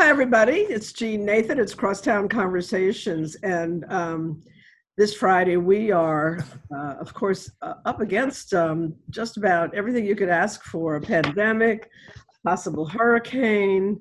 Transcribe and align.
Hi, 0.00 0.10
everybody. 0.10 0.58
It's 0.58 0.92
Jeanne 0.92 1.24
Nathan. 1.24 1.58
It's 1.58 1.74
Crosstown 1.74 2.28
Conversations. 2.28 3.34
And 3.42 3.84
um, 3.88 4.40
this 4.96 5.12
Friday, 5.12 5.56
we 5.56 5.90
are, 5.90 6.38
uh, 6.72 6.94
of 7.00 7.12
course, 7.12 7.50
uh, 7.62 7.74
up 7.84 8.00
against 8.00 8.54
um, 8.54 8.94
just 9.10 9.38
about 9.38 9.74
everything 9.74 10.06
you 10.06 10.14
could 10.14 10.28
ask 10.28 10.62
for 10.62 10.94
a 10.94 11.00
pandemic, 11.00 11.90
possible 12.44 12.86
hurricane, 12.86 14.00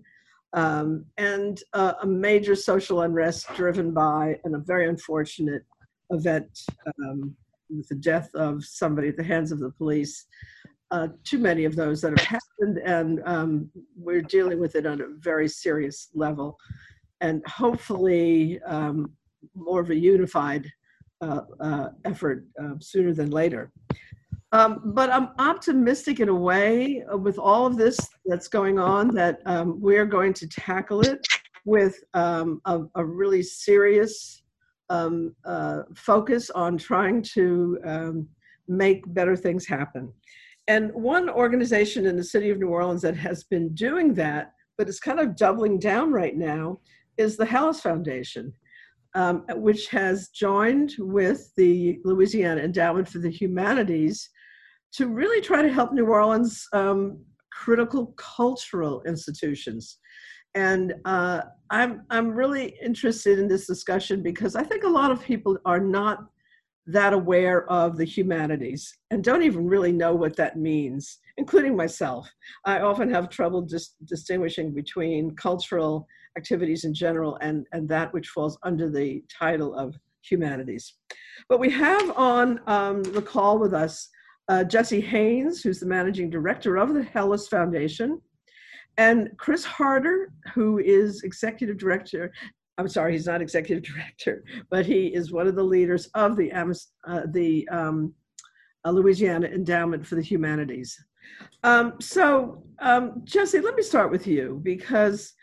um, 0.54 1.04
and 1.18 1.64
uh, 1.74 1.94
a 2.04 2.06
major 2.06 2.56
social 2.56 3.02
unrest 3.02 3.48
driven 3.56 3.92
by 3.92 4.40
and 4.44 4.54
a 4.54 4.60
very 4.60 4.88
unfortunate 4.88 5.64
event 6.12 6.60
um, 7.04 7.36
with 7.72 7.88
the 7.88 7.96
death 7.96 8.30
of 8.36 8.64
somebody 8.64 9.08
at 9.08 9.18
the 9.18 9.24
hands 9.24 9.52
of 9.52 9.58
the 9.60 9.72
police. 9.72 10.28
Uh, 10.90 11.10
too 11.24 11.38
many 11.38 11.66
of 11.66 11.76
those 11.76 12.02
that 12.02 12.18
have 12.18 12.28
happened, 12.28 12.78
and 12.86 13.22
um, 13.26 13.70
we're 13.98 14.22
dealing 14.22 14.60
with 14.60 14.76
it 14.76 14.86
on 14.86 15.02
a 15.02 15.08
very 15.20 15.48
serious 15.48 16.10
level. 16.14 16.58
And 17.20 17.46
hopefully, 17.46 18.62
um, 18.62 19.12
more 19.54 19.82
of 19.82 19.90
a 19.90 19.96
unified 19.96 20.72
uh, 21.22 21.42
uh, 21.60 21.90
effort 22.06 22.46
uh, 22.62 22.76
sooner 22.80 23.14
than 23.14 23.32
later. 23.32 23.72
Um, 24.54 24.82
but 24.94 25.10
I'm 25.10 25.30
optimistic 25.40 26.20
in 26.20 26.30
a 26.30 26.36
way 26.36 27.04
uh, 27.12 27.18
with 27.18 27.38
all 27.38 27.66
of 27.66 27.76
this 27.76 27.98
that's 28.26 28.48
going 28.48 28.80
on 28.80 29.14
that 29.16 29.42
um, 29.46 29.82
we're 29.82 30.06
going 30.06 30.34
to 30.34 30.48
tackle 30.48 31.02
it 31.02 31.20
with 31.66 32.02
um, 32.14 32.62
a, 32.66 32.82
a, 32.96 33.04
really 33.04 33.44
serious 33.44 34.44
um, 34.90 35.36
uh, 35.44 35.82
focus 35.96 36.50
on 36.52 36.78
trying 36.78 37.22
to 37.34 37.78
um, 37.84 38.28
make 38.70 39.04
better 39.14 39.36
things 39.36 39.68
happen. 39.68 40.14
And 40.68 40.92
one 40.94 41.30
organization 41.30 42.06
in 42.06 42.18
the 42.18 42.24
city 42.24 42.50
of 42.50 42.60
New 42.60 42.68
Orleans 42.68 43.02
that 43.04 43.16
has 43.16 43.44
been 43.44 43.74
doing 43.74 44.14
that, 44.16 44.54
but 44.78 44.90
is 44.90 45.00
kind 45.00 45.20
of 45.20 45.36
doubling 45.36 45.80
down 45.80 46.12
right 46.12 46.36
now, 46.36 46.80
is 47.18 47.38
the 47.38 47.46
Helis 47.46 47.82
Foundation 47.82 48.54
um, 49.18 49.44
which 49.56 49.88
has 49.90 50.30
joined 50.30 50.94
with 51.00 51.52
the 51.58 52.00
Louisiana 52.04 52.62
Endowment 52.62 53.08
for 53.08 53.18
the 53.18 53.32
Humanities 53.32 54.30
to 54.94 55.08
really 55.08 55.42
try 55.42 55.64
to 55.64 55.74
help 55.74 55.92
New 55.92 56.06
Orleans 56.06 56.68
um, 56.72 57.20
critical 57.52 58.14
cultural 58.18 59.02
institutions. 59.08 59.98
And 60.54 60.94
uh, 61.06 61.42
I'm, 61.72 62.04
I'm 62.12 62.30
really 62.30 62.78
interested 62.80 63.40
in 63.40 63.48
this 63.48 63.66
discussion 63.66 64.22
because 64.22 64.56
I 64.56 64.64
think 64.64 64.84
a 64.84 64.90
lot 64.90 65.12
of 65.12 65.24
people 65.24 65.58
are 65.66 65.80
not 65.80 66.26
that 66.88 67.14
aware 67.14 67.70
of 67.70 67.98
the 67.98 68.06
humanities 68.06 68.98
and 69.12 69.24
don't 69.24 69.44
even 69.44 69.68
really 69.68 69.92
know 69.92 70.16
what 70.16 70.38
that 70.38 70.58
means, 70.58 71.20
including 71.38 71.76
myself. 71.76 72.30
I 72.66 72.80
often 72.80 73.10
have 73.12 73.30
trouble 73.30 73.62
just 73.62 73.96
distinguishing 74.06 74.74
between 74.74 75.36
cultural 75.36 76.08
activities 76.38 76.86
in 76.86 76.94
general 76.94 77.38
and, 77.42 77.66
and 77.74 77.90
that 77.90 78.14
which 78.14 78.30
falls 78.30 78.58
under 78.64 78.90
the 78.90 79.22
title 79.38 79.76
of 79.76 79.96
humanities. 80.22 80.94
But 81.50 81.60
we 81.60 81.70
have 81.72 82.12
on 82.18 82.62
um, 82.68 83.04
the 83.04 83.22
call 83.22 83.60
with 83.60 83.74
us 83.74 84.10
uh, 84.50 84.64
Jesse 84.64 85.02
Haynes, 85.02 85.62
who's 85.62 85.80
the 85.80 85.86
managing 85.86 86.30
director 86.30 86.78
of 86.78 86.94
the 86.94 87.02
Helis 87.02 87.50
Foundation, 87.50 88.22
and 88.98 89.30
Chris 89.38 89.64
Harter, 89.64 90.32
who 90.54 90.80
is 90.80 91.22
executive 91.24 91.78
director. 91.78 92.32
I'm 92.78 92.88
sorry, 92.88 93.14
he's 93.14 93.26
not 93.26 93.42
executive 93.42 93.84
director, 93.94 94.44
but 94.70 94.86
he 94.86 95.08
is 95.08 95.32
one 95.32 95.48
of 95.48 95.56
the 95.56 95.64
leaders 95.64 96.08
of 96.14 96.36
the, 96.36 96.52
uh, 96.52 97.22
the 97.32 97.68
um, 97.70 98.14
uh, 98.86 98.92
Louisiana 98.92 99.48
Endowment 99.48 100.06
for 100.06 100.16
the 100.16 100.22
Humanities. 100.22 100.98
Um, 101.64 101.96
so, 102.00 102.64
um, 102.80 103.22
Jesse, 103.24 103.60
let 103.60 103.76
me 103.76 103.84
start 103.84 104.12
with 104.12 104.28
you 104.28 104.62
because 104.64 105.34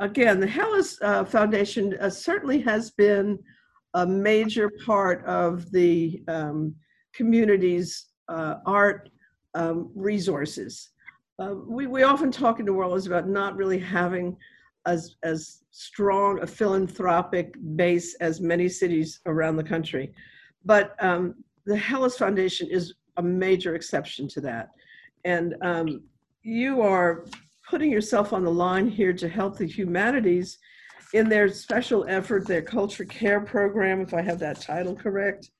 again, 0.00 0.40
the 0.40 0.46
Helis 0.46 0.96
uh, 1.02 1.24
Foundation 1.24 1.96
uh, 2.00 2.10
certainly 2.10 2.60
has 2.60 2.90
been 2.90 3.38
a 3.94 4.06
major 4.06 4.70
part 4.84 5.24
of 5.24 5.70
the 5.70 6.22
um, 6.28 6.74
community's 7.14 8.06
uh, 8.28 8.56
art 8.66 9.10
um, 9.54 9.90
resources. 9.94 10.90
Uh, 11.38 11.54
we, 11.66 11.86
we 11.86 12.02
often 12.02 12.30
talk 12.30 12.58
in 12.58 12.66
New 12.66 12.74
Orleans 12.74 13.06
about 13.06 13.28
not 13.28 13.56
really 13.56 13.78
having 13.78 14.36
as, 14.86 15.16
as 15.22 15.62
strong 15.70 16.40
a 16.40 16.46
philanthropic 16.46 17.54
base 17.76 18.14
as 18.16 18.40
many 18.40 18.68
cities 18.68 19.20
around 19.26 19.56
the 19.56 19.64
country. 19.64 20.12
But 20.64 20.94
um, 21.02 21.34
the 21.66 21.76
Helis 21.76 22.16
Foundation 22.16 22.68
is 22.70 22.94
a 23.16 23.22
major 23.22 23.74
exception 23.74 24.28
to 24.28 24.40
that. 24.42 24.70
And 25.24 25.54
um, 25.62 26.02
you 26.42 26.80
are 26.82 27.26
putting 27.68 27.90
yourself 27.90 28.32
on 28.32 28.44
the 28.44 28.50
line 28.50 28.88
here 28.88 29.12
to 29.12 29.28
help 29.28 29.58
the 29.58 29.66
humanities 29.66 30.58
in 31.12 31.28
their 31.28 31.48
special 31.48 32.04
effort, 32.08 32.46
their 32.46 32.62
culture 32.62 33.04
care 33.04 33.40
program, 33.40 34.00
if 34.00 34.14
I 34.14 34.22
have 34.22 34.38
that 34.40 34.60
title 34.60 34.94
correct, 34.94 35.50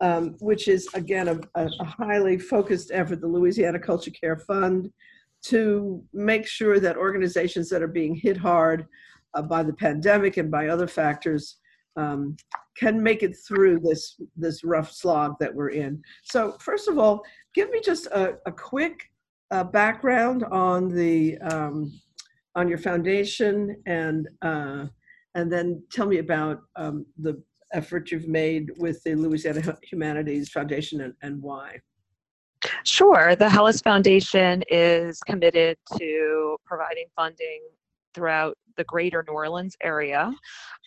um, 0.00 0.36
which 0.40 0.68
is 0.68 0.88
again 0.94 1.28
a, 1.28 1.40
a, 1.54 1.84
highly 1.84 2.38
focused 2.38 2.90
effort, 2.92 3.20
the 3.20 3.26
Louisiana 3.26 3.78
Culture 3.78 4.10
Care 4.10 4.36
Fund, 4.36 4.92
to 5.42 6.02
make 6.12 6.46
sure 6.46 6.78
that 6.80 6.96
organizations 6.96 7.68
that 7.68 7.82
are 7.82 7.88
being 7.88 8.14
hit 8.14 8.36
hard 8.36 8.86
uh, 9.34 9.42
by 9.42 9.62
the 9.62 9.72
pandemic 9.72 10.36
and 10.36 10.50
by 10.50 10.68
other 10.68 10.86
factors 10.86 11.58
um, 11.96 12.36
can 12.76 13.02
make 13.02 13.22
it 13.22 13.36
through 13.46 13.78
this 13.80 14.20
this 14.36 14.64
rough 14.64 14.90
slog 14.92 15.34
that 15.40 15.54
we're 15.54 15.70
in. 15.70 16.02
So 16.24 16.56
first 16.60 16.88
of 16.88 16.98
all, 16.98 17.22
give 17.54 17.70
me 17.70 17.80
just 17.84 18.06
a, 18.06 18.38
a 18.46 18.52
quick 18.52 19.10
uh, 19.50 19.64
background 19.64 20.44
on 20.44 20.88
the 20.88 21.38
um, 21.38 21.92
on 22.54 22.68
your 22.68 22.78
foundation 22.78 23.76
and 23.86 24.28
uh, 24.42 24.86
and 25.34 25.52
then 25.52 25.82
tell 25.90 26.06
me 26.06 26.18
about 26.18 26.60
um, 26.76 27.06
the 27.18 27.42
effort 27.72 28.10
you've 28.10 28.28
made 28.28 28.70
with 28.78 29.02
the 29.02 29.14
Louisiana 29.14 29.78
Humanities 29.82 30.50
Foundation 30.50 31.02
and, 31.02 31.14
and 31.22 31.40
why. 31.40 31.78
Sure. 32.84 33.34
The 33.36 33.46
Helis 33.46 33.82
Foundation 33.82 34.62
is 34.68 35.20
committed 35.20 35.76
to 35.96 36.56
providing 36.64 37.06
funding 37.16 37.62
throughout 38.14 38.56
the 38.76 38.84
greater 38.84 39.24
New 39.26 39.34
Orleans 39.34 39.76
area 39.82 40.32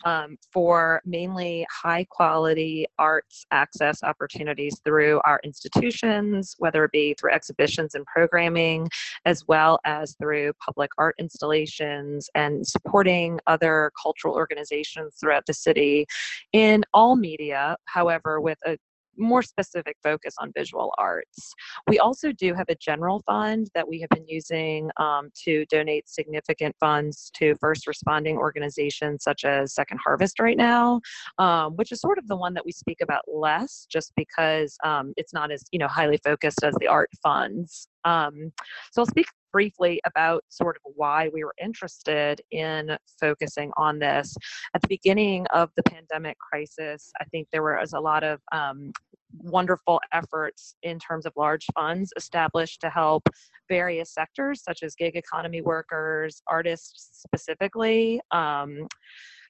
um, 0.05 0.37
for 0.51 1.01
mainly 1.05 1.65
high 1.71 2.05
quality 2.09 2.85
arts 2.97 3.45
access 3.51 4.03
opportunities 4.03 4.79
through 4.83 5.21
our 5.25 5.39
institutions, 5.43 6.55
whether 6.57 6.85
it 6.85 6.91
be 6.91 7.15
through 7.19 7.31
exhibitions 7.31 7.95
and 7.95 8.05
programming, 8.05 8.87
as 9.25 9.43
well 9.47 9.79
as 9.85 10.15
through 10.19 10.53
public 10.63 10.89
art 10.97 11.15
installations 11.19 12.29
and 12.35 12.65
supporting 12.65 13.39
other 13.47 13.91
cultural 14.01 14.33
organizations 14.33 15.15
throughout 15.19 15.45
the 15.45 15.53
city 15.53 16.05
in 16.53 16.83
all 16.93 17.15
media, 17.15 17.77
however, 17.85 18.41
with 18.41 18.57
a 18.65 18.77
more 19.17 19.41
specific 19.41 19.97
focus 20.03 20.35
on 20.39 20.51
visual 20.55 20.93
arts. 20.97 21.53
We 21.87 21.99
also 21.99 22.31
do 22.31 22.53
have 22.53 22.67
a 22.69 22.75
general 22.75 23.21
fund 23.25 23.69
that 23.75 23.87
we 23.87 23.99
have 24.01 24.09
been 24.09 24.27
using 24.27 24.89
um, 24.97 25.29
to 25.43 25.65
donate 25.65 26.07
significant 26.07 26.75
funds 26.79 27.31
to 27.35 27.55
first 27.55 27.87
responding 27.87 28.37
organizations 28.37 29.23
such 29.23 29.45
as 29.45 29.73
Second 29.73 29.99
Harvest 30.03 30.39
right 30.39 30.57
now, 30.57 31.01
um, 31.37 31.75
which 31.75 31.91
is 31.91 31.99
sort 31.99 32.17
of 32.17 32.27
the 32.27 32.35
one 32.35 32.53
that 32.53 32.65
we 32.65 32.71
speak 32.71 32.99
about 33.01 33.23
less 33.27 33.87
just 33.89 34.11
because 34.15 34.77
um, 34.83 35.13
it's 35.17 35.33
not 35.33 35.51
as 35.51 35.63
you 35.71 35.79
know 35.79 35.87
highly 35.87 36.19
focused 36.23 36.63
as 36.63 36.75
the 36.79 36.87
art 36.87 37.09
funds. 37.21 37.87
Um, 38.03 38.51
so 38.91 39.01
I'll 39.01 39.07
speak 39.07 39.27
briefly 39.55 40.01
about 40.05 40.43
sort 40.49 40.75
of 40.75 40.91
why 40.95 41.29
we 41.33 41.45
were 41.45 41.53
interested 41.63 42.41
in 42.51 42.97
focusing 43.21 43.71
on 43.77 43.99
this. 43.99 44.35
At 44.73 44.81
the 44.81 44.89
beginning 44.89 45.45
of 45.53 45.69
the 45.77 45.83
pandemic 45.83 46.37
crisis, 46.39 47.09
I 47.21 47.23
think 47.31 47.47
there 47.53 47.63
was 47.63 47.93
a 47.93 47.99
lot 48.01 48.25
of 48.25 48.41
um, 48.51 48.91
wonderful 49.39 49.99
efforts 50.13 50.75
in 50.83 50.99
terms 50.99 51.25
of 51.25 51.33
large 51.35 51.65
funds 51.75 52.11
established 52.17 52.81
to 52.81 52.89
help 52.89 53.27
various 53.69 54.13
sectors 54.13 54.63
such 54.63 54.83
as 54.83 54.95
gig 54.95 55.15
economy 55.15 55.61
workers, 55.61 56.41
artists 56.47 57.21
specifically. 57.23 58.21
Um, 58.31 58.87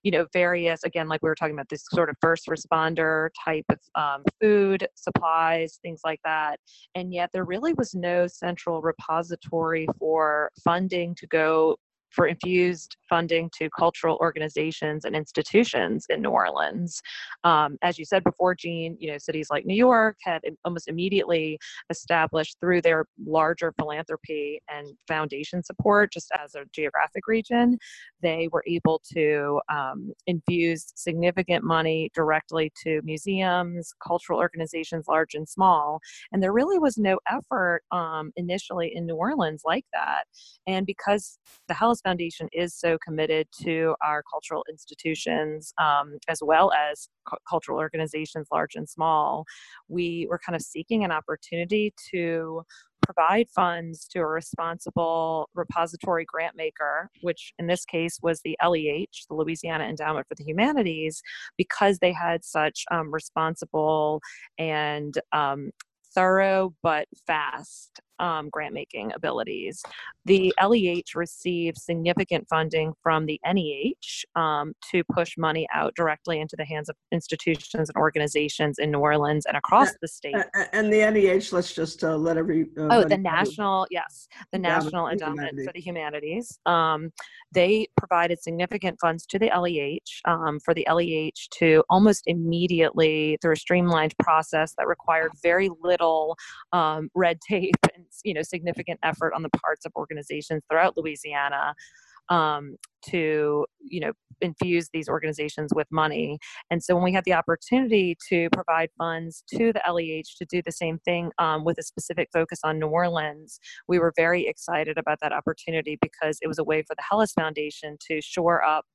you 0.04 0.12
know, 0.12 0.28
various, 0.34 0.84
again, 0.84 1.08
like 1.08 1.24
we 1.24 1.30
were 1.30 1.34
talking 1.34 1.56
about, 1.56 1.68
this 1.68 1.84
sort 1.92 2.12
of 2.12 2.16
first 2.22 2.46
responder 2.46 3.30
type 3.44 3.66
of 3.70 3.80
um, 3.96 4.24
food, 4.40 4.88
supplies, 4.94 5.80
things 5.82 6.02
like 6.06 6.20
that. 6.24 6.60
And 6.94 7.12
yet 7.12 7.32
there 7.34 7.44
really 7.44 7.74
was 7.74 7.96
no 7.96 8.28
central 8.28 8.84
repository 8.84 9.88
for 9.98 10.52
funding 10.64 11.16
to 11.16 11.26
go 11.26 11.78
for 12.16 12.28
infused 12.28 12.96
funding 13.10 13.50
to 13.58 13.70
cultural 13.78 14.18
organizations 14.22 15.06
and 15.06 15.16
institutions 15.16 16.06
in 16.10 16.22
New 16.22 16.30
Orleans. 16.30 17.02
Um, 17.44 17.78
as 17.82 18.00
you 18.00 18.06
said 18.06 18.24
before, 18.24 18.56
Jeanne, 18.56 18.98
you 19.00 19.12
know, 19.12 19.18
cities 19.18 19.48
like 19.50 19.66
New 19.66 19.76
York 19.76 20.18
had 20.22 20.42
almost 20.64 20.88
immediately 20.88 21.60
established 21.90 22.58
through 22.60 22.82
their 22.82 23.06
larger 23.26 23.74
philanthropy 23.78 24.62
and 24.70 24.88
foundation 25.08 25.62
support, 25.64 26.12
just 26.12 26.32
as 26.42 26.56
a 26.56 26.66
geographic 26.74 27.28
region, 27.28 27.78
they 28.22 28.48
were 28.52 28.64
able 28.68 29.02
to 29.14 29.60
um, 29.70 30.12
infuse 30.26 30.86
significant 30.96 31.64
money 31.64 32.10
directly 32.16 32.72
to 32.84 33.02
museums, 33.04 33.94
cultural 34.06 34.40
organizations, 34.40 35.06
large 35.08 35.36
and 35.36 35.48
small. 35.48 36.00
And 36.32 36.42
there 36.42 36.54
really 36.54 36.80
was 36.80 36.98
no 36.98 37.20
effort 37.30 37.84
um, 37.92 38.32
initially 38.36 38.96
in 38.96 39.06
New 39.06 39.16
Orleans 39.16 39.64
like 39.66 39.86
that. 39.94 40.24
And 40.66 40.86
because 40.86 41.38
the 41.68 41.74
Helis 41.74 42.02
Foundation 42.06 42.48
is 42.54 42.74
so 42.76 42.98
committed 43.04 43.48
to 43.64 43.96
our 44.02 44.24
cultural 44.32 44.64
institutions 44.70 45.74
um, 45.80 46.18
as 46.28 46.40
well 46.42 46.72
as 46.72 47.10
cu- 47.28 47.38
cultural 47.50 47.80
organizations, 47.80 48.48
large 48.52 48.76
and 48.76 48.88
small, 48.88 49.46
we 49.90 50.28
were 50.30 50.40
kind 50.46 50.56
of 50.56 50.62
seeking 50.62 51.04
an 51.04 51.12
opportunity 51.12 51.94
to 52.12 52.64
provide 53.06 53.48
funds 53.50 54.08
to 54.08 54.20
a 54.20 54.26
responsible 54.26 55.50
repository 55.54 56.26
grant 56.26 56.56
maker, 56.56 57.10
which 57.22 57.54
in 57.60 57.68
this 57.68 57.86
case 57.86 58.20
was 58.22 58.42
the 58.42 58.58
LEH, 58.64 59.26
the 59.30 59.36
Louisiana 59.36 59.86
Endowment 59.86 60.28
for 60.28 60.36
the 60.36 60.44
Humanities, 60.44 61.22
because 61.58 62.00
they 62.00 62.12
had 62.12 62.44
such 62.44 62.84
um, 62.92 63.14
responsible 63.14 64.22
and 64.58 65.16
um, 65.34 65.72
thorough 66.14 66.74
but 66.82 67.08
fast 67.28 68.00
um, 68.20 68.50
grant 68.50 68.74
making 68.74 69.12
abilities. 69.14 69.84
The 70.26 70.54
LEH 70.62 71.16
received 71.16 71.78
significant 71.78 72.48
funding 72.50 72.94
from 73.02 73.26
the 73.26 73.40
NEH 73.46 74.26
um, 74.40 74.74
to 74.92 75.04
push 75.12 75.38
money 75.38 75.68
out 75.74 75.94
directly 75.96 76.40
into 76.40 76.56
the 76.56 76.66
hands 76.66 76.90
of 76.90 76.96
institutions 77.12 77.90
and 77.90 77.96
organizations 77.98 78.80
in 78.80 78.92
New 78.92 79.00
Orleans 79.00 79.46
and 79.46 79.58
across 79.58 79.92
the 80.02 80.08
state. 80.08 80.36
And 80.74 80.92
the 80.92 81.00
NEH, 81.12 81.56
let's 81.56 81.74
just 81.74 82.04
uh, 82.04 82.16
let 82.16 82.38
every. 82.38 82.64
Uh, 82.78 82.88
oh, 82.92 83.04
the 83.04 83.18
national, 83.18 83.88
yes, 83.92 84.28
the 84.52 84.60
National 84.60 85.08
Endowment 85.08 85.60
for 85.66 85.74
the 85.74 85.82
Humanities. 85.82 86.60
Um, 86.66 87.12
they 87.52 87.88
provided 87.98 88.42
significant 88.42 89.00
funds 89.00 89.26
to 89.28 89.40
the 89.40 89.48
LEH 89.48 90.30
um, 90.30 90.60
for 90.60 90.74
the 90.74 90.86
LEH 90.90 91.48
to 91.60 91.84
almost 91.90 92.24
immediately, 92.28 93.38
through 93.42 93.54
a 93.54 93.58
streamlined 93.58 94.14
process 94.20 94.74
that 94.78 94.88
required 94.88 95.32
very 95.42 95.70
little 95.82 96.38
um, 96.74 97.10
red 97.16 97.40
tape 97.42 97.76
and 97.96 98.05
you 98.24 98.34
know 98.34 98.42
significant 98.42 99.00
effort 99.04 99.34
on 99.34 99.44
the 99.44 99.50
parts 99.50 99.86
of 99.86 99.92
organizations 99.96 100.64
throughout 100.70 100.98
Louisiana 100.98 101.74
um, 102.30 102.78
to 103.10 103.66
you 103.80 104.00
know 104.00 104.12
infuse 104.42 104.90
these 104.92 105.08
organizations 105.08 105.72
with 105.74 105.88
money. 105.92 106.38
And 106.70 106.84
so 106.84 106.96
when 106.96 107.04
we 107.04 107.14
had 107.14 107.24
the 107.24 107.34
opportunity 107.34 108.18
to 108.28 108.50
provide 108.52 108.90
funds 108.98 109.44
to 109.56 109.72
the 109.72 109.82
leh 109.92 110.22
to 110.38 110.46
do 110.46 110.62
the 110.62 110.72
same 110.72 111.00
thing 111.00 111.32
um, 111.40 111.64
with 111.64 111.78
a 111.78 111.84
specific 111.84 112.30
focus 112.34 112.60
on 112.64 112.80
new 112.80 112.88
orleans 112.88 113.60
we 113.88 113.98
were 114.00 114.14
very 114.16 114.48
excited 114.48 114.98
about 114.98 115.20
that 115.22 115.32
opportunity 115.32 115.98
because 116.02 116.38
it 116.42 116.48
was 116.48 116.60
a 116.60 116.64
way 116.64 116.82
for 116.82 116.96
the 116.96 117.04
Helis 117.10 117.34
foundation 117.34 117.98
to 118.08 118.22
shore 118.22 118.64
up 118.64 118.86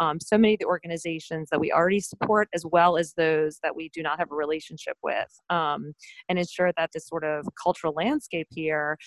um, 0.00 0.20
so 0.20 0.36
many 0.36 0.54
of 0.54 0.60
the 0.60 0.66
organizations 0.66 1.48
that 1.50 1.60
we 1.60 1.72
already 1.72 2.00
support 2.00 2.48
as 2.54 2.64
well 2.64 2.96
as 2.96 3.14
those 3.14 3.58
that 3.62 3.74
we 3.74 3.88
do 3.90 4.02
not 4.02 4.18
have 4.18 4.30
a 4.30 4.34
relationship 4.34 4.96
with 5.02 5.40
um, 5.50 5.92
and 6.28 6.38
ensure 6.38 6.72
that 6.76 6.90
this 6.92 7.06
sort 7.06 7.24
of 7.24 7.46
cultural 7.62 7.92
landscape 7.94 8.48
here 8.50 8.98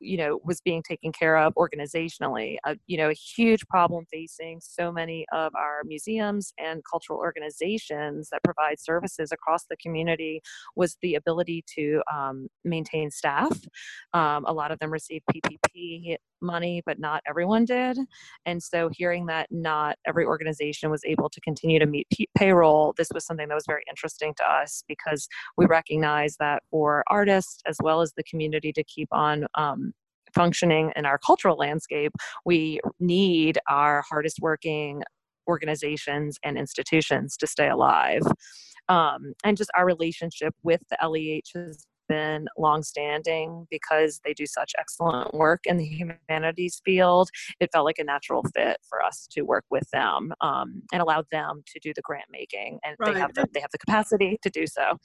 you 0.00 0.16
know 0.16 0.40
was 0.44 0.60
being 0.60 0.82
taken 0.82 1.12
care 1.12 1.36
of 1.36 1.54
organizationally 1.54 2.56
uh, 2.64 2.74
you 2.86 2.96
know 2.96 3.10
a 3.10 3.14
huge 3.14 3.66
problem 3.68 4.04
facing 4.10 4.60
so 4.60 4.92
many 4.92 5.26
of 5.32 5.54
our 5.54 5.82
museums 5.84 6.52
and 6.58 6.82
cultural 6.88 7.18
organizations 7.18 8.28
that 8.30 8.42
provide 8.44 8.78
services 8.78 9.32
across 9.32 9.64
the 9.68 9.76
community 9.76 10.40
was 10.76 10.96
the 11.02 11.14
ability 11.14 11.64
to 11.66 12.02
um, 12.12 12.48
maintain 12.64 13.10
staff. 13.10 13.52
Um, 14.12 14.44
a 14.46 14.52
lot 14.52 14.70
of 14.70 14.78
them 14.78 14.92
received 14.92 15.24
ppp 15.32 16.16
money 16.40 16.82
but 16.86 16.98
not 16.98 17.22
everyone 17.28 17.64
did 17.64 17.98
and 18.46 18.62
so 18.62 18.88
hearing 18.92 19.26
that 19.26 19.46
not 19.50 19.96
every 20.06 20.24
organization 20.24 20.90
was 20.90 21.02
able 21.04 21.28
to 21.28 21.40
continue 21.40 21.78
to 21.78 21.86
meet 21.86 22.06
p- 22.12 22.28
payroll 22.36 22.94
this 22.96 23.08
was 23.12 23.24
something 23.24 23.48
that 23.48 23.54
was 23.54 23.66
very 23.66 23.82
interesting 23.88 24.32
to 24.36 24.44
us 24.44 24.82
because 24.88 25.28
we 25.56 25.66
recognize 25.66 26.36
that 26.38 26.62
for 26.70 27.04
artists 27.08 27.62
as 27.66 27.76
well 27.82 28.00
as 28.00 28.12
the 28.16 28.22
community 28.24 28.72
to 28.72 28.84
keep 28.84 29.08
on 29.12 29.46
um, 29.54 29.92
functioning 30.34 30.92
in 30.96 31.06
our 31.06 31.18
cultural 31.18 31.56
landscape, 31.56 32.12
we 32.44 32.80
need 33.00 33.58
our 33.68 34.04
hardest 34.08 34.38
working 34.40 35.02
organizations 35.48 36.38
and 36.44 36.58
institutions 36.58 37.36
to 37.38 37.46
stay 37.46 37.68
alive. 37.68 38.22
Um, 38.88 39.34
and 39.44 39.56
just 39.56 39.70
our 39.76 39.84
relationship 39.84 40.54
with 40.62 40.80
the 40.90 40.98
LEH 41.02 41.58
has 41.58 41.86
been 42.08 42.46
longstanding 42.56 43.66
because 43.70 44.20
they 44.24 44.34
do 44.34 44.46
such 44.46 44.72
excellent 44.78 45.32
work 45.34 45.60
in 45.64 45.76
the 45.76 45.84
humanities 45.84 46.80
field. 46.84 47.30
It 47.60 47.70
felt 47.72 47.84
like 47.84 47.98
a 47.98 48.04
natural 48.04 48.44
fit 48.54 48.78
for 48.88 49.02
us 49.02 49.26
to 49.32 49.42
work 49.42 49.64
with 49.70 49.88
them 49.90 50.32
um, 50.40 50.82
and 50.92 51.02
allow 51.02 51.24
them 51.30 51.62
to 51.66 51.80
do 51.80 51.92
the 51.94 52.02
grant 52.02 52.26
making, 52.30 52.78
and 52.84 52.96
right. 52.98 53.14
they 53.14 53.20
have 53.20 53.34
the 53.34 53.46
they 53.52 53.60
have 53.60 53.70
the 53.72 53.78
capacity 53.78 54.38
to 54.42 54.50
do 54.50 54.66
so. 54.66 54.98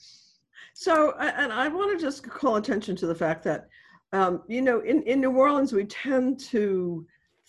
So, 0.74 1.12
and 1.18 1.52
I 1.52 1.68
want 1.68 1.96
to 1.96 2.04
just 2.04 2.28
call 2.28 2.56
attention 2.56 2.96
to 2.96 3.06
the 3.06 3.14
fact 3.14 3.44
that 3.44 3.68
um, 4.14 4.42
you 4.46 4.62
know, 4.62 4.78
in, 4.80 5.02
in 5.02 5.20
New 5.20 5.32
Orleans, 5.32 5.72
we 5.72 5.84
tend 5.86 6.38
to 6.38 7.04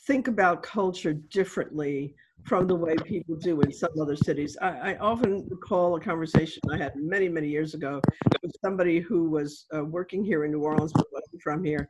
think 0.07 0.27
about 0.27 0.63
culture 0.63 1.13
differently 1.13 2.15
from 2.45 2.67
the 2.67 2.75
way 2.75 2.95
people 3.03 3.35
do 3.35 3.61
in 3.61 3.71
some 3.71 3.89
other 3.99 4.15
cities. 4.15 4.55
I, 4.61 4.91
I, 4.91 4.97
often 4.97 5.47
recall 5.49 5.95
a 5.95 5.99
conversation 5.99 6.61
I 6.71 6.77
had 6.77 6.93
many, 6.95 7.27
many 7.27 7.47
years 7.47 7.73
ago 7.73 7.99
with 8.41 8.51
somebody 8.63 8.99
who 8.99 9.29
was 9.29 9.65
uh, 9.75 9.83
working 9.83 10.23
here 10.23 10.45
in 10.45 10.51
New 10.51 10.61
Orleans, 10.61 10.93
but 10.93 11.05
wasn't 11.11 11.41
from 11.41 11.63
here, 11.63 11.89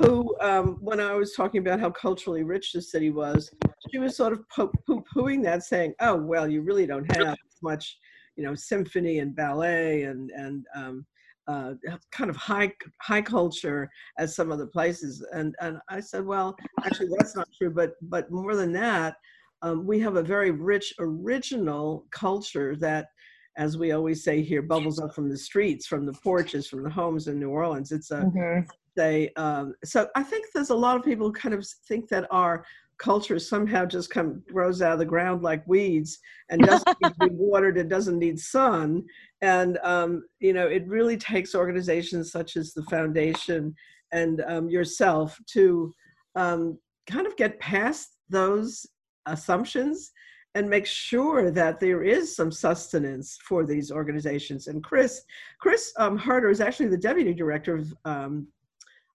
who, 0.00 0.36
um, 0.40 0.76
when 0.80 1.00
I 1.00 1.14
was 1.14 1.34
talking 1.34 1.60
about 1.60 1.80
how 1.80 1.90
culturally 1.90 2.42
rich 2.42 2.72
the 2.72 2.82
city 2.82 3.10
was, 3.10 3.50
she 3.90 3.98
was 3.98 4.16
sort 4.16 4.32
of 4.34 4.46
poo-pooing 4.50 5.42
that, 5.44 5.62
saying, 5.62 5.94
"Oh, 6.00 6.16
well, 6.16 6.48
you 6.48 6.62
really 6.62 6.86
don't 6.86 7.10
have 7.16 7.32
as 7.32 7.62
much, 7.62 7.98
you 8.36 8.44
know, 8.44 8.54
symphony 8.54 9.18
and 9.18 9.34
ballet 9.34 10.04
and 10.04 10.30
and 10.30 10.64
um, 10.74 11.06
uh, 11.48 11.74
kind 12.10 12.30
of 12.30 12.36
high 12.36 12.72
high 13.00 13.22
culture 13.22 13.90
as 14.18 14.36
some 14.36 14.52
other 14.52 14.66
places. 14.66 15.26
And 15.32 15.54
and 15.60 15.78
I 15.88 16.00
said, 16.00 16.24
well, 16.24 16.56
actually 16.84 17.08
that's 17.18 17.34
not 17.34 17.48
true. 17.56 17.70
But 17.70 17.94
but 18.02 18.30
more 18.30 18.54
than 18.54 18.72
that, 18.72 19.16
um, 19.62 19.86
we 19.86 20.00
have 20.00 20.16
a 20.16 20.22
very 20.22 20.50
rich 20.50 20.92
original 20.98 22.06
culture 22.10 22.76
that, 22.76 23.08
as 23.56 23.78
we 23.78 23.92
always 23.92 24.24
say 24.24 24.42
here, 24.42 24.62
bubbles 24.62 24.98
up 24.98 25.14
from 25.14 25.30
the 25.30 25.38
streets, 25.38 25.86
from 25.86 26.04
the 26.04 26.12
porches, 26.12 26.66
from 26.66 26.82
the 26.82 26.90
homes 26.90 27.28
in 27.28 27.38
New 27.38 27.50
Orleans. 27.50 27.92
It's 27.92 28.10
a 28.10 28.22
mm-hmm. 28.22 28.68
they. 28.96 29.32
Um, 29.36 29.74
so 29.84 30.08
I 30.16 30.22
think 30.22 30.46
there's 30.52 30.70
a 30.70 30.74
lot 30.74 30.96
of 30.96 31.04
people 31.04 31.28
who 31.28 31.32
kind 31.32 31.54
of 31.54 31.66
think 31.88 32.08
that 32.08 32.26
our 32.30 32.64
culture 32.98 33.38
somehow 33.38 33.84
just 33.84 34.10
come 34.10 34.42
grows 34.52 34.80
out 34.80 34.92
of 34.92 34.98
the 34.98 35.04
ground 35.04 35.42
like 35.42 35.66
weeds 35.66 36.18
and 36.50 36.62
doesn't 36.66 36.96
need 37.02 37.12
to 37.20 37.28
be 37.28 37.34
watered 37.34 37.76
it 37.76 37.88
doesn't 37.88 38.18
need 38.18 38.38
sun 38.38 39.02
and 39.40 39.78
um, 39.82 40.22
you 40.38 40.52
know 40.52 40.68
it 40.68 40.86
really 40.86 41.16
takes 41.16 41.54
organizations 41.54 42.30
such 42.30 42.56
as 42.56 42.72
the 42.72 42.82
foundation 42.84 43.74
and 44.12 44.44
um, 44.46 44.68
yourself 44.68 45.36
to 45.46 45.92
um, 46.36 46.78
kind 47.10 47.26
of 47.26 47.36
get 47.36 47.58
past 47.58 48.18
those 48.28 48.86
assumptions 49.26 50.12
and 50.54 50.68
make 50.68 50.84
sure 50.84 51.50
that 51.50 51.80
there 51.80 52.02
is 52.02 52.36
some 52.36 52.52
sustenance 52.52 53.38
for 53.48 53.64
these 53.64 53.90
organizations 53.90 54.66
and 54.66 54.84
chris 54.84 55.22
chris 55.60 55.92
um, 55.98 56.16
harter 56.16 56.50
is 56.50 56.60
actually 56.60 56.88
the 56.88 56.96
deputy 56.96 57.32
director 57.32 57.76
of 57.76 57.94
um, 58.04 58.46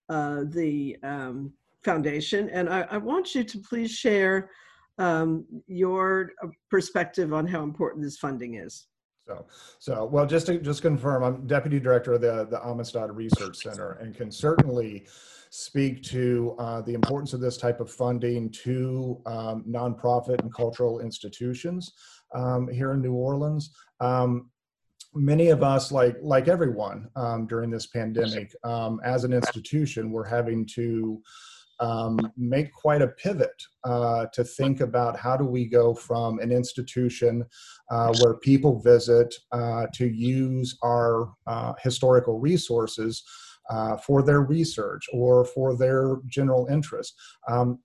uh, 0.10 0.43
the 0.50 0.98
um, 1.03 1.53
Foundation. 1.88 2.50
And 2.50 2.70
I, 2.70 2.81
I 2.91 2.98
want 2.98 3.34
you 3.34 3.46
to 3.46 3.60
please 3.60 3.91
share 3.91 4.50
um, 4.98 5.46
your 5.67 6.31
uh, 6.43 6.48
perspective 6.70 7.31
on 7.34 7.48
how 7.48 7.63
important 7.63 8.03
this 8.03 8.17
funding 8.17 8.55
is. 8.55 8.88
So, 9.27 9.46
so 9.79 10.05
well, 10.05 10.25
just 10.25 10.46
to 10.46 10.57
just 10.60 10.81
confirm, 10.81 11.22
I'm 11.24 11.48
deputy 11.48 11.79
director 11.79 12.13
of 12.13 12.22
the 12.22 12.48
the 12.50 12.65
Amistad 12.65 13.13
Research 13.15 13.57
Center, 13.57 13.98
and 14.01 14.15
can 14.15 14.31
certainly 14.31 15.05
speak 15.50 16.01
to 16.03 16.55
uh, 16.60 16.81
the 16.81 16.93
importance 16.93 17.34
of 17.34 17.41
this 17.41 17.57
type 17.57 17.81
of 17.81 17.91
funding 17.91 18.50
to 18.51 19.22
um, 19.25 19.65
nonprofit 19.67 20.39
and 20.41 20.53
cultural 20.53 21.01
institutions 21.01 21.91
um, 22.36 22.69
here 22.69 22.93
in 22.93 23.01
New 23.01 23.13
Orleans. 23.13 23.75
Um, 24.00 24.50
many 25.13 25.50
of 25.50 25.62
us, 25.62 25.91
like 25.91 26.15
like 26.22 26.48
everyone 26.48 27.10
um, 27.17 27.48
during 27.48 27.69
this 27.69 27.88
pandemic, 27.88 28.55
um, 28.63 29.01
as 29.03 29.25
an 29.25 29.34
institution, 29.34 30.10
we're 30.10 30.24
having 30.24 30.65
to 30.67 31.22
um, 31.79 32.19
make 32.38 32.72
quite 32.74 33.01
a 33.01 33.07
pivot 33.07 33.63
uh, 33.84 34.25
to 34.34 34.43
think 34.43 34.81
about 34.81 35.17
how 35.17 35.38
do 35.38 35.46
we 35.46 35.65
go 35.65 35.93
from 35.93 36.39
an 36.39 36.51
institution 36.51 37.46
uh, 37.91 38.13
where 38.22 38.36
people 38.36 38.79
visit 38.79 39.34
uh, 39.51 39.86
to 39.93 40.07
use 40.07 40.77
our 40.84 41.34
uh, 41.46 41.74
historical 41.81 42.39
resources 42.39 43.24
uh, 43.69 43.98
for 43.98 44.24
their 44.24 44.41
research 44.41 45.05
or 45.12 45.46
for 45.46 45.77
their 45.77 46.17
general 46.27 46.67
interest. 46.67 47.13
Um, 47.48 47.79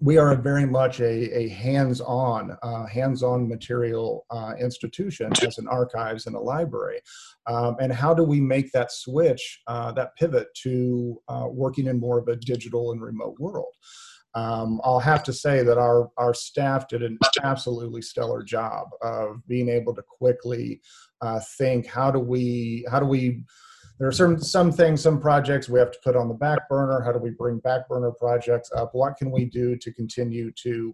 we 0.00 0.18
are 0.18 0.34
very 0.34 0.66
much 0.66 1.00
a, 1.00 1.36
a 1.36 1.48
hands-on, 1.48 2.56
uh, 2.62 2.86
hands-on 2.86 3.48
material 3.48 4.26
uh, 4.30 4.54
institution 4.60 5.32
as 5.42 5.58
an 5.58 5.68
archives 5.68 6.26
and 6.26 6.36
a 6.36 6.40
library. 6.40 7.00
Um, 7.46 7.76
and 7.80 7.92
how 7.92 8.12
do 8.14 8.24
we 8.24 8.40
make 8.40 8.72
that 8.72 8.92
switch, 8.92 9.60
uh, 9.66 9.92
that 9.92 10.16
pivot 10.16 10.48
to 10.62 11.20
uh, 11.28 11.46
working 11.48 11.86
in 11.86 12.00
more 12.00 12.18
of 12.18 12.28
a 12.28 12.36
digital 12.36 12.92
and 12.92 13.02
remote 13.02 13.36
world? 13.38 13.74
Um, 14.34 14.80
I'll 14.82 14.98
have 14.98 15.22
to 15.24 15.32
say 15.32 15.62
that 15.62 15.78
our, 15.78 16.10
our 16.16 16.32
staff 16.32 16.88
did 16.88 17.02
an 17.02 17.18
absolutely 17.42 18.02
stellar 18.02 18.42
job 18.42 18.88
of 19.02 19.46
being 19.46 19.68
able 19.68 19.94
to 19.94 20.02
quickly 20.02 20.80
uh, 21.20 21.40
think, 21.58 21.86
how 21.86 22.10
do 22.10 22.18
we, 22.18 22.86
how 22.90 22.98
do 22.98 23.06
we 23.06 23.44
there 24.02 24.08
are 24.08 24.12
certain 24.12 24.42
some 24.42 24.72
things, 24.72 25.00
some 25.00 25.20
projects 25.20 25.68
we 25.68 25.78
have 25.78 25.92
to 25.92 25.98
put 26.02 26.16
on 26.16 26.26
the 26.26 26.34
back 26.34 26.68
burner. 26.68 27.00
How 27.04 27.12
do 27.12 27.20
we 27.20 27.30
bring 27.30 27.60
back 27.60 27.88
burner 27.88 28.10
projects 28.10 28.68
up? 28.74 28.90
What 28.94 29.16
can 29.16 29.30
we 29.30 29.44
do 29.44 29.76
to 29.76 29.92
continue 29.92 30.50
to 30.64 30.92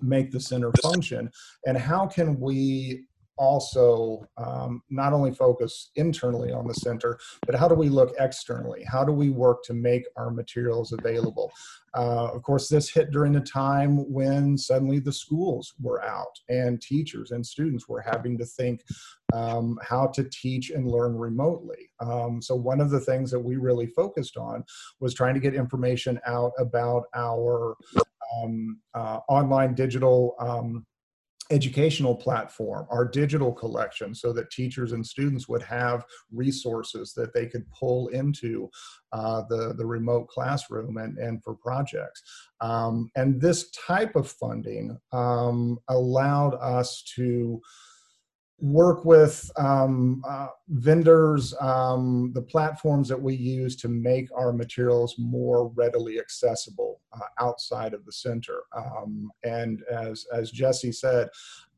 make 0.00 0.30
the 0.30 0.40
center 0.40 0.72
function? 0.82 1.30
And 1.66 1.76
how 1.76 2.06
can 2.06 2.40
we 2.40 3.04
also 3.36 4.26
um, 4.36 4.82
not 4.88 5.12
only 5.12 5.32
focus 5.32 5.90
internally 5.96 6.50
on 6.50 6.66
the 6.66 6.74
center, 6.74 7.18
but 7.46 7.54
how 7.54 7.68
do 7.68 7.74
we 7.74 7.88
look 7.88 8.14
externally? 8.18 8.84
How 8.84 9.04
do 9.04 9.12
we 9.12 9.30
work 9.30 9.62
to 9.64 9.74
make 9.74 10.04
our 10.16 10.30
materials 10.30 10.92
available? 10.92 11.50
Uh, 11.94 12.28
of 12.32 12.42
course, 12.42 12.68
this 12.68 12.88
hit 12.88 13.10
during 13.10 13.36
a 13.36 13.40
time 13.40 14.10
when 14.12 14.56
suddenly 14.56 14.98
the 14.98 15.12
schools 15.12 15.74
were 15.80 16.04
out 16.04 16.38
and 16.48 16.80
teachers 16.80 17.32
and 17.32 17.44
students 17.44 17.88
were 17.88 18.00
having 18.00 18.36
to 18.38 18.44
think 18.44 18.82
um, 19.32 19.78
how 19.82 20.06
to 20.08 20.24
teach 20.24 20.70
and 20.70 20.90
learn 20.90 21.16
remotely. 21.16 21.90
Um, 22.00 22.40
so, 22.42 22.54
one 22.54 22.80
of 22.80 22.90
the 22.90 23.00
things 23.00 23.30
that 23.30 23.40
we 23.40 23.56
really 23.56 23.86
focused 23.86 24.36
on 24.36 24.64
was 25.00 25.14
trying 25.14 25.34
to 25.34 25.40
get 25.40 25.54
information 25.54 26.20
out 26.26 26.52
about 26.58 27.04
our 27.14 27.76
um, 28.42 28.80
uh, 28.94 29.20
online 29.28 29.74
digital 29.74 30.36
um, 30.38 30.86
educational 31.50 32.14
platform, 32.14 32.86
our 32.90 33.04
digital 33.04 33.52
collection, 33.52 34.14
so 34.14 34.32
that 34.32 34.50
teachers 34.50 34.92
and 34.92 35.04
students 35.04 35.48
would 35.48 35.62
have 35.62 36.04
resources 36.32 37.12
that 37.14 37.34
they 37.34 37.46
could 37.46 37.68
pull 37.72 38.08
into 38.08 38.70
uh, 39.12 39.42
the, 39.48 39.74
the 39.76 39.84
remote 39.84 40.28
classroom 40.28 40.96
and, 40.96 41.18
and 41.18 41.42
for 41.42 41.54
projects. 41.54 42.22
Um, 42.60 43.10
and 43.16 43.40
this 43.40 43.70
type 43.70 44.14
of 44.14 44.30
funding 44.30 44.96
um, 45.12 45.78
allowed 45.88 46.54
us 46.54 47.02
to 47.16 47.60
work 48.60 49.04
with 49.04 49.50
um, 49.56 50.22
uh, 50.28 50.48
vendors, 50.68 51.54
um, 51.60 52.30
the 52.34 52.42
platforms 52.42 53.08
that 53.08 53.20
we 53.20 53.34
use 53.34 53.74
to 53.76 53.88
make 53.88 54.28
our 54.36 54.52
materials 54.52 55.14
more 55.18 55.68
readily 55.68 56.18
accessible 56.18 57.00
uh, 57.12 57.44
outside 57.44 57.94
of 57.94 58.04
the 58.04 58.12
center. 58.12 58.62
Um, 58.76 59.30
and 59.44 59.82
as, 59.90 60.26
as 60.32 60.50
Jesse 60.50 60.92
said, 60.92 61.28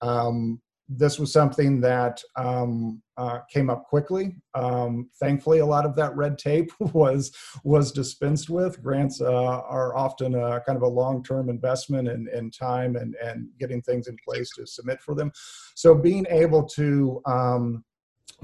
um, 0.00 0.60
this 0.98 1.18
was 1.18 1.32
something 1.32 1.80
that 1.80 2.22
um, 2.36 3.02
uh, 3.16 3.40
came 3.50 3.70
up 3.70 3.84
quickly. 3.84 4.36
Um, 4.54 5.08
thankfully, 5.20 5.58
a 5.58 5.66
lot 5.66 5.84
of 5.84 5.94
that 5.96 6.16
red 6.16 6.38
tape 6.38 6.70
was 6.92 7.32
was 7.64 7.92
dispensed 7.92 8.50
with. 8.50 8.82
Grants 8.82 9.20
uh, 9.20 9.60
are 9.60 9.96
often 9.96 10.34
a, 10.34 10.60
kind 10.60 10.76
of 10.76 10.82
a 10.82 10.88
long-term 10.88 11.48
investment 11.48 12.08
in, 12.08 12.28
in 12.34 12.50
time 12.50 12.96
and, 12.96 13.14
and 13.22 13.48
getting 13.58 13.82
things 13.82 14.08
in 14.08 14.16
place 14.26 14.50
to 14.56 14.66
submit 14.66 15.00
for 15.00 15.14
them. 15.14 15.32
So 15.74 15.94
being 15.94 16.26
able 16.30 16.64
to 16.70 17.22
um, 17.26 17.84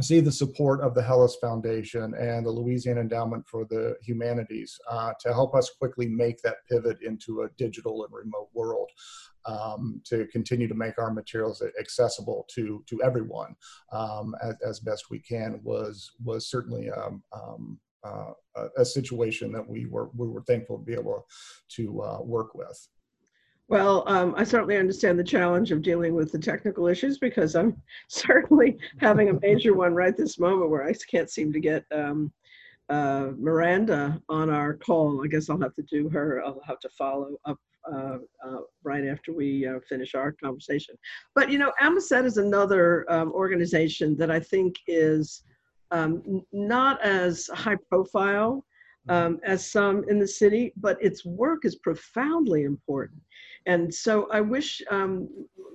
see 0.00 0.20
the 0.20 0.32
support 0.32 0.80
of 0.80 0.94
the 0.94 1.02
Helis 1.02 1.32
Foundation 1.40 2.14
and 2.14 2.46
the 2.46 2.50
Louisiana 2.50 3.00
Endowment 3.00 3.46
for 3.46 3.64
the 3.64 3.96
Humanities 4.02 4.78
uh, 4.88 5.12
to 5.20 5.32
help 5.32 5.54
us 5.54 5.70
quickly 5.78 6.06
make 6.06 6.40
that 6.42 6.58
pivot 6.70 6.98
into 7.02 7.42
a 7.42 7.48
digital 7.56 8.04
and 8.04 8.12
remote 8.12 8.48
world 8.54 8.90
um, 9.48 10.00
to 10.04 10.26
continue 10.26 10.68
to 10.68 10.74
make 10.74 10.98
our 10.98 11.10
materials 11.10 11.62
accessible 11.80 12.46
to 12.54 12.84
to 12.86 13.02
everyone 13.02 13.56
um, 13.92 14.34
as, 14.42 14.54
as, 14.66 14.80
best 14.80 15.10
we 15.10 15.18
can 15.18 15.60
was 15.64 16.12
was 16.22 16.50
certainly 16.50 16.90
um, 16.90 17.22
um 17.32 17.80
uh, 18.04 18.32
a, 18.56 18.82
a, 18.82 18.84
situation 18.84 19.50
that 19.50 19.68
we 19.68 19.86
were 19.86 20.10
we 20.16 20.28
were 20.28 20.42
thankful 20.42 20.78
to 20.78 20.84
be 20.84 20.92
able 20.92 21.26
to 21.68 22.02
uh, 22.02 22.18
work 22.22 22.54
with. 22.54 22.88
Well, 23.68 24.04
um, 24.06 24.34
I 24.36 24.44
certainly 24.44 24.78
understand 24.78 25.18
the 25.18 25.24
challenge 25.24 25.72
of 25.72 25.82
dealing 25.82 26.14
with 26.14 26.32
the 26.32 26.38
technical 26.38 26.86
issues 26.86 27.18
because 27.18 27.54
I'm 27.54 27.80
certainly 28.08 28.78
having 28.98 29.28
a 29.28 29.40
major 29.40 29.74
one 29.74 29.94
right 29.94 30.16
this 30.16 30.38
moment 30.38 30.70
where 30.70 30.86
I 30.86 30.94
can't 31.10 31.30
seem 31.30 31.52
to 31.52 31.60
get 31.60 31.84
um, 31.92 32.32
uh, 32.88 33.30
Miranda 33.36 34.22
on 34.28 34.48
our 34.48 34.74
call. 34.74 35.22
I 35.22 35.28
guess 35.28 35.50
I'll 35.50 35.60
have 35.60 35.74
to 35.74 35.82
do 35.82 36.08
her. 36.08 36.42
I'll 36.42 36.62
have 36.66 36.80
to 36.80 36.88
follow 36.90 37.36
up 37.44 37.58
right 38.84 39.04
after 39.04 39.32
we 39.32 39.66
uh, 39.66 39.78
finish 39.88 40.14
our 40.14 40.32
conversation. 40.32 40.94
But 41.34 41.50
you 41.50 41.58
know, 41.58 41.72
Amistad 41.80 42.24
is 42.24 42.36
another 42.36 43.10
um, 43.10 43.32
organization 43.32 44.16
that 44.16 44.30
I 44.30 44.40
think 44.40 44.76
is 44.86 45.42
um, 45.90 46.42
not 46.52 47.02
as 47.02 47.48
high 47.52 47.76
profile 47.88 48.64
mm-hmm. 49.08 49.34
um, 49.34 49.40
as 49.44 49.70
some 49.70 50.04
in 50.08 50.18
the 50.18 50.28
city, 50.28 50.72
but 50.76 51.02
its 51.02 51.24
work 51.24 51.64
is 51.64 51.76
profoundly 51.76 52.64
important. 52.64 53.20
And 53.66 53.92
so 53.92 54.28
I 54.32 54.40
wish, 54.40 54.80
um, 54.90 55.28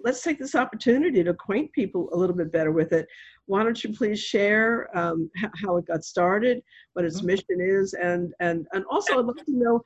let's 0.03 0.23
take 0.23 0.39
this 0.39 0.55
opportunity 0.55 1.23
to 1.23 1.29
acquaint 1.29 1.71
people 1.73 2.09
a 2.11 2.17
little 2.17 2.35
bit 2.35 2.51
better 2.51 2.71
with 2.71 2.91
it. 2.91 3.07
Why 3.45 3.63
don't 3.63 3.83
you 3.83 3.93
please 3.93 4.19
share 4.19 4.95
um, 4.97 5.29
how 5.63 5.77
it 5.77 5.85
got 5.85 6.03
started, 6.03 6.63
what 6.93 7.05
its 7.05 7.17
mm-hmm. 7.17 7.27
mission 7.27 7.59
is, 7.59 7.93
and, 7.93 8.33
and, 8.39 8.65
and 8.73 8.83
also 8.89 9.19
I'd 9.19 9.25
love 9.25 9.37
to 9.37 9.43
know 9.47 9.77
uh, 9.77 9.79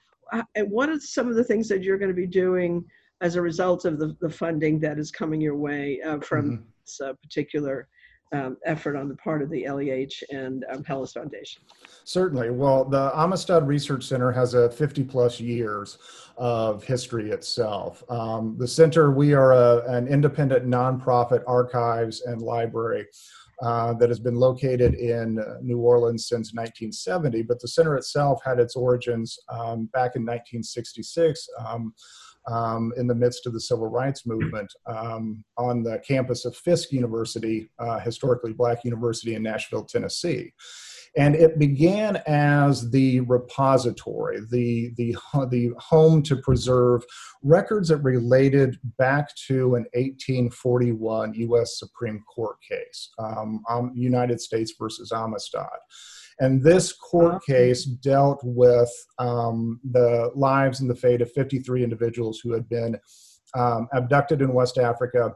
what 0.66 0.90
are 0.90 1.00
some 1.00 1.28
of 1.28 1.36
the 1.36 1.44
things 1.44 1.68
that 1.68 1.84
you're 1.84 1.98
going 1.98 2.12
to 2.12 2.16
be 2.16 2.28
doing 2.28 2.84
as 3.22 3.36
a 3.36 3.42
result 3.42 3.86
of 3.86 4.00
the, 4.00 4.16
the 4.22 4.30
funding 4.30 4.80
that 4.80 5.00
is 5.00 5.12
coming 5.12 5.42
your 5.42 5.56
way 5.56 6.00
uh, 6.02 6.20
from 6.20 6.52
mm-hmm. 6.52 6.64
this 6.86 7.02
uh, 7.02 7.14
particular 7.22 7.88
um, 8.34 8.58
effort 8.66 8.96
on 8.96 9.08
the 9.08 9.16
part 9.16 9.42
of 9.42 9.50
the 9.50 9.68
LEH 9.68 10.24
and 10.36 10.66
um, 10.72 10.84
Helis 10.84 11.14
Foundation? 11.14 11.62
Certainly. 12.04 12.52
Well, 12.52 12.86
the 12.86 13.12
Amistad 13.16 13.66
Research 13.66 14.06
Center 14.06 14.32
has 14.32 14.54
a 14.54 14.70
50 14.70 15.04
plus 15.06 15.40
years 15.40 15.98
of 16.38 16.84
history 16.84 17.32
itself. 17.32 18.04
Um, 18.10 18.56
the 18.58 18.68
center, 18.68 19.12
we 19.12 19.34
are 19.34 19.54
a, 19.54 19.84
an 19.88 20.08
independent 20.08 20.68
nonprofit 20.68 21.44
archives 21.48 22.22
and 22.22 22.42
library. 22.42 23.08
Uh, 23.60 23.92
that 23.94 24.08
has 24.08 24.20
been 24.20 24.36
located 24.36 24.94
in 24.94 25.44
New 25.64 25.80
Orleans 25.80 26.28
since 26.28 26.54
1970, 26.54 27.42
but 27.42 27.60
the 27.60 27.68
center 27.68 27.96
itself 27.96 28.40
had 28.46 28.60
its 28.60 28.76
origins 28.76 29.40
um, 29.50 29.86
back 29.94 30.16
in 30.16 30.22
1966 30.22 31.50
um, 31.66 31.92
um, 32.48 32.94
in 32.98 33.08
the 33.08 33.16
midst 33.16 33.46
of 33.46 33.54
the 33.54 33.60
civil 33.60 33.88
rights 33.88 34.26
movement 34.26 34.72
um, 34.86 35.44
on 35.58 35.84
the 35.84 36.00
campus 36.08 36.46
of 36.46 36.56
Fisk 36.56 36.92
University, 36.92 37.70
uh, 37.80 38.00
historically 38.00 38.54
black 38.54 38.84
university 38.84 39.36
in 39.36 39.44
Nashville, 39.44 39.84
Tennessee. 39.84 40.54
And 41.16 41.36
it 41.36 41.58
began 41.58 42.18
as 42.28 42.90
the 42.92 43.22
repository, 43.22 44.40
the, 44.52 44.92
the, 44.98 45.16
the 45.50 45.72
home 45.78 46.22
to 46.24 46.36
preserve 46.38 47.04
records 47.44 47.90
that 47.90 47.98
related 47.98 48.80
back 48.98 49.34
to 49.48 49.76
an 49.76 49.86
1841 49.94 51.34
U.S. 51.36 51.80
Supreme 51.80 52.24
Court 52.24 52.58
case, 52.68 53.10
um, 53.20 53.64
um, 53.70 53.92
United 53.96 54.42
States 54.42 54.74
versus 54.80 55.12
Amistad. 55.12 55.68
And 56.40 56.62
this 56.62 56.94
court 56.94 57.44
case 57.44 57.84
dealt 57.86 58.42
with 58.44 58.92
um, 59.18 59.80
the 59.84 60.32
lives 60.36 60.82
and 60.82 60.90
the 60.90 60.96
fate 60.96 61.22
of 61.22 61.32
53 61.32 61.84
individuals 61.84 62.40
who 62.44 62.54
had 62.54 62.70
been 62.70 63.00
um, 63.56 63.88
abducted 63.94 64.42
in 64.42 64.54
West 64.54 64.78
Africa 64.78 65.34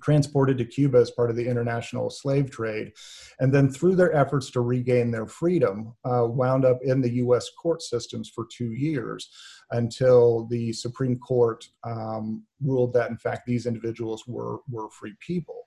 transported 0.00 0.58
to 0.58 0.64
Cuba 0.64 0.98
as 0.98 1.10
part 1.10 1.30
of 1.30 1.36
the 1.36 1.46
international 1.46 2.10
slave 2.10 2.50
trade, 2.50 2.92
and 3.40 3.52
then 3.52 3.68
through 3.68 3.96
their 3.96 4.14
efforts 4.14 4.50
to 4.52 4.60
regain 4.60 5.10
their 5.10 5.26
freedom, 5.26 5.94
uh, 6.04 6.26
wound 6.26 6.64
up 6.64 6.78
in 6.82 7.00
the 7.00 7.14
U.S. 7.14 7.50
court 7.50 7.82
systems 7.82 8.30
for 8.34 8.46
two 8.50 8.72
years 8.72 9.28
until 9.70 10.46
the 10.46 10.72
Supreme 10.72 11.18
Court 11.18 11.64
um, 11.84 12.44
ruled 12.60 12.92
that, 12.94 13.10
in 13.10 13.16
fact, 13.16 13.46
these 13.46 13.66
individuals 13.66 14.26
were, 14.26 14.58
were 14.70 14.90
free 14.90 15.14
people. 15.20 15.66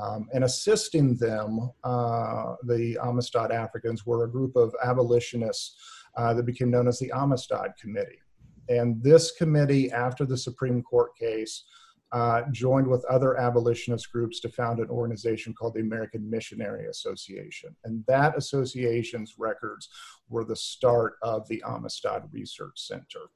Um, 0.00 0.28
and 0.34 0.44
assisting 0.44 1.16
them, 1.16 1.70
uh, 1.82 2.54
the 2.64 2.98
Amistad 3.02 3.50
Africans 3.50 4.04
were 4.04 4.24
a 4.24 4.30
group 4.30 4.54
of 4.54 4.74
abolitionists 4.84 5.76
uh, 6.16 6.34
that 6.34 6.44
became 6.44 6.70
known 6.70 6.86
as 6.86 6.98
the 6.98 7.10
Amistad 7.14 7.72
Committee. 7.80 8.20
And 8.68 9.02
this 9.02 9.32
committee, 9.32 9.90
after 9.92 10.24
the 10.26 10.36
Supreme 10.36 10.82
Court 10.82 11.16
case, 11.16 11.64
uh, 12.12 12.42
joined 12.52 12.86
with 12.86 13.04
other 13.06 13.36
abolitionist 13.36 14.12
groups 14.12 14.40
to 14.40 14.48
found 14.48 14.78
an 14.78 14.88
organization 14.88 15.52
called 15.52 15.74
the 15.74 15.80
American 15.80 16.28
Missionary 16.28 16.86
Association. 16.86 17.74
And 17.84 18.04
that 18.06 18.36
association's 18.36 19.34
records 19.38 19.88
were 20.28 20.44
the 20.44 20.56
start 20.56 21.14
of 21.22 21.46
the 21.48 21.62
Amistad 21.66 22.22
Research 22.32 22.78
Center. 22.78 23.30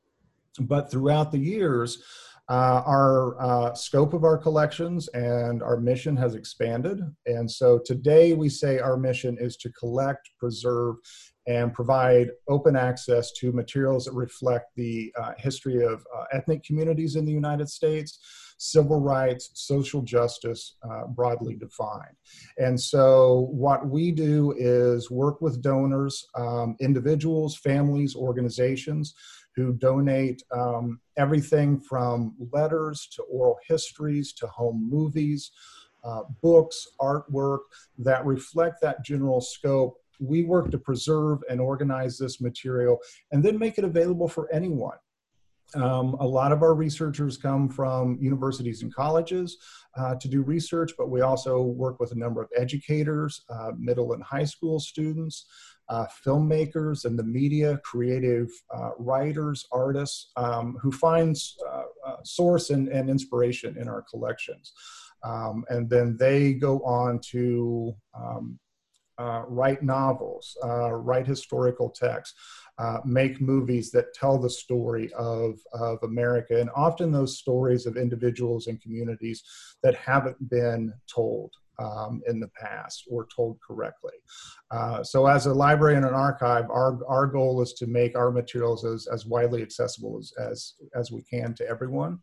But 0.61 0.91
throughout 0.91 1.33
the 1.33 1.39
years, 1.39 2.03
uh, 2.49 2.83
our 2.85 3.41
uh, 3.41 3.75
scope 3.75 4.13
of 4.13 4.25
our 4.25 4.37
collections 4.37 5.07
and 5.09 5.63
our 5.63 5.79
mission 5.79 6.17
has 6.17 6.35
expanded. 6.35 7.01
And 7.27 7.49
so 7.49 7.79
today 7.79 8.35
we 8.35 8.49
say 8.49 8.81
our 8.81 8.97
mission 8.97 9.37
is 9.39 9.57
to 9.59 9.71
collect, 9.71 10.31
preserve, 10.37 10.97
and 11.47 11.73
provide 11.73 12.31
open 12.49 12.75
access 12.75 13.31
to 13.33 13.53
materials 13.53 14.05
that 14.05 14.15
reflect 14.15 14.67
the 14.75 15.13
uh, 15.17 15.33
history 15.39 15.85
of 15.85 16.05
uh, 16.17 16.25
ethnic 16.33 16.65
communities 16.65 17.15
in 17.15 17.25
the 17.25 17.33
United 17.33 17.69
States, 17.69 18.19
civil 18.61 19.01
rights, 19.01 19.51
social 19.55 20.03
justice, 20.03 20.77
uh, 20.83 21.07
broadly 21.07 21.55
defined. 21.55 22.15
And 22.59 22.79
so, 22.79 23.49
what 23.51 23.89
we 23.89 24.13
do 24.13 24.55
is 24.59 25.11
work 25.11 25.41
with 25.41 25.63
donors, 25.63 26.27
um, 26.35 26.77
individuals, 26.79 27.57
families, 27.57 28.15
organizations 28.15 29.15
who 29.57 29.73
donate 29.73 30.43
um, 30.53 31.01
everything 31.17 31.81
from 31.81 32.35
letters 32.53 33.09
to 33.17 33.23
oral 33.23 33.59
histories 33.67 34.35
to 34.35 34.47
home 34.49 34.87
movies, 34.91 35.53
uh, 36.05 36.23
books, 36.43 36.87
artwork 37.01 37.61
that 37.99 38.25
reflect 38.27 38.83
that 38.83 39.03
general 39.03 39.41
scope 39.41 39.97
we 40.21 40.43
work 40.43 40.71
to 40.71 40.77
preserve 40.77 41.39
and 41.49 41.63
organize 41.63 42.19
this 42.19 42.43
material 42.43 42.99
and 43.33 43.43
then 43.43 43.59
make 43.59 43.79
it 43.79 43.85
available 43.85 44.29
for 44.29 44.53
anyone. 44.53 44.99
Um, 45.75 46.15
a 46.15 46.27
lot 46.27 46.53
of 46.53 46.63
our 46.63 46.75
researchers 46.75 47.37
come 47.37 47.69
from 47.69 48.19
universities 48.21 48.83
and 48.83 48.95
colleges 48.95 49.59
uh, 49.97 50.15
to 50.17 50.29
do 50.29 50.43
research, 50.43 50.93
but 50.99 51.11
we 51.11 51.21
also 51.21 51.63
work 51.63 52.01
with 52.01 52.13
a 52.13 52.19
number 52.19 52.43
of 52.43 52.49
educators, 52.57 53.45
uh, 53.49 53.73
middle 53.79 54.13
and 54.13 54.23
high 54.23 54.45
school 54.45 54.81
students, 54.81 55.47
uh, 55.89 56.07
filmmakers 56.25 57.05
and 57.05 57.19
the 57.19 57.25
media, 57.25 57.79
creative 57.85 58.49
uh, 58.73 58.91
writers, 58.99 59.67
artists 59.73 60.31
um, 60.37 60.77
who 60.81 60.93
find 60.93 61.37
uh, 61.69 61.83
uh, 62.07 62.17
source 62.23 62.71
and, 62.71 62.89
and, 62.89 63.11
inspiration 63.11 63.77
in 63.77 63.89
our 63.89 64.03
collections. 64.03 64.73
Um, 65.25 65.65
and 65.69 65.91
then 65.91 66.17
they 66.17 66.55
go 66.55 66.79
on 66.81 67.19
to 67.31 67.95
um, 68.15 68.59
uh, 69.19 69.43
write 69.49 69.83
novels, 69.83 70.57
uh, 70.65 70.93
write 70.93 71.27
historical 71.27 71.91
texts, 71.91 72.39
make 73.05 73.41
movies 73.41 73.91
that 73.91 74.15
tell 74.15 74.39
the 74.39 74.55
story 74.65 75.07
of, 75.15 75.59
of 75.73 75.97
America, 76.03 76.55
and 76.61 76.71
often 76.75 77.13
those 77.13 77.39
stories 77.39 77.87
of 77.87 77.97
individuals 77.97 78.67
and 78.69 78.81
communities 78.81 79.39
that 79.83 79.95
haven't 79.95 80.41
been 80.49 80.93
told 81.07 81.51
um, 81.79 82.23
in 82.31 82.41
the 82.41 82.49
past 82.49 83.05
or 83.11 83.27
told 83.35 83.59
correctly. 83.67 84.13
Uh, 84.71 85.03
so 85.03 85.27
as 85.27 85.47
a 85.47 85.55
library 85.55 85.97
and 85.97 86.05
an 86.05 86.15
archive, 86.15 86.67
our, 86.71 86.99
our 87.09 87.27
goal 87.27 87.63
is 87.63 87.73
to 87.73 87.87
make 87.87 88.17
our 88.17 88.31
materials 88.31 88.85
as, 88.85 89.07
as 89.07 89.27
widely 89.27 89.63
accessible 89.63 90.19
as, 90.19 90.33
as, 90.39 90.75
as 90.95 91.11
we 91.11 91.23
can 91.23 91.55
to 91.55 91.67
everyone. 91.67 92.19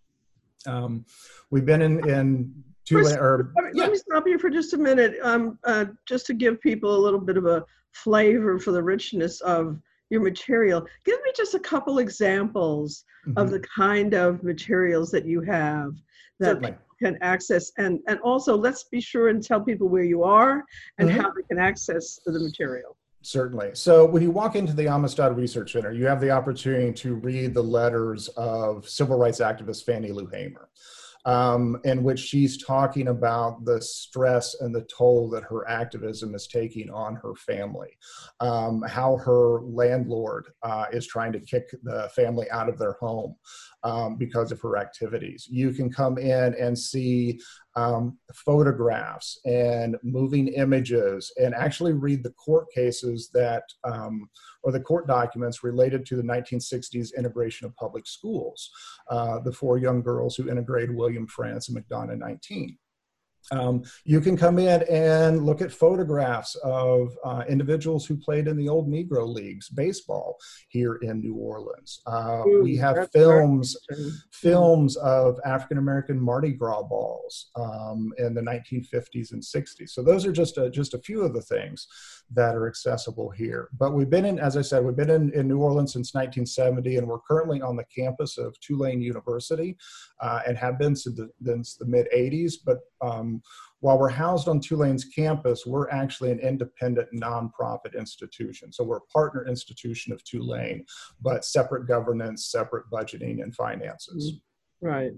Um, 0.66 1.06
we've 1.52 1.66
been 1.66 1.82
in, 1.82 2.08
in 2.10 2.54
two, 2.86 2.96
Chris, 2.96 3.16
or, 3.16 3.52
let, 3.56 3.66
me, 3.66 3.72
yeah. 3.74 3.84
let 3.84 3.92
me 3.92 3.98
stop 3.98 4.28
you 4.28 4.38
for 4.38 4.50
just 4.50 4.74
a 4.74 4.78
minute, 4.78 5.16
um, 5.24 5.58
uh, 5.64 5.86
just 6.08 6.26
to 6.28 6.34
give 6.34 6.62
people 6.62 6.96
a 6.96 7.02
little 7.06 7.20
bit 7.20 7.38
of 7.38 7.46
a 7.46 7.66
flavor 7.94 8.60
for 8.60 8.72
the 8.72 8.84
richness 8.84 9.42
of 9.42 9.80
your 10.10 10.22
material. 10.22 10.86
Give 11.06 11.20
me 11.24 11.32
just 11.36 11.54
a 11.54 11.60
couple 11.60 12.00
examples 12.00 13.04
mm-hmm. 13.28 13.38
of 13.38 13.52
the 13.52 13.60
kind 13.60 14.14
of 14.14 14.44
materials 14.44 15.12
that 15.12 15.26
you 15.26 15.42
have 15.42 15.94
that 16.40 16.56
Certainly 16.56 16.76
can 17.00 17.16
access 17.22 17.72
and 17.78 18.00
and 18.08 18.20
also 18.22 18.58
let's 18.58 18.86
be 18.86 19.00
sure 19.00 19.30
and 19.30 19.44
tell 19.44 19.62
people 19.62 19.88
where 19.88 20.04
you 20.04 20.24
are 20.24 20.64
and 20.98 21.08
mm-hmm. 21.08 21.20
how 21.20 21.32
they 21.32 21.44
can 21.44 21.60
access 21.60 22.20
the 22.26 22.40
material 22.40 22.98
Certainly. 23.28 23.72
So 23.74 24.06
when 24.06 24.24
you 24.24 24.32
walk 24.32 24.56
into 24.56 24.72
the 24.72 24.88
Amistad 24.88 25.36
Research 25.36 25.74
Center, 25.74 25.92
you 25.92 26.06
have 26.06 26.22
the 26.22 26.30
opportunity 26.30 26.94
to 26.94 27.16
read 27.16 27.54
the 27.54 27.62
letters 27.62 28.30
of 28.38 28.88
civil 28.88 29.18
rights 29.18 29.42
activist 29.42 29.84
Fannie 29.84 30.14
Lou 30.14 30.28
Hamer 30.28 30.70
um, 31.26 31.80
in 31.84 32.04
which 32.04 32.20
she's 32.20 32.64
talking 32.64 33.10
about 33.10 33.66
the 33.66 33.82
stress 33.82 34.56
and 34.62 34.74
the 34.74 34.88
toll 34.96 35.30
that 35.30 35.44
her 35.44 35.68
activism 35.68 36.36
is 36.36 36.48
taking 36.48 36.90
on 36.90 37.16
her 37.16 37.36
family, 37.36 37.98
um, 38.40 38.82
how 38.88 39.18
her 39.18 39.62
landlord 39.62 40.48
uh, 40.64 40.86
is 40.92 41.08
trying 41.08 41.34
to 41.34 41.40
kick 41.40 41.70
the 41.84 42.10
family 42.16 42.50
out 42.52 42.70
of 42.70 42.78
their 42.78 42.94
home 42.94 43.36
um, 43.84 44.16
because 44.16 44.52
of 44.52 44.62
her 44.62 44.78
activities. 44.78 45.48
You 45.50 45.72
can 45.72 45.92
come 45.92 46.18
in 46.18 46.54
and 46.56 46.78
see 46.78 47.40
um, 47.77 48.17
photographs 48.34 49.39
and 49.46 49.96
moving 50.01 50.48
images 50.48 51.31
and 51.38 51.53
actually 51.53 51.93
read 51.93 52.24
the 52.24 52.31
court 52.31 52.65
cases 52.74 53.29
that 53.36 53.63
um, 53.84 54.27
or 54.63 54.72
the 54.72 54.79
court 54.79 55.05
documents 55.05 55.63
related 55.63 56.03
to 56.07 56.15
the 56.15 56.24
1960s 56.24 57.15
integration 57.15 57.67
of 57.67 57.75
public 57.75 58.07
schools, 58.07 58.72
uh, 59.12 59.39
the 59.39 59.51
four 59.51 59.77
young 59.77 60.01
girls 60.01 60.36
who 60.36 60.50
integrated 60.50 60.93
William 60.93 61.27
Frantz 61.27 61.69
and 61.69 61.77
McDonough 61.77 62.17
19. 62.17 62.77
Um, 63.51 63.84
you 64.04 64.20
can 64.20 64.36
come 64.36 64.60
in 64.60 64.84
and 64.84 65.46
look 65.46 65.62
at 65.62 65.72
photographs 65.72 66.56
of 66.56 67.18
uh, 67.24 67.44
individuals 67.48 68.06
who 68.06 68.18
played 68.18 68.48
in 68.48 68.58
the 68.58 68.68
old 68.68 68.89
Negro 68.89 69.27
Leagues 69.27 69.70
baseball 69.70 70.38
here 70.68 70.96
in 70.96 71.22
New 71.22 71.36
Orleans. 71.36 72.01
Uh, 72.06 72.44
we 72.62 72.75
have 72.77 73.10
films, 73.12 73.77
films 74.32 74.98
of 74.98 75.39
African 75.46 75.77
American 75.77 76.20
Mardi 76.20 76.51
Gras 76.51 76.84
balls 76.84 77.50
um, 77.56 78.12
in 78.18 78.34
the 78.34 78.42
1950s 78.42 79.32
and 79.32 79.42
60s. 79.42 79.90
So 79.90 80.03
those 80.03 80.25
are 80.25 80.31
just 80.31 80.57
a, 80.57 80.70
just 80.70 80.94
a 80.94 81.00
few 81.00 81.22
of 81.22 81.33
the 81.33 81.42
things 81.42 81.88
that 82.31 82.55
are 82.55 82.68
accessible 82.68 83.29
here. 83.29 83.70
But 83.77 83.94
we've 83.94 84.10
been 84.10 84.25
in, 84.25 84.40
as 84.40 84.57
I 84.57 84.62
said, 84.62 84.83
we've 84.83 84.96
been 84.96 85.10
in, 85.10 85.31
in 85.33 85.48
New 85.48 85.60
Orleans 85.60 85.94
since 85.94 86.14
1970, 86.14 86.98
and 86.98 87.07
we're 87.07 87.20
currently 87.20 87.62
on 87.62 87.77
the 87.77 87.86
campus 87.86 88.38
of 88.38 88.60
Tulane 88.60 89.01
University 89.01 89.77
uh, 90.20 90.42
and 90.46 90.57
have 90.57 90.77
been 90.77 90.96
since 90.96 91.16
the, 91.16 91.29
since 91.44 91.75
the 91.75 91.86
mid 91.86 92.07
80s. 92.16 92.55
But 92.66 92.79
um, 93.01 93.37
while 93.80 94.00
we're 94.00 94.10
housed 94.10 94.48
on 94.48 94.60
Tulane's 94.60 95.06
campus, 95.06 95.66
we're 95.66 95.90
actually 95.90 96.32
an 96.32 96.40
independent 96.40 97.10
nonprofit 97.14 97.96
institution. 97.98 98.74
So 98.74 98.84
we're 98.84 98.98
a 98.98 99.08
partner 99.14 99.48
institution 99.48 100.12
of 100.14 100.24
Tulane, 100.24 100.84
but 101.22 101.46
separate 101.46 101.88
governance, 101.88 102.52
separate 102.52 102.90
budgeting 102.92 103.44
and 103.44 103.54
finances. 103.56 104.40
Right. 104.82 105.12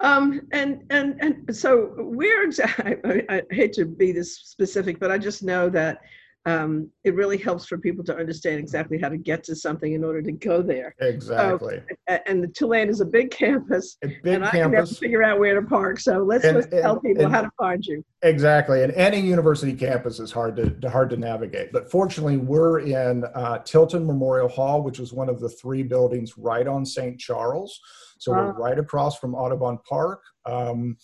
Um, 0.00 0.42
and 0.52 0.84
and 0.90 1.16
and 1.20 1.56
so 1.56 1.92
we're 1.96 2.44
exactly. 2.44 3.24
I, 3.28 3.36
I, 3.36 3.42
hate 3.50 3.72
to 3.74 3.84
be 3.84 4.12
this 4.12 4.38
specific, 4.38 5.00
but 5.00 5.10
I 5.10 5.18
just 5.18 5.42
know 5.42 5.68
that 5.70 6.02
um, 6.48 6.90
it 7.04 7.14
really 7.14 7.36
helps 7.36 7.66
for 7.66 7.76
people 7.76 8.02
to 8.04 8.16
understand 8.16 8.58
exactly 8.58 8.98
how 8.98 9.10
to 9.10 9.18
get 9.18 9.44
to 9.44 9.54
something 9.54 9.92
in 9.92 10.02
order 10.02 10.22
to 10.22 10.32
go 10.32 10.62
there. 10.62 10.94
Exactly. 11.00 11.82
So, 12.08 12.18
and 12.26 12.42
the 12.42 12.48
Tulane 12.48 12.88
is 12.88 13.00
a 13.00 13.04
big 13.04 13.30
campus, 13.30 13.98
a 14.02 14.08
big 14.08 14.34
and 14.34 14.44
I 14.46 14.50
can 14.50 14.70
never 14.70 14.86
figure 14.86 15.22
out 15.22 15.38
where 15.38 15.60
to 15.60 15.66
park. 15.66 16.00
So 16.00 16.22
let's, 16.22 16.44
and, 16.44 16.56
let's 16.56 16.72
and, 16.72 16.82
tell 16.82 17.00
people 17.00 17.24
and, 17.26 17.34
how 17.34 17.42
to 17.42 17.50
find 17.58 17.84
you. 17.84 18.02
Exactly, 18.22 18.82
and 18.82 18.92
any 18.94 19.20
university 19.20 19.74
campus 19.74 20.20
is 20.20 20.32
hard 20.32 20.56
to 20.56 20.90
hard 20.90 21.10
to 21.10 21.16
navigate. 21.16 21.70
But 21.70 21.90
fortunately, 21.90 22.38
we're 22.38 22.80
in 22.80 23.24
uh, 23.34 23.58
Tilton 23.58 24.06
Memorial 24.06 24.48
Hall, 24.48 24.82
which 24.82 25.00
is 25.00 25.12
one 25.12 25.28
of 25.28 25.40
the 25.40 25.50
three 25.50 25.82
buildings 25.82 26.38
right 26.38 26.66
on 26.66 26.86
St. 26.86 27.18
Charles. 27.18 27.78
So 28.18 28.32
we're 28.32 28.52
right 28.52 28.78
across 28.78 29.16
from 29.16 29.34
Audubon 29.34 29.78
Park. 29.88 30.22
Um, 30.44 30.96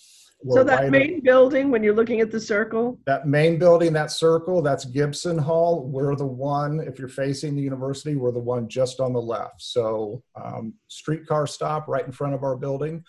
so 0.50 0.64
that 0.64 0.80
right 0.82 0.90
main 0.90 1.20
building, 1.20 1.70
when 1.70 1.82
you're 1.82 1.94
looking 1.94 2.20
at 2.20 2.30
the 2.30 2.40
circle? 2.40 2.98
That 3.06 3.26
main 3.26 3.58
building, 3.58 3.92
that 3.94 4.10
circle, 4.10 4.60
that's 4.62 4.84
Gibson 4.84 5.38
Hall. 5.38 5.88
We're 5.88 6.16
the 6.16 6.26
one, 6.26 6.80
if 6.80 6.98
you're 6.98 7.08
facing 7.08 7.54
the 7.56 7.62
university, 7.62 8.16
we're 8.16 8.32
the 8.32 8.40
one 8.40 8.68
just 8.68 9.00
on 9.00 9.12
the 9.12 9.22
left. 9.22 9.62
So 9.62 10.22
um, 10.36 10.74
streetcar 10.88 11.46
stop 11.46 11.88
right 11.88 12.04
in 12.04 12.12
front 12.12 12.34
of 12.34 12.42
our 12.42 12.56
building. 12.56 13.04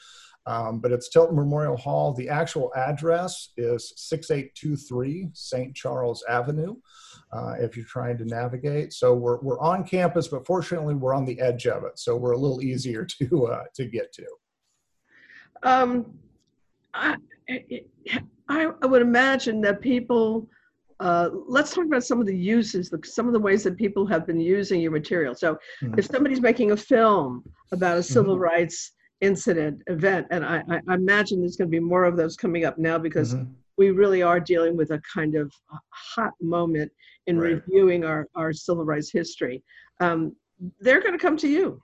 Um, 0.47 0.79
but 0.79 0.91
it's 0.91 1.09
Tilton 1.09 1.35
Memorial 1.35 1.75
Hall. 1.75 2.13
The 2.13 2.29
actual 2.29 2.71
address 2.75 3.49
is 3.57 3.93
6823 3.97 5.29
St. 5.33 5.75
Charles 5.75 6.23
Avenue 6.29 6.75
uh, 7.33 7.53
if 7.59 7.75
you're 7.75 7.85
trying 7.85 8.17
to 8.19 8.25
navigate. 8.25 8.93
So 8.93 9.13
we're, 9.15 9.39
we're 9.41 9.59
on 9.59 9.83
campus, 9.83 10.27
but 10.27 10.45
fortunately 10.45 10.93
we're 10.93 11.15
on 11.15 11.25
the 11.25 11.39
edge 11.39 11.65
of 11.65 11.83
it. 11.83 11.97
So 11.97 12.15
we're 12.15 12.33
a 12.33 12.37
little 12.37 12.61
easier 12.61 13.05
to, 13.19 13.47
uh, 13.47 13.63
to 13.75 13.85
get 13.85 14.13
to. 14.13 14.25
Um, 15.63 16.13
I, 16.95 17.17
I, 18.49 18.71
I 18.81 18.85
would 18.85 19.01
imagine 19.01 19.61
that 19.61 19.81
people, 19.81 20.47
uh, 20.99 21.29
let's 21.47 21.73
talk 21.73 21.85
about 21.85 22.03
some 22.03 22.19
of 22.19 22.25
the 22.25 22.37
uses, 22.37 22.91
some 23.03 23.27
of 23.27 23.33
the 23.33 23.39
ways 23.39 23.63
that 23.63 23.77
people 23.77 24.05
have 24.07 24.25
been 24.25 24.39
using 24.39 24.81
your 24.81 24.91
material. 24.91 25.35
So 25.35 25.57
mm-hmm. 25.83 25.99
if 25.99 26.05
somebody's 26.05 26.41
making 26.41 26.71
a 26.71 26.77
film 26.77 27.43
about 27.71 27.97
a 27.97 28.03
civil 28.03 28.35
mm-hmm. 28.35 28.43
rights 28.43 28.91
incident 29.21 29.81
event, 29.87 30.27
and 30.31 30.45
I, 30.45 30.63
I, 30.69 30.93
imagine 30.93 31.41
there's 31.41 31.57
going 31.57 31.69
to 31.69 31.75
be 31.75 31.79
more 31.79 32.05
of 32.05 32.15
those 32.15 32.35
coming 32.35 32.65
up 32.65 32.77
now 32.77 32.97
because 32.97 33.33
mm-hmm. 33.33 33.51
we 33.77 33.91
really 33.91 34.21
are 34.21 34.39
dealing 34.39 34.77
with 34.77 34.91
a 34.91 35.01
kind 35.13 35.35
of 35.35 35.51
hot 35.89 36.33
moment 36.41 36.91
in 37.27 37.39
right. 37.39 37.61
reviewing 37.67 38.05
our, 38.05 38.27
our 38.35 38.53
civil 38.53 38.85
rights 38.85 39.11
history. 39.11 39.63
Um, 39.99 40.35
they're 40.79 41.01
going 41.01 41.13
to 41.13 41.19
come 41.19 41.37
to 41.37 41.47
you. 41.47 41.81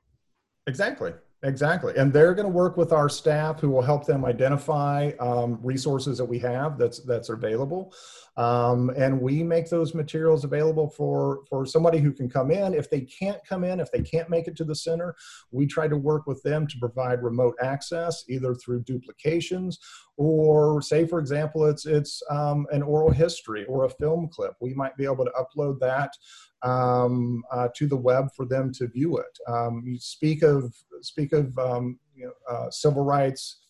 Exactly. 0.68 1.14
Exactly. 1.44 1.94
And 1.98 2.14
they're 2.14 2.36
going 2.36 2.46
to 2.46 2.54
work 2.54 2.78
with 2.78 2.92
our 2.94 3.10
staff 3.10 3.60
who 3.60 3.70
will 3.72 3.82
help 3.82 4.06
them 4.06 4.26
identify 4.26 5.12
um, 5.20 5.58
resources 5.64 6.20
that 6.20 6.26
we 6.26 6.38
have 6.40 6.78
that's 6.78 7.00
that's 7.00 7.30
available. 7.30 7.94
Um, 8.38 8.92
and 8.96 9.20
we 9.20 9.42
make 9.42 9.68
those 9.68 9.96
materials 9.96 10.44
available 10.44 10.90
for, 10.90 11.42
for 11.50 11.66
somebody 11.66 11.98
who 11.98 12.14
can 12.14 12.30
come 12.30 12.52
in. 12.52 12.74
If 12.74 12.90
they 12.90 13.02
can't 13.02 13.40
come 13.44 13.64
in, 13.64 13.80
if 13.80 13.92
they 13.92 14.02
can't 14.02 14.30
make 14.30 14.48
it 14.48 14.56
to 14.58 14.64
the 14.64 14.76
center, 14.76 15.16
we 15.52 15.66
try 15.66 15.88
to 15.88 15.98
work 15.98 16.28
with 16.28 16.42
them 16.44 16.68
to 16.68 16.78
provide 16.78 17.24
remote 17.24 17.56
access, 17.62 18.24
either 18.30 18.54
through 18.56 18.84
duplications 18.84 19.80
or 20.18 20.82
say, 20.82 21.06
for 21.08 21.20
example, 21.20 21.66
it's, 21.66 21.86
it's 21.86 22.22
um, 22.30 22.68
an 22.72 22.84
oral 22.84 23.12
history 23.12 23.66
or 23.66 23.86
a 23.86 23.90
film 23.90 24.30
clip. 24.32 24.54
We 24.62 24.74
might 24.76 24.96
be 24.96 25.06
able 25.06 25.26
to 25.26 25.32
upload 25.32 25.80
that 25.80 26.14
um, 26.64 27.44
uh, 27.52 27.68
to 27.76 27.88
the 27.88 27.98
web 27.98 28.30
for 28.36 28.46
them 28.46 28.72
to 28.74 28.88
view 28.88 29.18
it. 29.18 29.38
Um, 29.48 29.84
you 29.86 29.98
speak 30.00 30.44
of 30.44 30.74
speak 31.02 31.34
of 31.34 31.58
um, 31.58 32.00
you 32.16 32.26
know, 32.26 32.34
uh, 32.50 32.70
civil 32.70 33.04
rights 33.04 33.62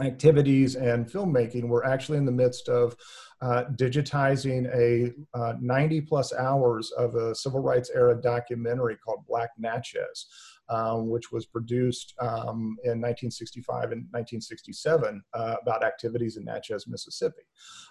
activities 0.00 0.76
and 0.76 1.06
filmmaking. 1.06 1.68
We're 1.68 1.84
actually 1.84 2.18
in 2.18 2.24
the 2.24 2.32
midst 2.32 2.68
of 2.68 2.96
uh, 3.40 3.64
digitizing 3.76 4.66
a 4.74 5.12
uh, 5.38 5.54
90 5.60 6.02
plus 6.02 6.32
hours 6.34 6.92
of 6.92 7.14
a 7.14 7.34
civil 7.34 7.60
rights 7.60 7.90
era 7.94 8.20
documentary 8.20 8.96
called 8.96 9.24
Black 9.28 9.50
Natchez. 9.58 10.26
Um, 10.68 11.08
which 11.08 11.32
was 11.32 11.46
produced 11.46 12.14
um, 12.20 12.76
in 12.84 13.00
1965 13.00 13.84
and 13.84 14.06
1967 14.10 15.22
uh, 15.34 15.56
about 15.62 15.84
activities 15.84 16.36
in 16.36 16.44
Natchez, 16.44 16.86
Mississippi. 16.86 17.42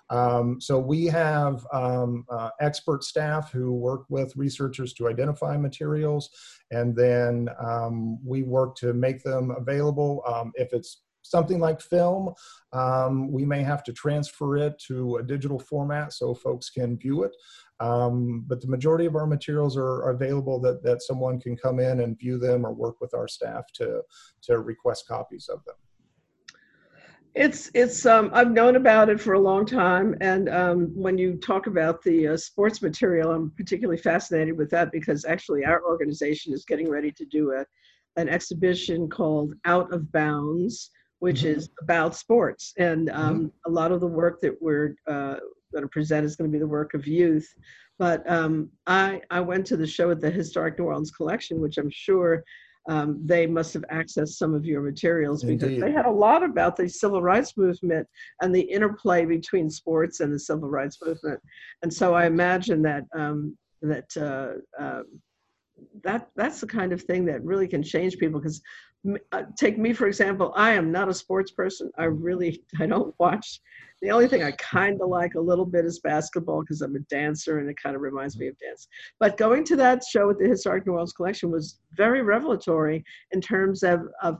Um, 0.09 0.61
so 0.61 0.79
we 0.79 1.05
have 1.05 1.65
um, 1.73 2.25
uh, 2.29 2.49
expert 2.61 3.03
staff 3.03 3.51
who 3.51 3.73
work 3.73 4.05
with 4.09 4.35
researchers 4.35 4.93
to 4.93 5.07
identify 5.07 5.57
materials, 5.57 6.29
and 6.71 6.95
then 6.95 7.49
um, 7.59 8.19
we 8.25 8.43
work 8.43 8.75
to 8.77 8.93
make 8.93 9.23
them 9.23 9.51
available. 9.57 10.23
Um, 10.27 10.51
if 10.55 10.73
it's 10.73 11.01
something 11.29 11.59
like 11.59 11.81
film, 11.81 12.33
um, 12.73 13.31
we 13.31 13.45
may 13.45 13.63
have 13.63 13.83
to 13.83 13.93
transfer 13.93 14.57
it 14.57 14.81
to 14.87 15.17
a 15.17 15.23
digital 15.23 15.59
format 15.59 16.13
so 16.13 16.33
folks 16.33 16.69
can 16.69 16.97
view 16.97 17.23
it. 17.23 17.35
Um, 17.79 18.43
but 18.47 18.61
the 18.61 18.67
majority 18.67 19.05
of 19.05 19.15
our 19.15 19.27
materials 19.27 19.77
are 19.77 20.09
available 20.09 20.59
that, 20.61 20.83
that 20.83 21.03
someone 21.03 21.39
can 21.39 21.55
come 21.55 21.79
in 21.79 21.99
and 21.99 22.17
view 22.17 22.39
them 22.39 22.65
or 22.65 22.73
work 22.73 22.99
with 22.99 23.13
our 23.13 23.27
staff 23.27 23.71
to, 23.73 24.01
to 24.43 24.59
request 24.59 25.07
copies 25.07 25.47
of 25.47 25.63
them. 25.65 25.75
It's 27.35 27.69
it's 27.75 28.03
um, 28.07 28.31
I've 28.33 28.49
known 28.49 28.77
about 28.77 29.09
it 29.09 29.21
for 29.21 29.33
a 29.33 29.39
long 29.39 29.63
time, 29.63 30.15
and 30.21 30.49
um, 30.49 30.91
when 30.95 31.19
you 31.19 31.35
talk 31.35 31.67
about 31.67 32.01
the 32.01 32.29
uh, 32.29 32.37
sports 32.37 32.81
material, 32.81 33.31
I'm 33.31 33.51
particularly 33.51 34.01
fascinated 34.01 34.57
with 34.57 34.71
that 34.71 34.91
because 34.91 35.23
actually 35.23 35.63
our 35.63 35.83
organization 35.83 36.51
is 36.51 36.65
getting 36.65 36.89
ready 36.89 37.11
to 37.11 37.25
do 37.25 37.51
a 37.51 37.63
an 38.19 38.27
exhibition 38.27 39.07
called 39.07 39.53
Out 39.65 39.93
of 39.93 40.11
Bounds, 40.11 40.89
which 41.19 41.39
mm-hmm. 41.39 41.59
is 41.59 41.69
about 41.81 42.15
sports. 42.15 42.73
And 42.77 43.09
um, 43.09 43.35
mm-hmm. 43.35 43.71
a 43.71 43.73
lot 43.73 43.91
of 43.91 44.01
the 44.01 44.07
work 44.07 44.39
that 44.41 44.55
we're 44.61 44.95
uh, 45.07 45.37
going 45.71 45.83
to 45.83 45.87
present 45.87 46.25
is 46.25 46.35
going 46.35 46.49
to 46.49 46.55
be 46.55 46.59
the 46.59 46.67
work 46.67 46.93
of 46.93 47.07
youth. 47.07 47.47
But 47.99 48.29
um, 48.29 48.69
I, 48.85 49.21
I 49.31 49.41
went 49.41 49.65
to 49.67 49.77
the 49.77 49.87
show 49.87 50.11
at 50.11 50.21
the 50.21 50.29
Historic 50.29 50.77
New 50.77 50.85
Orleans 50.85 51.11
Collection, 51.11 51.59
which 51.59 51.77
I'm 51.77 51.89
sure 51.89 52.43
um, 52.89 53.19
they 53.25 53.45
must 53.47 53.73
have 53.73 53.83
accessed 53.91 54.37
some 54.37 54.53
of 54.53 54.65
your 54.65 54.81
materials 54.81 55.43
because 55.43 55.69
Indeed. 55.69 55.83
they 55.83 55.91
had 55.91 56.05
a 56.05 56.11
lot 56.11 56.43
about 56.43 56.77
the 56.77 56.87
civil 56.87 57.21
rights 57.21 57.57
movement 57.57 58.07
and 58.41 58.55
the 58.55 58.61
interplay 58.61 59.25
between 59.25 59.69
sports 59.69 60.21
and 60.21 60.33
the 60.33 60.39
civil 60.39 60.69
rights 60.69 60.97
movement. 61.05 61.39
And 61.83 61.93
so 61.93 62.13
I 62.13 62.27
imagine 62.27 62.81
that 62.83 63.03
um, 63.13 63.57
that 63.81 64.15
uh, 64.15 64.81
uh, 64.81 65.01
that 66.03 66.29
that's 66.35 66.61
the 66.61 66.67
kind 66.67 66.93
of 66.93 67.01
thing 67.01 67.25
that 67.25 67.43
really 67.43 67.67
can 67.67 67.83
change 67.83 68.17
people 68.17 68.39
because 68.39 68.61
uh, 69.31 69.43
take 69.57 69.77
me 69.77 69.93
for 69.93 70.07
example 70.07 70.51
i 70.55 70.71
am 70.71 70.91
not 70.91 71.09
a 71.09 71.13
sports 71.13 71.51
person. 71.51 71.89
I 71.97 72.05
really 72.05 72.63
i 72.79 72.85
don't 72.85 73.13
watch. 73.19 73.61
The 74.01 74.11
only 74.11 74.27
thing 74.27 74.43
i 74.43 74.51
kind 74.51 74.99
of 75.01 75.09
like 75.09 75.35
a 75.35 75.39
little 75.39 75.65
bit 75.65 75.85
is 75.85 75.99
basketball 75.99 76.61
because 76.61 76.81
i'm 76.81 76.95
a 76.95 76.99
dancer 77.11 77.59
and 77.59 77.69
it 77.69 77.77
kind 77.81 77.95
of 77.95 78.01
reminds 78.01 78.37
me 78.37 78.47
of 78.47 78.57
dance. 78.59 78.87
But 79.19 79.37
going 79.37 79.63
to 79.65 79.75
that 79.77 80.03
show 80.03 80.29
at 80.29 80.39
the 80.39 80.47
historic 80.47 80.85
new 80.85 80.93
orleans 80.93 81.13
collection 81.13 81.51
was 81.51 81.79
very 81.95 82.21
revelatory 82.21 83.03
in 83.31 83.41
terms 83.41 83.83
of, 83.83 84.01
of 84.21 84.37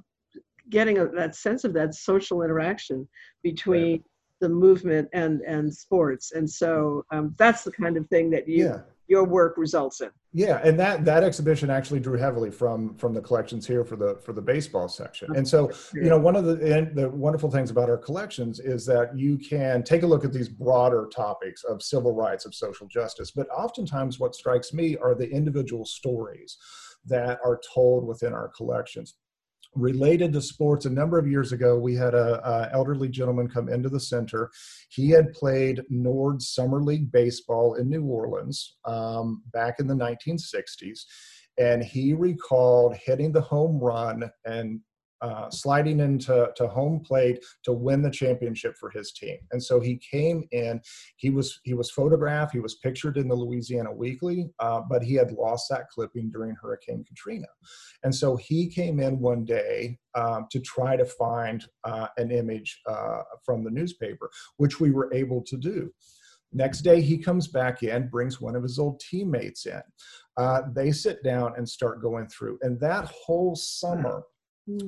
getting 0.70 0.98
a, 0.98 1.08
that 1.08 1.36
sense 1.36 1.64
of 1.64 1.74
that 1.74 1.96
social 1.96 2.44
interaction 2.44 3.08
between 3.42 3.92
yeah. 3.92 3.98
the 4.42 4.50
movement 4.50 5.08
and 5.14 5.42
and 5.42 5.74
sports. 5.74 6.34
And 6.34 6.50
so 6.50 7.06
um, 7.12 7.34
that's 7.38 7.64
the 7.64 7.72
kind 7.72 7.96
of 7.98 8.08
thing 8.08 8.30
that 8.32 8.48
you 8.48 8.66
yeah 8.66 8.82
your 9.08 9.24
work 9.24 9.58
results 9.58 10.02
in. 10.02 10.10
Yeah, 10.34 10.60
and 10.64 10.80
that 10.80 11.06
that 11.06 11.24
exhibition 11.24 11.70
actually 11.70 12.00
drew 12.00 12.18
heavily 12.18 12.52
from 12.52 12.96
from 12.96 13.14
the 13.14 13.22
collections 13.22 13.66
here 13.66 13.84
for 13.84 13.96
the 13.96 14.16
for 14.24 14.34
the 14.34 14.42
baseball 14.42 14.88
section. 14.88 15.36
And 15.36 15.48
so, 15.48 15.72
you 15.94 16.10
know, 16.10 16.20
one 16.20 16.36
of 16.36 16.46
the 16.46 16.56
the 16.94 17.10
wonderful 17.10 17.50
things 17.50 17.72
about 17.72 17.90
our 17.90 17.98
collections 17.98 18.60
is 18.60 18.86
that 18.88 19.18
you 19.18 19.38
can 19.38 19.84
take 19.84 20.04
a 20.04 20.08
look 20.08 20.26
at 20.26 20.34
these 20.34 20.50
broader 20.50 21.10
topics 21.14 21.64
of 21.64 21.82
civil 21.82 22.14
rights, 22.14 22.46
of 22.46 22.54
social 22.54 22.88
justice, 22.88 23.32
but 23.32 23.48
oftentimes 23.50 24.20
what 24.20 24.36
strikes 24.36 24.74
me 24.74 24.98
are 24.98 25.16
the 25.16 25.30
individual 25.30 25.86
stories 25.86 26.58
that 27.06 27.40
are 27.44 27.60
told 27.74 28.06
within 28.06 28.34
our 28.34 28.50
collections 28.50 29.16
related 29.76 30.34
to 30.34 30.42
sports 30.42 30.86
a 30.86 30.90
number 30.90 31.20
of 31.20 31.28
years 31.28 31.52
ago 31.52 31.78
we 31.78 31.96
had 31.96 32.14
a, 32.14 32.42
a, 32.48 32.70
elderly 32.74 33.10
gentleman 33.10 33.48
come 33.48 33.70
into 33.70 33.90
the 33.90 34.00
center. 34.00 34.50
He 34.90 35.10
had 35.10 35.34
played 35.34 35.82
nord 35.90 36.42
summer 36.42 36.82
league 36.82 37.12
baseball 37.12 37.76
in 37.76 37.90
new 37.90 38.04
orleans 38.04 38.78
um, 38.86 39.44
back 39.52 39.80
in 39.80 39.88
the 39.88 39.96
1960s 39.96 41.02
and 41.58 41.84
he 41.84 42.14
recalled 42.14 42.96
hitting 42.96 43.32
the 43.32 43.42
home 43.42 43.80
run 43.80 44.30
and 44.46 44.80
uh, 45.22 45.50
sliding 45.50 46.00
into 46.00 46.52
to 46.56 46.68
home 46.68 47.00
plate 47.00 47.44
to 47.64 47.74
win 47.74 48.02
the 48.02 48.12
championship 48.12 48.76
for 48.78 48.90
his 48.90 49.12
team. 49.12 49.38
And 49.52 49.62
so 49.62 49.80
he 49.80 49.98
came 49.98 50.48
in. 50.52 50.82
He 51.18 51.30
was 51.30 51.60
he 51.64 51.74
was 51.74 51.92
photographed. 51.92 52.54
He 52.54 52.60
was 52.60 52.76
pictured 52.76 53.18
in 53.18 53.28
the 53.28 53.36
Louisiana 53.36 53.92
Weekly, 53.92 54.50
uh, 54.60 54.82
but 54.90 55.04
he 55.04 55.16
had 55.16 55.32
lost 55.32 55.68
that 55.70 55.90
clipping 55.90 56.30
during 56.30 56.56
Hurricane 56.56 57.04
Katrina. 57.08 57.48
And 58.04 58.14
so 58.14 58.36
he 58.36 58.68
came 58.68 59.00
in 59.00 59.20
one 59.20 59.46
day 59.46 59.98
um, 60.16 60.48
to 60.52 60.60
try 60.60 60.96
to 60.96 61.06
find 61.06 61.66
uh, 61.84 62.08
an 62.18 62.32
image 62.32 62.80
uh, 62.88 63.22
from 63.44 63.64
the 63.64 63.72
newspaper, 63.72 64.30
which 64.58 64.80
we 64.80 64.92
were 64.92 65.14
able 65.14 65.42
to 65.44 65.58
do. 65.58 65.92
Next 66.54 66.82
day, 66.82 67.02
he 67.02 67.18
comes 67.18 67.48
back 67.48 67.84
in, 67.84 68.08
brings 68.08 68.40
one 68.40 68.56
of 68.56 68.64
his 68.64 68.80
old 68.80 69.02
teammates 69.02 69.66
in. 69.66 69.82
Uh, 70.38 70.62
they 70.74 70.92
sit 70.92 71.22
down 71.24 71.54
and 71.58 71.68
start 71.68 72.02
going 72.02 72.28
through. 72.28 72.58
And 72.62 72.80
that 72.80 73.06
whole 73.06 73.56
summer, 73.56 74.20
Mm. 74.20 74.37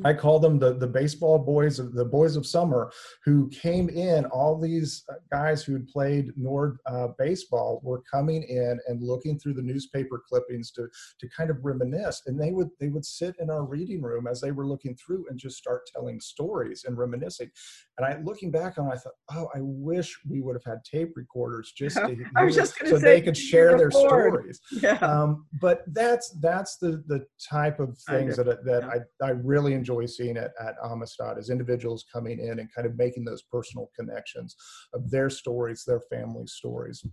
I 0.04 0.14
call 0.14 0.40
them 0.40 0.60
the, 0.60 0.74
the 0.74 0.88
baseball 0.88 1.40
boys 1.40 1.80
of 1.80 1.94
the 1.94 2.06
boys 2.06 2.36
of 2.36 2.46
summer 2.46 2.92
who 3.24 3.50
came 3.50 3.90
in. 3.90 4.26
All 4.26 4.60
these 4.60 5.04
uh, 5.10 5.16
guys 5.32 5.64
who 5.64 5.74
had 5.74 5.88
played 5.88 6.32
Nord 6.36 6.78
uh, 6.86 7.10
baseball 7.18 7.80
were 7.84 8.02
coming 8.12 8.44
in 8.44 8.80
and 8.88 9.02
looking 9.02 9.40
through 9.40 9.54
the 9.54 9.62
newspaper 9.62 10.22
clippings 10.28 10.72
to 10.72 10.88
to 11.20 11.30
kind 11.36 11.50
of 11.50 11.64
reminisce. 11.64 12.24
And 12.26 12.40
they 12.40 12.52
would 12.52 12.70
they 12.80 12.90
would 12.90 13.06
sit 13.06 13.36
in 13.40 13.50
our 13.50 13.64
reading 13.64 14.02
room 14.02 14.28
as 14.28 14.42
they 14.42 14.52
were 14.52 14.68
looking 14.68 14.96
through 14.96 15.26
and 15.30 15.40
just 15.40 15.58
start 15.58 15.90
telling 15.94 16.20
stories 16.20 16.84
and 16.86 16.98
reminiscing. 16.98 17.50
And 17.98 18.06
I 18.06 18.20
looking 18.22 18.52
back 18.52 18.78
on, 18.78 18.88
it, 18.88 18.94
I 18.94 18.98
thought, 18.98 19.14
oh, 19.32 19.48
I 19.56 19.60
wish 19.62 20.18
we 20.30 20.42
would 20.42 20.56
have 20.56 20.66
had 20.66 20.84
tape 20.84 21.14
recorders 21.16 21.72
just 21.78 21.96
to 21.96 22.18
just 22.50 22.76
so 22.86 22.98
they 22.98 23.22
could 23.22 23.38
share 23.38 23.78
their 23.78 23.92
stories. 23.92 24.60
Yeah. 24.72 24.96
Um, 24.96 25.46
but 25.62 25.84
that's 25.88 26.36
that's 26.42 26.78
the 26.78 27.04
the 27.08 27.26
type 27.50 27.80
of 27.80 27.98
things 28.10 28.38
that 28.38 28.46
that 28.66 28.84
yeah. 28.84 29.00
I 29.24 29.28
I 29.28 29.30
really 29.32 29.69
really 29.70 29.80
enjoy 29.80 30.06
seeing 30.06 30.38
it 30.38 30.52
at 30.60 30.76
Amistad 30.84 31.38
is 31.38 31.50
individuals 31.50 32.06
coming 32.12 32.40
in 32.40 32.60
and 32.60 32.74
kind 32.74 32.88
of 32.88 32.98
making 32.98 33.26
those 33.26 33.44
personal 33.44 33.90
connections 33.98 34.56
of 34.94 35.10
their 35.10 35.30
stories, 35.30 35.84
their 35.86 36.02
family 36.02 36.48
stories 36.48 37.06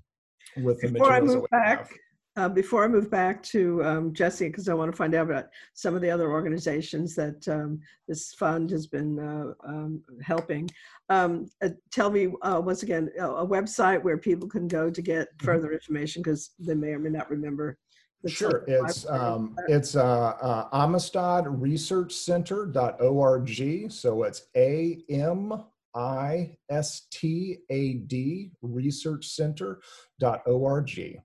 with 0.57 0.81
the 0.81 0.89
before 0.89 1.09
materials 1.09 1.31
I 1.31 1.35
move 1.35 1.51
back, 1.51 1.91
uh, 2.37 2.49
before 2.49 2.85
I 2.85 2.89
move 2.89 3.11
back 3.11 3.43
to 3.45 3.85
um, 3.85 4.13
Jesse, 4.13 4.49
because 4.49 4.69
I 4.69 4.75
want 4.75 4.91
to 4.91 4.97
find 4.97 5.15
out 5.15 5.31
about 5.31 5.47
some 5.75 5.95
of 5.95 6.03
the 6.03 6.11
other 6.11 6.31
organizations 6.31 7.15
that 7.17 7.47
um, 7.49 7.81
this 8.09 8.33
fund 8.35 8.71
has 8.71 8.87
been 8.87 9.19
uh, 9.19 9.53
um, 9.67 10.03
helping. 10.23 10.69
Um, 11.09 11.47
uh, 11.63 11.71
tell 11.93 12.11
me 12.11 12.29
uh, 12.43 12.61
once 12.65 12.83
again 12.83 13.11
a, 13.19 13.27
a 13.27 13.47
website 13.47 14.03
where 14.03 14.19
people 14.19 14.49
can 14.49 14.69
go 14.69 14.91
to 14.91 15.03
get 15.03 15.29
mm-hmm. 15.29 15.47
further 15.47 15.73
information 15.73 16.23
because 16.23 16.51
they 16.59 16.75
may 16.75 16.89
or 16.89 16.99
may 16.99 17.11
not 17.11 17.31
remember 17.31 17.79
Sure, 18.29 18.65
it's 18.67 19.09
um, 19.09 19.57
it's 19.69 19.97
uh, 19.97 20.03
uh, 20.41 20.69
Amistad 20.73 21.47
Research 21.47 22.13
Center.org. 22.13 23.93
So 23.93 24.23
it's 24.23 24.43
A 24.57 25.05
M 25.09 25.65
I 25.95 26.57
S 26.69 27.07
T 27.11 27.59
A 27.71 27.95
D 27.95 28.51
Research 28.63 29.27
Center.org. 29.29 31.21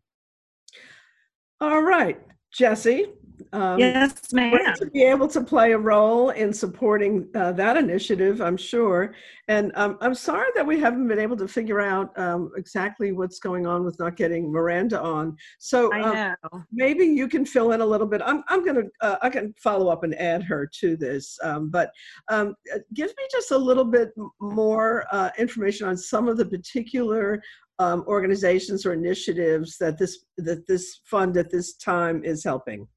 All 1.59 1.81
right, 1.83 2.19
Jesse. 2.51 3.07
Um, 3.53 3.79
yes, 3.79 4.33
ma'am. 4.33 4.73
To 4.77 4.85
be 4.87 5.03
able 5.03 5.27
to 5.29 5.41
play 5.41 5.73
a 5.73 5.77
role 5.77 6.29
in 6.31 6.53
supporting 6.53 7.27
uh, 7.35 7.51
that 7.53 7.77
initiative, 7.77 8.41
I'm 8.41 8.57
sure. 8.57 9.13
And 9.47 9.71
um, 9.75 9.97
I'm 10.01 10.15
sorry 10.15 10.49
that 10.55 10.65
we 10.65 10.79
haven't 10.79 11.07
been 11.07 11.19
able 11.19 11.37
to 11.37 11.47
figure 11.47 11.81
out 11.81 12.17
um, 12.17 12.51
exactly 12.55 13.11
what's 13.11 13.39
going 13.39 13.67
on 13.67 13.83
with 13.83 13.99
not 13.99 14.15
getting 14.15 14.51
Miranda 14.51 15.01
on. 15.01 15.35
So 15.59 15.91
um, 15.93 16.35
maybe 16.71 17.05
you 17.05 17.27
can 17.27 17.45
fill 17.45 17.71
in 17.71 17.81
a 17.81 17.85
little 17.85 18.07
bit. 18.07 18.21
I'm, 18.23 18.43
I'm 18.47 18.63
going 18.63 18.75
to, 18.75 18.89
uh, 19.01 19.17
I 19.21 19.29
can 19.29 19.53
follow 19.57 19.89
up 19.89 20.03
and 20.03 20.15
add 20.15 20.43
her 20.43 20.69
to 20.79 20.95
this. 20.95 21.37
Um, 21.43 21.69
but 21.69 21.91
um, 22.29 22.55
uh, 22.73 22.79
give 22.93 23.09
me 23.09 23.23
just 23.31 23.51
a 23.51 23.57
little 23.57 23.85
bit 23.85 24.11
more 24.39 25.05
uh, 25.11 25.31
information 25.37 25.87
on 25.87 25.97
some 25.97 26.27
of 26.27 26.37
the 26.37 26.45
particular 26.45 27.41
um, 27.81 28.03
organizations 28.07 28.85
or 28.85 28.93
initiatives 28.93 29.77
that 29.79 29.97
this 29.97 30.25
that 30.37 30.67
this 30.67 31.01
fund 31.05 31.35
at 31.37 31.49
this 31.49 31.75
time 31.77 32.23
is 32.23 32.43
helping? 32.43 32.87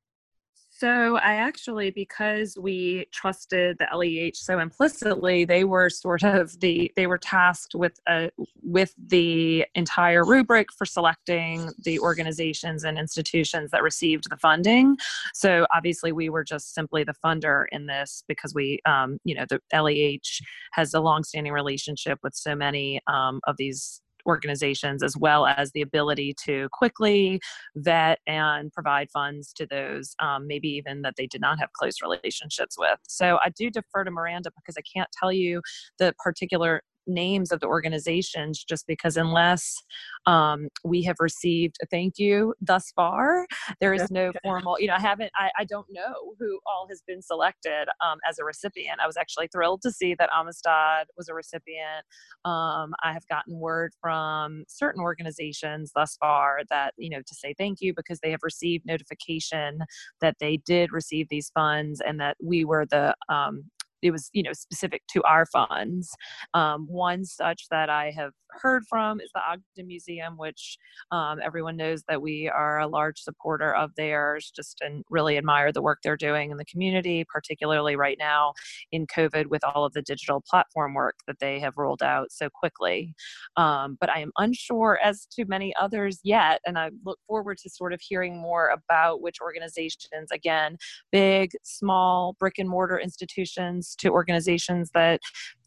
So 0.77 1.19
I 1.19 1.35
actually, 1.35 1.93
because 1.93 2.59
we 2.61 3.07
trusted 3.13 3.79
the 3.79 3.87
LEH 3.97 4.35
so 4.35 4.59
implicitly, 4.59 5.45
they 5.45 5.63
were 5.63 5.89
sort 5.89 6.25
of 6.25 6.59
the 6.59 6.91
they 6.97 7.07
were 7.07 7.17
tasked 7.17 7.77
with 7.77 8.01
a 8.09 8.31
with 8.61 8.93
the 8.99 9.67
entire 9.77 10.25
rubric 10.25 10.73
for 10.73 10.85
selecting 10.85 11.71
the 11.85 12.01
organizations 12.01 12.83
and 12.83 12.99
institutions 12.99 13.71
that 13.71 13.85
received 13.85 14.29
the 14.29 14.37
funding. 14.37 14.97
So 15.33 15.65
obviously, 15.73 16.11
we 16.11 16.29
were 16.29 16.43
just 16.43 16.75
simply 16.75 17.05
the 17.05 17.15
funder 17.25 17.67
in 17.71 17.87
this 17.87 18.25
because 18.27 18.53
we, 18.53 18.81
um, 18.85 19.19
you 19.23 19.37
know, 19.37 19.47
the 19.49 19.61
LEH 19.73 20.45
has 20.73 20.93
a 20.93 20.99
longstanding 20.99 21.53
relationship 21.53 22.19
with 22.25 22.35
so 22.35 22.57
many 22.57 23.01
um, 23.07 23.41
of 23.47 23.57
these 23.59 24.01
organizations, 24.27 25.03
as 25.03 25.17
well 25.17 25.47
as 25.47 25.73
the 25.73 25.83
ability 25.83 26.35
to 26.45 26.69
quickly 26.73 27.41
vet 27.77 28.19
and 28.27 28.73
provide 28.73 29.11
funds 29.11 29.53
to 29.55 29.67
those, 29.67 30.15
um, 30.21 30.47
maybe 30.47 30.69
even 30.69 31.03
that 31.03 31.15
they 31.17 31.27
did 31.27 31.41
not 31.41 31.59
have 31.59 31.73
close 31.73 31.97
relationships 32.03 32.77
with. 32.79 32.99
So 33.09 33.39
I 33.45 33.51
do 33.51 33.71
defer 33.71 34.05
to 34.05 34.11
Miranda 34.11 34.51
because 34.57 34.77
I 34.79 34.83
can't 34.97 35.11
tell 35.19 35.33
you 35.33 35.63
the 35.99 36.15
particular 36.19 36.83
names 37.07 37.53
of 37.53 37.61
the 37.61 37.67
organizations 37.67 38.65
just 38.65 38.87
because 38.87 39.17
unless 39.17 39.83
um, 40.27 40.69
we 40.85 41.03
have 41.03 41.17
received 41.21 41.77
a 41.83 41.87
thank 41.87 42.19
you 42.19 42.55
thus 42.61 42.93
far 42.95 43.47
there 43.81 43.95
is 43.95 44.11
no 44.11 44.33
formal 44.43 44.77
you 44.79 44.87
know 44.87 44.95
i 44.95 45.01
haven't 45.01 45.31
i, 45.37 45.51
I 45.59 45.65
don't 45.65 45.87
know 45.91 46.35
who 46.39 46.59
all 46.67 46.87
has 46.89 47.03
been 47.07 47.23
selected 47.23 47.89
um, 48.05 48.19
as 48.29 48.39
a 48.39 48.45
recipient. 48.45 49.01
I 49.03 49.07
was 49.07 49.17
actually 49.17 49.49
thrilled 49.49 49.83
to 49.83 49.91
see 49.91 50.15
that 50.19 50.31
amistad 50.39 51.07
was 51.17 51.29
a 51.29 51.35
recipient. 51.35 52.05
Um, 52.45 52.93
i 53.03 53.13
have 53.13 53.27
gotten 53.29 53.59
word 53.59 53.93
from 54.01 54.65
certain 54.69 55.01
organizations 55.01 55.93
thus 55.95 56.17
far 56.17 56.61
that 56.71 56.95
you 56.97 57.11
know 57.11 57.21
to 57.21 57.35
say 57.35 57.55
thank 57.57 57.81
you 57.81 57.95
because 57.95 58.21
they 58.21 58.31
have 58.31 58.43
received 58.43 58.87
notification 58.87 59.79
that 60.21 60.37
they 60.41 60.59
did 60.59 60.93
receive 60.93 61.29
these 61.29 61.51
funds 61.55 62.01
and 62.01 62.21
that 62.21 62.37
we 62.43 62.65
were 62.65 62.87
the 62.87 63.15
um, 63.29 63.65
it 64.05 64.11
was 64.11 64.31
you 64.33 64.43
know 64.43 64.53
specific 64.53 65.03
to 65.09 65.23
our 65.23 65.47
funds. 65.47 66.15
Um, 66.53 66.87
one 66.89 67.25
such 67.25 67.67
that 67.71 67.89
I 67.89 68.13
have 68.17 68.33
heard 68.51 68.85
from 68.89 69.21
is 69.21 69.31
the 69.35 69.41
Ogden 69.41 69.89
Museum, 69.89 70.37
which 70.37 70.77
um, 71.11 71.41
everyone 71.43 71.77
knows 71.77 72.03
that 72.09 72.23
we 72.23 72.49
are 72.49 72.79
a 72.79 72.87
large 72.87 73.19
supporter 73.19 73.75
of 73.75 73.91
theirs. 73.97 74.53
Just 74.55 74.81
and 74.83 75.05
really 75.11 75.39
admire 75.39 75.73
the 75.73 75.83
work 75.83 76.01
they're 76.03 76.17
doing 76.17 76.51
in 76.51 76.59
the 76.59 76.65
community, 76.67 77.25
particularly 77.29 77.97
right 77.97 78.19
now 78.19 78.53
in 78.93 79.07
COVID 79.07 79.47
with 79.47 79.65
all 79.65 79.85
of 79.85 79.95
the 79.95 80.03
digital 80.03 80.43
platform 80.49 80.95
work 80.95 81.17
that 81.27 81.39
they 81.41 81.59
have 81.59 81.79
rolled 81.79 82.03
out 82.03 82.31
so 82.31 82.49
quickly. 82.51 83.15
Um, 83.57 83.97
but 84.01 84.11
I 84.11 84.21
am 84.21 84.33
unsure 84.39 84.99
as 85.03 85.27
to 85.33 85.47
many 85.47 85.75
others 85.81 86.21
yet, 86.23 86.61
and 86.67 86.79
I 86.79 86.91
look 87.07 87.19
forward 87.27 87.59
to 87.59 87.71
sort 87.71 87.95
of 87.95 88.01
hearing 88.03 88.37
more 88.37 88.69
about 88.69 89.23
which 89.23 89.41
organizations. 89.41 90.31
Again, 90.31 90.77
big, 91.11 91.53
small, 91.63 92.37
brick 92.39 92.59
and 92.59 92.69
mortar 92.69 92.99
institutions 92.99 93.94
to 93.97 94.09
organizations 94.11 94.91
that 94.95 95.21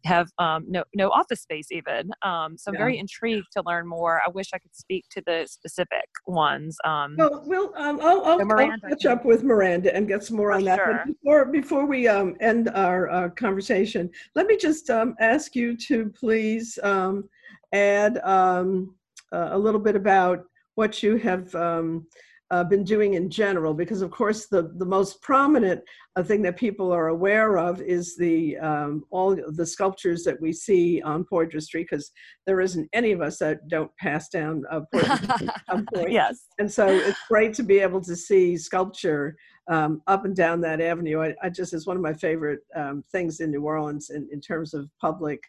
have 0.06 0.28
um, 0.38 0.64
no 0.68 0.84
no 0.96 1.10
office 1.10 1.42
space 1.42 1.72
even. 1.72 2.12
Um, 2.22 2.58
so 2.58 2.70
I'm 2.70 2.76
Yeah. 2.76 2.80
very 2.80 2.98
intrigued 2.98 3.48
to 3.54 3.64
learn 3.66 3.88
more. 3.88 4.22
I 4.26 4.30
wish 4.30 4.48
I 4.54 4.60
could 4.60 4.76
speak 4.76 5.06
to 5.12 5.22
the 5.26 5.46
specific 5.50 6.08
ones. 6.28 6.78
Um, 6.86 7.16
Well, 7.18 7.44
we'll, 7.46 7.74
um, 7.76 8.00
I'll, 8.02 8.24
I'll, 8.24 8.40
So 8.40 8.58
I'll 8.58 8.80
catch 8.90 9.06
up 9.06 9.26
with 9.26 9.44
Miranda 9.44 9.94
and 9.96 10.08
get 10.08 10.24
some 10.24 10.38
more 10.38 10.52
on 10.52 10.64
that. 10.66 10.78
sure. 10.78 11.02
But 11.06 11.14
before, 11.14 11.46
before 11.46 11.86
we 11.86 12.08
um, 12.08 12.36
end 12.40 12.70
our 12.70 13.10
uh, 13.10 13.30
conversation, 13.30 14.10
let 14.36 14.48
me 14.48 14.56
just 14.58 14.90
um, 14.90 15.16
ask 15.20 15.56
you 15.56 15.76
to 15.78 16.10
please 16.12 16.78
um, 16.84 17.28
add 17.74 18.20
um, 18.20 18.96
uh, 19.34 19.50
a 19.52 19.58
little 19.58 19.80
bit 19.82 19.96
about 19.96 20.46
what 20.76 21.02
you 21.04 21.18
have 21.18 21.54
um, 21.56 22.06
uh, 22.50 22.64
been 22.64 22.84
doing 22.84 23.16
in 23.16 23.30
general, 23.30 23.74
because 23.74 24.02
of 24.02 24.10
course 24.10 24.48
the, 24.48 24.72
the 24.78 24.86
most 24.86 25.22
prominent 25.22 25.82
uh, 26.16 26.24
thing 26.24 26.42
that 26.42 26.58
people 26.58 26.92
are 26.92 27.08
aware 27.08 27.58
of 27.58 27.82
is 27.82 28.16
the 28.16 28.58
um, 28.58 29.04
all 29.12 29.36
the 29.36 29.66
sculptures 29.66 30.24
that 30.24 30.40
we 30.40 30.54
see 30.54 31.02
on 31.02 31.26
Poydras 31.26 31.64
Street, 31.64 31.88
because 31.90 32.12
there 32.46 32.62
isn't 32.62 32.90
any 32.94 33.12
of 33.12 33.22
us 33.22 33.38
that 33.40 33.68
don't 33.68 33.92
pass 33.98 34.30
down 34.30 34.64
uh, 34.72 34.82
Poydras 34.94 35.36
Street 35.36 35.50
at 35.50 35.62
some 35.70 35.86
point. 35.94 36.12
yes. 36.12 36.48
And 36.58 36.72
so 36.72 36.88
it's 36.88 37.20
great 37.30 37.54
to 37.56 37.64
be 37.64 37.80
able 37.80 38.02
to 38.02 38.16
see 38.16 38.58
sculpture 38.58 39.36
um, 39.70 40.02
up 40.08 40.26
and 40.26 40.36
down 40.36 40.62
that 40.62 40.80
avenue. 40.80 41.22
I, 41.22 41.36
I 41.44 41.50
just, 41.50 41.74
it's 41.74 41.86
one 41.88 41.98
of 41.98 42.04
my 42.04 42.14
favorite 42.14 42.60
um, 42.76 43.04
things 43.12 43.42
in 43.42 43.52
New 43.52 43.64
Orleans 43.64 44.10
in, 44.10 44.28
in 44.32 44.40
terms 44.40 44.74
of 44.74 44.90
public 45.02 45.42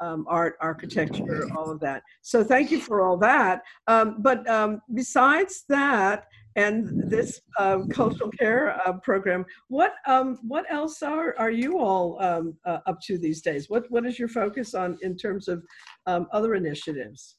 um, 0.00 0.26
art, 0.28 0.56
architecture, 0.60 1.48
all 1.56 1.70
of 1.70 1.80
that. 1.80 2.02
So 2.22 2.44
thank 2.44 2.70
you 2.70 2.80
for 2.80 3.02
all 3.02 3.16
that. 3.18 3.62
Um, 3.86 4.16
but 4.18 4.48
um, 4.48 4.80
besides 4.94 5.64
that, 5.68 6.26
and 6.56 7.10
this 7.10 7.40
uh, 7.58 7.80
cultural 7.90 8.30
care 8.30 8.80
uh, 8.86 8.94
program, 8.94 9.44
what 9.68 9.94
um, 10.06 10.38
what 10.42 10.64
else 10.70 11.02
are 11.02 11.34
are 11.38 11.50
you 11.50 11.78
all 11.78 12.20
um, 12.22 12.54
uh, 12.64 12.78
up 12.86 13.00
to 13.02 13.18
these 13.18 13.42
days? 13.42 13.68
What 13.68 13.84
what 13.90 14.06
is 14.06 14.18
your 14.18 14.28
focus 14.28 14.74
on 14.74 14.98
in 15.02 15.16
terms 15.16 15.48
of 15.48 15.62
um, 16.06 16.26
other 16.32 16.54
initiatives? 16.54 17.35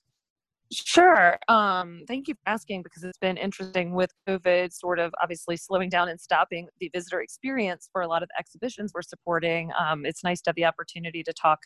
Sure. 0.71 1.37
Um, 1.47 2.01
thank 2.07 2.27
you 2.27 2.33
for 2.33 2.41
asking 2.49 2.83
because 2.83 3.03
it's 3.03 3.17
been 3.17 3.37
interesting 3.37 3.93
with 3.93 4.11
COVID 4.27 4.73
sort 4.73 4.99
of 4.99 5.13
obviously 5.21 5.55
slowing 5.55 5.89
down 5.89 6.09
and 6.09 6.19
stopping 6.19 6.67
the 6.81 6.89
visitor 6.93 7.21
experience 7.21 7.89
for 7.93 8.01
a 8.01 8.07
lot 8.07 8.21
of 8.21 8.29
exhibitions 8.37 8.91
we're 8.93 9.01
supporting. 9.01 9.71
Um, 9.79 10.05
it's 10.05 10.25
nice 10.25 10.41
to 10.41 10.49
have 10.49 10.55
the 10.55 10.65
opportunity 10.65 11.23
to 11.23 11.31
talk 11.31 11.59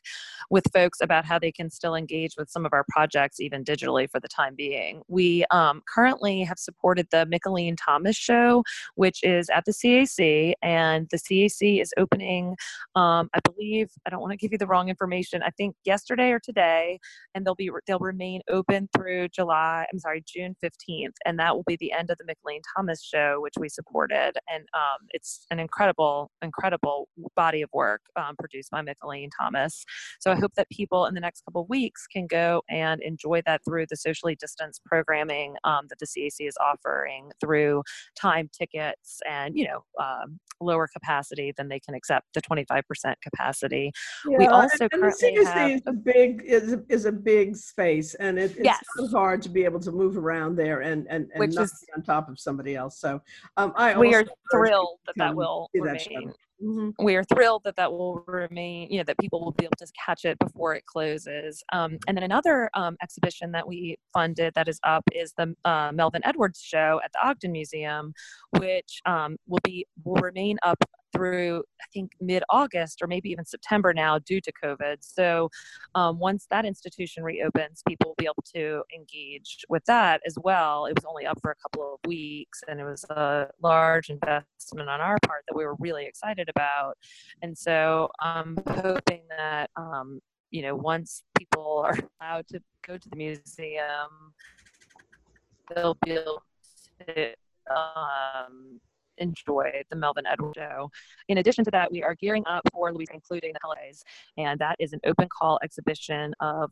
with 0.52 0.66
folks 0.72 1.00
about 1.02 1.26
how 1.26 1.40
they 1.40 1.52
can 1.52 1.72
still 1.72 1.96
engage 1.96 2.36
with 2.38 2.52
some 2.52 2.64
of 2.64 2.74
our 2.74 2.86
projects, 2.90 3.40
even 3.40 3.64
digitally, 3.64 4.08
for 4.08 4.20
the 4.20 4.28
time 4.28 4.54
being. 4.56 5.02
We 5.08 5.46
um, 5.50 5.82
currently 5.92 6.44
have 6.44 6.60
supported 6.60 7.08
the 7.10 7.26
Mickalene 7.26 7.78
Thomas 7.84 8.16
Show, 8.16 8.64
which 8.96 9.24
is 9.24 9.50
at 9.50 9.66
the 9.66 9.72
CAC, 9.72 10.54
and 10.62 11.08
the 11.10 11.18
CAC 11.18 11.82
is 11.82 11.92
opening, 11.98 12.56
um, 12.96 13.30
I 13.34 13.40
believe, 13.44 13.90
I 14.06 14.12
don't 14.12 14.22
want 14.22 14.32
to 14.32 14.38
give 14.38 14.52
you 14.52 14.60
the 14.60 14.68
wrong 14.68 14.90
information, 14.90 15.42
I 15.42 15.50
think 15.50 15.76
yesterday 15.86 16.32
or 16.32 16.40
today 16.40 17.00
and 17.34 17.46
they'll 17.46 17.56
be 17.56 17.70
they'll 17.88 18.00
remain 18.00 18.42
open 18.50 18.88
through 18.96 19.30
July. 19.30 19.86
I'm 19.92 20.00
sorry, 20.00 20.24
June 20.28 20.56
15th, 20.64 21.14
and 21.26 21.40
that 21.40 21.56
will 21.56 21.64
be 21.64 21.78
the 21.78 21.92
end 21.92 22.10
of 22.10 22.18
the 22.18 22.24
Mickalene 22.24 22.62
Thomas 22.76 23.04
show, 23.04 23.38
which 23.40 23.54
we 23.60 23.70
supported. 23.70 24.34
And 24.52 24.64
um, 24.74 25.08
it's 25.12 25.46
an 25.52 25.60
incredible, 25.60 26.32
incredible 26.42 27.08
body 27.36 27.62
of 27.62 27.70
work 27.74 28.02
um, 28.16 28.36
produced 28.38 28.72
by 28.72 28.82
Mickalene 28.82 29.30
Thomas. 29.40 29.84
So 30.20 30.32
I 30.32 30.36
hope 30.36 30.54
that 30.56 30.70
people 30.70 31.06
in 31.06 31.14
the 31.14 31.22
next 31.22 31.42
couple 31.46 31.62
of 31.62 31.70
weeks 31.70 32.08
can 32.08 32.28
go 32.28 32.62
and 32.70 33.02
enjoy 33.02 33.42
that 33.46 33.62
through 33.66 33.86
the 33.90 33.98
socially 33.98 34.36
distanced 34.36 34.84
programming 34.86 35.56
um, 35.64 35.88
that 35.90 36.00
the 36.00 36.06
CAC 36.06 36.48
is 36.48 36.56
offering 36.64 37.32
through 37.40 37.84
time 38.20 38.50
tickets 38.58 39.20
and 39.30 39.56
you 39.56 39.66
know 39.66 39.84
um, 40.02 40.40
lower 40.60 40.88
capacity 40.88 41.54
than 41.58 41.68
they 41.68 41.80
can 41.80 41.96
accept 41.96 42.28
the 42.34 42.42
25% 42.42 42.84
capacity. 43.24 43.92
We 44.38 44.46
Yeah, 44.46 44.52
also 44.52 44.84
and, 44.84 44.90
and 44.94 45.04
the 45.04 45.16
currently 45.18 45.38
CDC 45.38 45.46
have- 45.46 45.72
is 45.72 45.82
a 45.88 45.94
big 45.94 46.44
is 46.46 46.74
a, 46.74 46.84
is 46.90 47.06
a 47.06 47.12
big 47.12 47.56
space, 47.56 48.14
and 48.16 48.38
it, 48.38 48.52
it's 48.52 48.66
Yes. 48.66 48.81
So 48.98 49.08
hard 49.08 49.42
to 49.44 49.50
be 49.50 49.64
able 49.64 49.80
to 49.80 49.92
move 49.92 50.18
around 50.18 50.56
there 50.56 50.82
and 50.82 51.08
and, 51.08 51.30
and 51.32 51.40
Which 51.40 51.54
not 51.56 51.64
is- 51.66 51.86
be 51.88 51.94
on 51.96 52.04
top 52.04 52.30
of 52.30 52.40
somebody 52.40 52.76
else. 52.76 53.00
So 53.00 53.22
um, 53.58 53.74
I 53.76 53.98
we 53.98 54.14
are 54.16 54.26
thrilled 54.52 55.00
that 55.06 55.16
that 55.18 55.36
will 55.36 55.70
see 55.74 55.82
that 55.82 56.06
remain. 56.10 56.34
Mhm. 56.64 56.94
We 57.00 57.16
are 57.16 57.24
thrilled 57.24 57.64
that 57.64 57.76
that 57.78 57.92
will 57.92 58.24
remain, 58.28 58.88
you 58.92 59.00
know, 59.00 59.04
that 59.06 59.18
people 59.18 59.44
will 59.44 59.52
be 59.54 59.66
able 59.66 59.78
to 59.80 59.88
catch 60.06 60.26
it 60.26 60.38
before 60.38 60.76
it 60.76 60.86
closes. 60.86 61.64
Um, 61.74 61.98
and 62.08 62.16
then 62.16 62.24
another 62.24 62.70
um, 62.76 62.98
exhibition 63.02 63.52
that 63.54 63.68
we 63.68 63.98
funded 64.14 64.54
that 64.54 64.68
is 64.68 64.80
up 64.84 65.04
is 65.12 65.34
the 65.36 65.56
uh, 65.66 65.92
Melvin 65.92 66.22
Edwards 66.24 66.62
show 66.62 67.02
at 67.04 67.12
the 67.14 67.28
Ogden 67.28 67.52
Museum, 67.52 68.14
which 68.60 69.02
um, 69.08 69.38
will 69.48 69.60
be 69.64 69.88
will 70.04 70.22
remain 70.22 70.60
up 70.62 70.78
through 71.14 71.64
I 71.82 71.86
think 71.94 72.12
mid 72.20 72.44
August 72.50 73.02
or 73.02 73.08
maybe 73.08 73.30
even 73.30 73.46
September 73.46 73.94
now 73.94 74.20
due 74.20 74.42
to 74.42 74.52
COVID. 74.64 74.98
So 75.02 75.50
um, 75.96 76.20
once 76.20 76.48
that 76.52 76.66
institution 76.66 77.24
reopens, 77.24 77.82
people 77.88 78.10
will 78.10 78.16
be 78.18 78.26
able 78.26 78.44
to 78.56 78.84
engage 78.96 79.66
with 79.70 79.84
that 79.86 80.22
as 80.26 80.36
well. 80.42 80.86
It 80.86 80.96
was 80.96 81.06
only 81.06 81.26
up 81.26 81.40
for 81.42 81.52
a 81.52 81.56
couple 81.56 81.94
of 81.94 82.00
weeks 82.08 82.62
and 82.68 82.80
it 82.80 82.86
was 82.86 83.04
a 83.10 83.48
large 83.62 84.10
investment 84.10 84.90
on 84.90 85.02
our 85.02 85.18
part 85.26 85.44
that 85.48 85.56
we 85.56 85.66
were 85.66 85.76
really 85.80 86.06
excited 86.06 86.50
about. 86.50 86.98
And 87.42 87.58
so 87.58 88.10
I'm 88.20 88.58
hoping 88.68 89.22
that, 89.30 89.70
um, 89.76 90.20
you 90.52 90.62
know, 90.62 90.76
once 90.76 91.24
people 91.38 91.84
are 91.86 91.98
allowed 92.22 92.48
to 92.50 92.62
go 92.86 92.98
to 92.98 93.10
the 93.10 93.16
museum, 93.16 94.34
they'll 95.74 95.98
be 96.04 96.12
able 96.12 96.44
to 97.08 97.34
um, 97.70 98.80
enjoy 99.22 99.84
the 99.90 99.96
Melvin 99.96 100.26
Edwards 100.26 100.58
show. 100.58 100.90
In 101.30 101.38
addition 101.38 101.64
to 101.66 101.72
that, 101.72 101.92
we 101.92 102.04
are 102.04 102.16
gearing 102.16 102.44
up 102.48 102.64
for 102.74 102.92
Louisiana, 102.92 103.16
including 103.16 103.54
the 103.54 103.60
holidays, 103.64 104.04
and 104.38 104.60
that 104.60 104.76
is 104.80 104.94
an 104.94 105.00
open 105.06 105.30
call 105.30 105.60
exhibition 105.64 106.34
of 106.40 106.72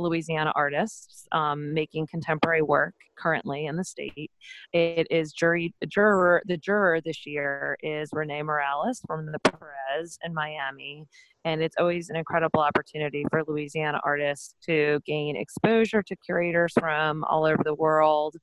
Louisiana 0.00 0.52
artists 0.54 1.26
um, 1.32 1.74
making 1.74 2.06
contemporary 2.06 2.62
work 2.62 2.94
currently 3.16 3.66
in 3.66 3.76
the 3.76 3.84
state. 3.84 4.30
It 4.72 5.06
is 5.10 5.32
jury 5.32 5.74
juror. 5.88 6.42
The 6.46 6.56
juror 6.56 7.00
this 7.00 7.26
year 7.26 7.76
is 7.82 8.10
René 8.10 8.44
Morales 8.44 9.02
from 9.06 9.26
the 9.26 9.38
Perez 9.40 10.18
in 10.24 10.34
Miami, 10.34 11.06
and 11.44 11.62
it's 11.62 11.76
always 11.78 12.10
an 12.10 12.16
incredible 12.16 12.60
opportunity 12.60 13.24
for 13.30 13.42
Louisiana 13.46 14.00
artists 14.04 14.54
to 14.66 15.00
gain 15.06 15.36
exposure 15.36 16.02
to 16.02 16.16
curators 16.16 16.72
from 16.78 17.24
all 17.24 17.44
over 17.44 17.62
the 17.62 17.74
world 17.74 18.36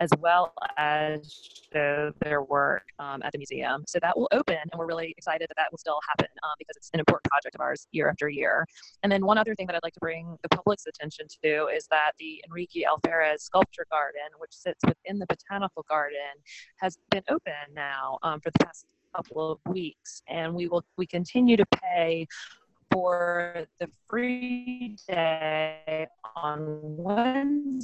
as 0.00 0.10
well 0.18 0.52
as 0.76 1.50
show 1.72 2.12
their 2.20 2.42
work 2.42 2.82
um, 2.98 3.22
at 3.22 3.32
the 3.32 3.38
museum. 3.38 3.84
So 3.86 3.98
that 4.02 4.16
will 4.16 4.28
open, 4.32 4.56
and 4.56 4.78
we're 4.78 4.86
really 4.86 5.14
excited 5.16 5.46
that 5.48 5.56
that 5.56 5.68
will 5.70 5.78
still 5.78 6.00
happen 6.08 6.26
um, 6.42 6.54
because 6.58 6.76
it's 6.76 6.90
an 6.92 7.00
important 7.00 7.30
project 7.30 7.54
of 7.54 7.60
ours 7.60 7.86
year 7.92 8.08
after 8.08 8.28
year. 8.28 8.66
And 9.02 9.10
then 9.10 9.24
one 9.24 9.38
other 9.38 9.54
thing 9.54 9.66
that 9.66 9.76
I'd 9.76 9.82
like 9.82 9.94
to 9.94 10.00
bring 10.00 10.36
the 10.42 10.48
public's 10.48 10.86
attention 10.86 11.26
to 11.42 11.68
is 11.74 11.86
that 11.88 12.12
the 12.18 12.42
Enrique 12.46 12.82
Alferez 12.82 13.40
Sculpture 13.40 13.86
Garden, 13.90 14.22
which 14.38 14.52
sits 14.52 14.80
within 14.86 15.18
the 15.18 15.26
Botanical 15.26 15.84
Garden, 15.88 16.34
has 16.76 16.98
been 17.10 17.22
open 17.28 17.52
now 17.74 18.18
um, 18.22 18.40
for 18.40 18.50
the 18.50 18.64
past 18.64 18.86
couple 19.14 19.52
of 19.52 19.58
weeks, 19.72 20.22
and 20.28 20.54
we 20.54 20.66
will 20.66 20.84
we 20.96 21.06
continue 21.06 21.56
to 21.56 21.66
pay 21.66 22.26
for 22.90 23.66
the 23.80 23.88
free 24.08 24.96
day 25.08 26.06
on 26.36 27.80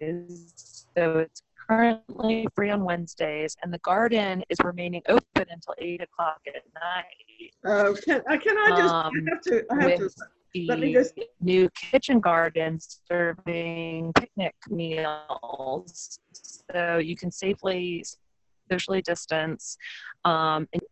Wednesdays. 0.00 0.86
So 0.96 1.18
it's 1.18 1.42
currently 1.68 2.46
free 2.54 2.70
on 2.70 2.82
Wednesdays, 2.84 3.56
and 3.62 3.72
the 3.72 3.78
garden 3.78 4.42
is 4.48 4.58
remaining 4.64 5.02
open 5.08 5.22
until 5.50 5.74
eight 5.78 6.00
o'clock 6.02 6.40
at 6.46 6.62
night. 6.74 7.52
Uh, 7.64 7.94
can, 8.02 8.20
uh, 8.28 8.38
can 8.38 8.56
I 8.58 8.68
just, 8.76 8.94
I 8.94 9.06
Um, 9.08 9.26
have 9.28 9.40
to, 9.42 9.64
I 9.70 9.82
have 9.82 9.98
to, 9.98 10.10
let 10.66 10.80
me 10.80 10.92
just, 10.92 11.18
new 11.40 11.68
kitchen 11.70 12.20
garden 12.20 12.78
serving 12.80 14.12
picnic 14.14 14.54
meals, 14.70 16.18
so 16.32 16.96
you 16.98 17.16
can 17.16 17.30
safely 17.30 18.04
socially 18.70 19.02
distance. 19.02 19.76
Um, 20.24 20.68
and- 20.72 20.82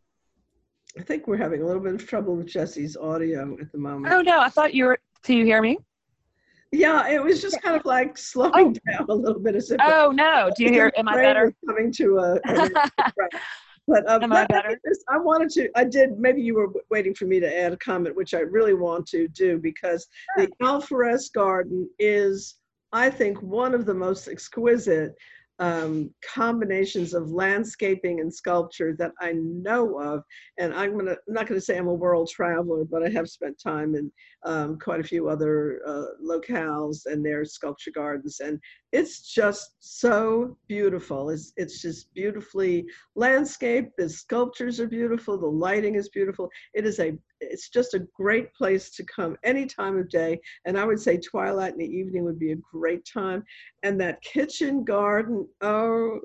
I 0.98 1.02
think 1.02 1.26
we're 1.26 1.36
having 1.36 1.60
a 1.62 1.66
little 1.66 1.82
bit 1.82 1.94
of 1.94 2.06
trouble 2.06 2.36
with 2.36 2.46
Jesse's 2.46 2.96
audio 2.96 3.54
at 3.60 3.70
the 3.70 3.76
moment. 3.78 4.14
oh 4.14 4.22
no, 4.22 4.40
I 4.40 4.48
thought 4.48 4.72
you 4.72 4.86
were. 4.86 4.98
Do 5.24 5.34
you 5.36 5.44
hear 5.44 5.60
me? 5.60 5.76
Yeah, 6.72 7.08
it 7.08 7.22
was 7.22 7.40
just 7.40 7.60
kind 7.62 7.76
of 7.76 7.84
like 7.84 8.18
slowing 8.18 8.76
down 8.90 9.06
a 9.08 9.14
little 9.14 9.40
bit 9.40 9.54
as 9.54 9.70
if. 9.70 9.78
Oh 9.82 10.10
no, 10.14 10.50
do 10.56 10.64
you 10.64 10.70
hear? 10.70 10.92
Am 10.96 11.08
I 11.08 11.14
better? 11.16 11.52
Coming 11.66 11.92
to 11.92 12.18
a, 12.18 12.40
a 12.46 12.70
But 13.88 14.08
um, 14.10 14.24
Am 14.24 14.32
I 14.32 14.40
let- 14.40 14.50
let 14.50 14.64
me 14.64 14.68
better? 14.68 14.80
just- 14.88 15.04
I 15.08 15.16
wanted 15.18 15.48
to, 15.50 15.70
I 15.76 15.84
did, 15.84 16.18
maybe 16.18 16.42
you 16.42 16.54
were 16.54 16.72
waiting 16.90 17.14
for 17.14 17.26
me 17.26 17.38
to 17.38 17.58
add 17.60 17.72
a 17.72 17.76
comment, 17.76 18.16
which 18.16 18.34
I 18.34 18.40
really 18.40 18.74
want 18.74 19.06
to 19.08 19.28
do 19.28 19.58
because 19.58 20.08
the 20.36 20.48
Alpharez 20.60 21.32
Garden 21.32 21.88
is, 22.00 22.56
I 22.92 23.10
think, 23.10 23.40
one 23.42 23.74
of 23.74 23.86
the 23.86 23.94
most 23.94 24.26
exquisite 24.26 25.14
um, 25.58 26.10
combinations 26.34 27.14
of 27.14 27.30
landscaping 27.30 28.20
and 28.20 28.32
sculpture 28.32 28.94
that 28.98 29.12
I 29.20 29.32
know 29.34 29.98
of. 30.00 30.22
And 30.58 30.74
I'm 30.74 30.96
gonna, 30.96 31.16
I'm 31.26 31.34
not 31.34 31.46
gonna 31.46 31.60
say 31.60 31.78
I'm 31.78 31.88
a 31.88 31.94
world 31.94 32.28
traveler, 32.28 32.84
but 32.84 33.02
I 33.02 33.08
have 33.10 33.28
spent 33.28 33.58
time 33.58 33.94
in 33.94 34.10
um, 34.44 34.78
quite 34.78 35.00
a 35.00 35.04
few 35.04 35.28
other 35.28 35.80
uh, 35.86 36.06
locales 36.22 37.06
and 37.06 37.24
their 37.24 37.44
sculpture 37.44 37.90
gardens. 37.90 38.40
And 38.40 38.60
it's 38.92 39.32
just 39.32 39.76
so 39.80 40.56
beautiful. 40.68 41.30
It's, 41.30 41.52
it's 41.56 41.80
just 41.80 42.12
beautifully 42.14 42.86
landscaped. 43.14 43.96
The 43.96 44.08
sculptures 44.08 44.80
are 44.80 44.88
beautiful. 44.88 45.38
The 45.38 45.46
lighting 45.46 45.94
is 45.94 46.08
beautiful. 46.08 46.50
It 46.74 46.86
is 46.86 47.00
a, 47.00 47.16
it's 47.40 47.68
just 47.68 47.94
a 47.94 48.06
great 48.14 48.52
place 48.54 48.90
to 48.90 49.04
come 49.04 49.36
any 49.44 49.66
time 49.66 49.98
of 49.98 50.08
day. 50.08 50.40
And 50.64 50.78
I 50.78 50.84
would 50.84 51.00
say 51.00 51.18
twilight 51.18 51.72
in 51.72 51.78
the 51.78 51.84
evening 51.84 52.24
would 52.24 52.38
be 52.38 52.52
a 52.52 52.56
great 52.56 53.06
time. 53.06 53.44
And 53.82 54.00
that 54.00 54.22
kitchen 54.22 54.84
garden, 54.84 55.46
oh, 55.60 56.20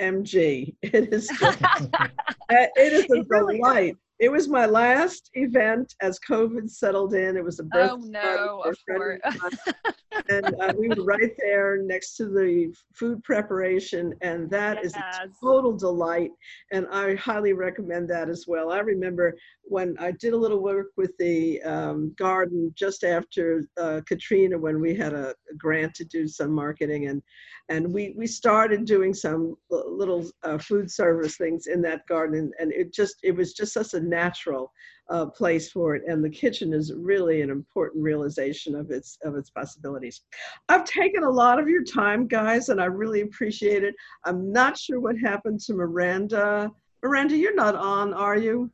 MG, 0.00 0.74
it 0.82 1.12
is, 1.12 1.28
just- 1.40 1.62
uh, 1.62 2.06
it 2.48 2.92
is 2.92 3.04
a 3.10 3.22
really 3.28 3.60
is. 3.60 3.96
It 4.18 4.30
was 4.30 4.48
my 4.48 4.66
last 4.66 5.30
event 5.34 5.94
as 6.00 6.18
COVID 6.20 6.70
settled 6.70 7.14
in. 7.14 7.36
It 7.36 7.44
was 7.44 7.58
a 7.58 7.64
birthday 7.64 7.94
Oh 7.94 8.06
no, 8.06 8.62
of 8.62 8.76
course. 8.88 9.20
and 10.28 10.54
uh, 10.60 10.72
we 10.78 10.88
were 10.88 11.02
right 11.02 11.32
there 11.38 11.78
next 11.82 12.16
to 12.16 12.26
the 12.26 12.72
food 12.94 13.22
preparation 13.24 14.14
and 14.20 14.48
that 14.50 14.82
is 14.84 14.94
Yes. 14.96 15.18
a 15.20 15.44
total 15.44 15.76
delight 15.76 16.30
and 16.72 16.86
i 16.92 17.14
highly 17.16 17.52
recommend 17.52 18.08
that 18.08 18.28
as 18.28 18.44
well 18.46 18.70
i 18.70 18.78
remember 18.78 19.34
when 19.62 19.96
i 19.98 20.12
did 20.12 20.32
a 20.32 20.36
little 20.36 20.62
work 20.62 20.88
with 20.96 21.12
the 21.18 21.60
um, 21.62 22.14
garden 22.18 22.72
just 22.76 23.04
after 23.04 23.64
uh, 23.80 24.00
katrina 24.06 24.56
when 24.58 24.80
we 24.80 24.94
had 24.94 25.12
a, 25.12 25.30
a 25.50 25.54
grant 25.56 25.94
to 25.94 26.04
do 26.04 26.28
some 26.28 26.52
marketing 26.52 27.08
and 27.08 27.22
and 27.68 27.92
we 27.92 28.14
we 28.16 28.26
started 28.26 28.84
doing 28.84 29.14
some 29.14 29.54
little 29.70 30.28
uh, 30.44 30.58
food 30.58 30.90
service 30.90 31.36
things 31.36 31.66
in 31.66 31.80
that 31.82 32.06
garden 32.06 32.50
and 32.58 32.72
it 32.72 32.92
just 32.92 33.16
it 33.22 33.34
was 33.34 33.52
just 33.54 33.72
such 33.72 33.94
a 33.94 34.00
natural 34.02 34.72
uh, 35.10 35.26
place 35.26 35.70
for 35.70 35.94
it, 35.94 36.02
and 36.06 36.24
the 36.24 36.30
kitchen 36.30 36.72
is 36.72 36.92
really 36.96 37.42
an 37.42 37.50
important 37.50 38.02
realization 38.02 38.74
of 38.74 38.90
its 38.90 39.18
of 39.24 39.36
its 39.36 39.50
possibilities. 39.50 40.22
I've 40.68 40.84
taken 40.84 41.22
a 41.24 41.30
lot 41.30 41.58
of 41.58 41.68
your 41.68 41.84
time, 41.84 42.26
guys, 42.26 42.68
and 42.68 42.80
I 42.80 42.86
really 42.86 43.22
appreciate 43.22 43.84
it. 43.84 43.94
I'm 44.24 44.52
not 44.52 44.78
sure 44.78 45.00
what 45.00 45.16
happened 45.18 45.60
to 45.60 45.74
Miranda. 45.74 46.70
Miranda, 47.02 47.36
you're 47.36 47.54
not 47.54 47.74
on, 47.74 48.14
are 48.14 48.36
you? 48.38 48.70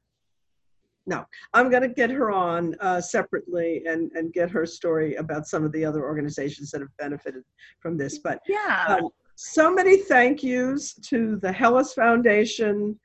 No, 1.06 1.24
I'm 1.54 1.70
going 1.70 1.82
to 1.82 1.88
get 1.88 2.10
her 2.10 2.30
on 2.30 2.74
uh, 2.80 3.00
separately 3.00 3.82
and 3.86 4.12
and 4.12 4.32
get 4.32 4.50
her 4.50 4.66
story 4.66 5.14
about 5.14 5.46
some 5.46 5.64
of 5.64 5.72
the 5.72 5.84
other 5.84 6.04
organizations 6.04 6.70
that 6.70 6.82
have 6.82 6.94
benefited 6.98 7.42
from 7.80 7.96
this. 7.96 8.18
But 8.18 8.40
Yeah. 8.46 8.84
um, 8.88 9.08
so 9.34 9.72
many 9.72 9.98
thank 9.98 10.42
yous 10.42 10.92
to 10.94 11.36
the 11.36 11.50
Helis 11.50 11.94
Foundation 11.94 12.98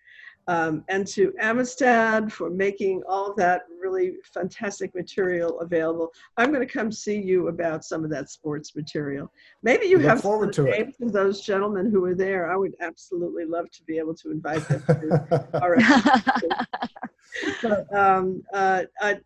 um, 0.47 0.83
and 0.89 1.07
to 1.07 1.33
Amistad 1.39 2.31
for 2.31 2.49
making 2.49 3.01
all 3.07 3.31
of 3.31 3.37
that 3.37 3.63
really 3.81 4.13
fantastic 4.33 4.93
material 4.93 5.59
available. 5.59 6.11
I'm 6.37 6.51
going 6.51 6.65
to 6.65 6.73
come 6.73 6.91
see 6.91 7.19
you 7.19 7.47
about 7.47 7.85
some 7.85 8.03
of 8.03 8.09
that 8.11 8.29
sports 8.29 8.75
material. 8.75 9.31
Maybe 9.61 9.85
you 9.85 9.97
Look 9.97 10.07
have 10.07 10.21
forward 10.21 10.53
some 10.53 10.65
to 10.65 10.71
it. 10.71 10.79
names 10.79 10.95
of 11.01 11.13
those 11.13 11.41
gentlemen 11.41 11.89
who 11.89 12.01
were 12.01 12.15
there. 12.15 12.51
I 12.51 12.55
would 12.55 12.75
absolutely 12.81 13.45
love 13.45 13.71
to 13.71 13.83
be 13.83 13.97
able 13.97 14.15
to 14.15 14.31
invite 14.31 14.67
them 14.67 14.83
to 14.87 15.47
our 15.61 15.77
but 17.61 17.95
um, 17.95 18.43
uh, 18.53 18.83
I, 19.01 19.19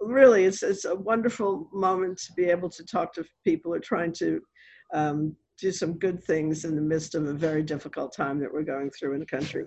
really, 0.00 0.44
it's 0.44 0.62
it's 0.62 0.84
a 0.84 0.94
wonderful 0.94 1.68
moment 1.72 2.18
to 2.18 2.32
be 2.32 2.46
able 2.46 2.70
to 2.70 2.84
talk 2.84 3.12
to 3.14 3.24
people 3.44 3.70
who 3.70 3.76
are 3.76 3.80
trying 3.80 4.12
to 4.14 4.40
um, 4.92 5.36
do 5.58 5.72
some 5.72 5.94
good 5.94 6.22
things 6.22 6.64
in 6.64 6.76
the 6.76 6.82
midst 6.82 7.14
of 7.14 7.26
a 7.26 7.32
very 7.32 7.62
difficult 7.62 8.14
time 8.14 8.38
that 8.40 8.52
we're 8.52 8.62
going 8.62 8.90
through 8.90 9.14
in 9.14 9.20
the 9.20 9.26
country. 9.26 9.64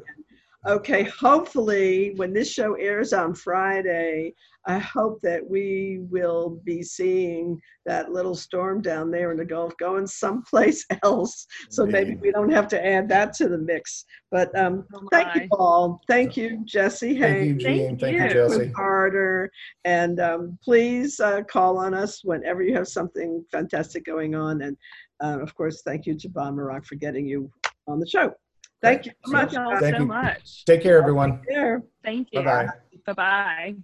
Okay, 0.68 1.04
hopefully, 1.04 2.14
when 2.18 2.34
this 2.34 2.52
show 2.52 2.74
airs 2.74 3.14
on 3.14 3.34
Friday, 3.34 4.34
I 4.68 4.78
hope 4.78 5.22
that 5.22 5.48
we 5.48 6.00
will 6.10 6.60
be 6.66 6.84
seeing 6.84 7.60
that 7.86 8.12
little 8.12 8.36
storm 8.36 8.82
down 8.82 9.10
there 9.10 9.32
in 9.32 9.38
the 9.38 9.46
Gulf 9.46 9.74
going 9.78 10.06
someplace 10.06 10.86
else. 11.04 11.48
So 11.70 11.86
maybe 11.86 12.16
we 12.16 12.32
don't 12.32 12.52
have 12.52 12.68
to 12.70 12.86
add 12.86 13.08
that 13.10 13.34
to 13.36 13.48
the 13.48 13.58
mix. 13.58 14.04
But 14.32 14.56
um, 14.60 14.86
Oh 14.94 15.08
Thank 15.12 15.34
you 15.36 15.42
my. 15.50 15.58
all. 15.58 16.02
Thank 16.08 16.36
you, 16.36 16.62
Jesse 16.66 17.18
Thank 17.18 17.40
you, 17.40 17.46
Haynes. 17.46 17.64
Jeanne. 17.64 17.98
Thank 17.98 18.18
you, 18.18 18.24
you. 18.24 18.30
Jesse. 18.30 18.72
Harter. 18.76 19.50
And 19.86 20.20
um, 20.20 20.60
please 20.64 21.22
uh, 21.22 21.42
call 21.44 21.78
on 21.78 21.94
us 21.94 22.22
whenever 22.24 22.62
you 22.62 22.76
have 22.76 22.88
something 22.90 23.44
fantastic 23.52 24.06
going 24.06 24.36
on. 24.36 24.62
And 24.62 24.78
uh, 25.24 25.40
of 25.42 25.56
course, 25.56 25.82
thank 25.84 26.06
you 26.06 26.16
to 26.16 26.30
Bob 26.30 26.56
Maroc 26.56 26.86
for 26.86 26.96
getting 26.96 27.26
you 27.26 27.50
on 27.88 28.00
the 28.00 28.08
show. 28.08 28.34
Thank 28.82 29.06
you 29.06 29.12
so 29.26 29.32
much. 29.32 29.52
Thank 29.52 29.54
y'all 29.54 29.80
Thank 29.80 29.96
so 29.96 30.02
you. 30.02 30.08
much. 30.08 30.66
Take 30.66 30.84
care, 30.84 30.98
everyone. 30.98 31.42
There. 31.48 31.84
Thank 32.04 32.30
you. 32.32 32.42
Bye-bye. 32.42 32.68
Bye 33.06 33.14
bye. 33.14 33.76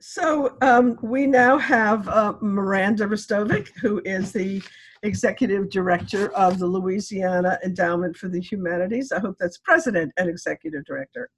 So 0.00 0.56
um, 0.62 0.96
we 1.02 1.26
now 1.26 1.58
have 1.58 2.08
uh, 2.08 2.34
Miranda 2.40 3.06
Restovic, 3.06 3.68
who 3.80 4.00
is 4.04 4.32
the 4.32 4.62
executive 5.02 5.70
director 5.70 6.30
of 6.34 6.58
the 6.58 6.66
Louisiana 6.66 7.58
Endowment 7.64 8.16
for 8.16 8.28
the 8.28 8.40
Humanities. 8.40 9.12
I 9.12 9.20
hope 9.20 9.36
that's 9.38 9.58
president 9.58 10.12
and 10.16 10.28
executive 10.28 10.84
director. 10.84 11.30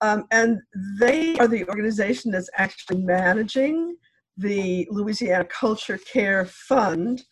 Um, 0.00 0.24
and 0.30 0.60
they 1.00 1.36
are 1.38 1.48
the 1.48 1.68
organization 1.68 2.30
that's 2.30 2.50
actually 2.56 3.02
managing 3.02 3.96
the 4.36 4.86
Louisiana 4.90 5.44
Culture 5.44 5.98
Care 5.98 6.44
Fund, 6.46 7.22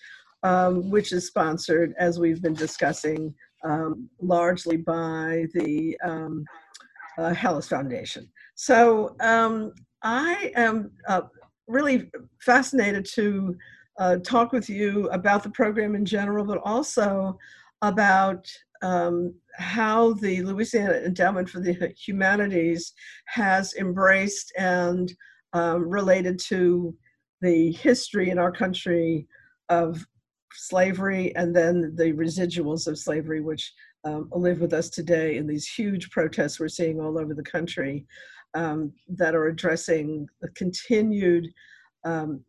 um, 0.42 0.90
which 0.90 1.12
is 1.12 1.26
sponsored, 1.26 1.94
as 1.98 2.18
we've 2.18 2.42
been 2.42 2.54
discussing, 2.54 3.35
um, 3.64 4.09
largely 4.20 4.77
by 4.77 5.46
the 5.55 5.96
um, 6.05 6.44
uh, 7.18 7.33
Helis 7.33 7.68
Foundation. 7.68 8.31
So 8.55 9.16
um, 9.20 9.72
I 10.03 10.53
am 10.55 10.90
uh, 11.09 11.22
really 11.66 12.11
fascinated 12.40 13.07
to 13.14 13.57
uh, 13.98 14.16
talk 14.16 14.53
with 14.53 14.68
you 14.68 15.09
about 15.11 15.42
the 15.42 15.50
program 15.50 15.94
in 15.94 16.05
general, 16.05 16.44
but 16.44 16.61
also 16.64 17.38
about 17.83 18.46
um, 18.83 19.35
how 19.57 20.14
the 20.14 20.42
Louisiana 20.42 20.94
Endowment 20.94 21.48
for 21.48 21.61
the 21.61 21.92
Humanities 21.96 22.92
has 23.27 23.74
embraced 23.74 24.53
and 24.59 25.12
um, 25.53 25.88
related 25.88 26.38
to 26.48 26.94
the 27.40 27.72
history 27.72 28.31
in 28.31 28.38
our 28.38 28.53
country 28.53 29.27
of 29.68 30.05
slavery 30.54 31.34
and 31.36 31.54
then 31.54 31.94
the 31.96 32.12
residuals 32.12 32.86
of 32.86 32.98
slavery, 32.98 33.40
which 33.40 33.72
um, 34.04 34.28
live 34.32 34.60
with 34.60 34.72
us 34.72 34.90
today 34.90 35.36
in 35.36 35.46
these 35.46 35.66
huge 35.66 36.10
protests 36.10 36.60
we're 36.60 36.68
seeing 36.68 37.00
all 37.00 37.18
over 37.18 37.34
the 37.34 37.42
country 37.42 38.06
um, 38.54 38.92
that 39.08 39.34
are 39.34 39.46
addressing 39.46 40.26
the 40.40 40.48
continued 40.50 41.48
um, 42.04 42.44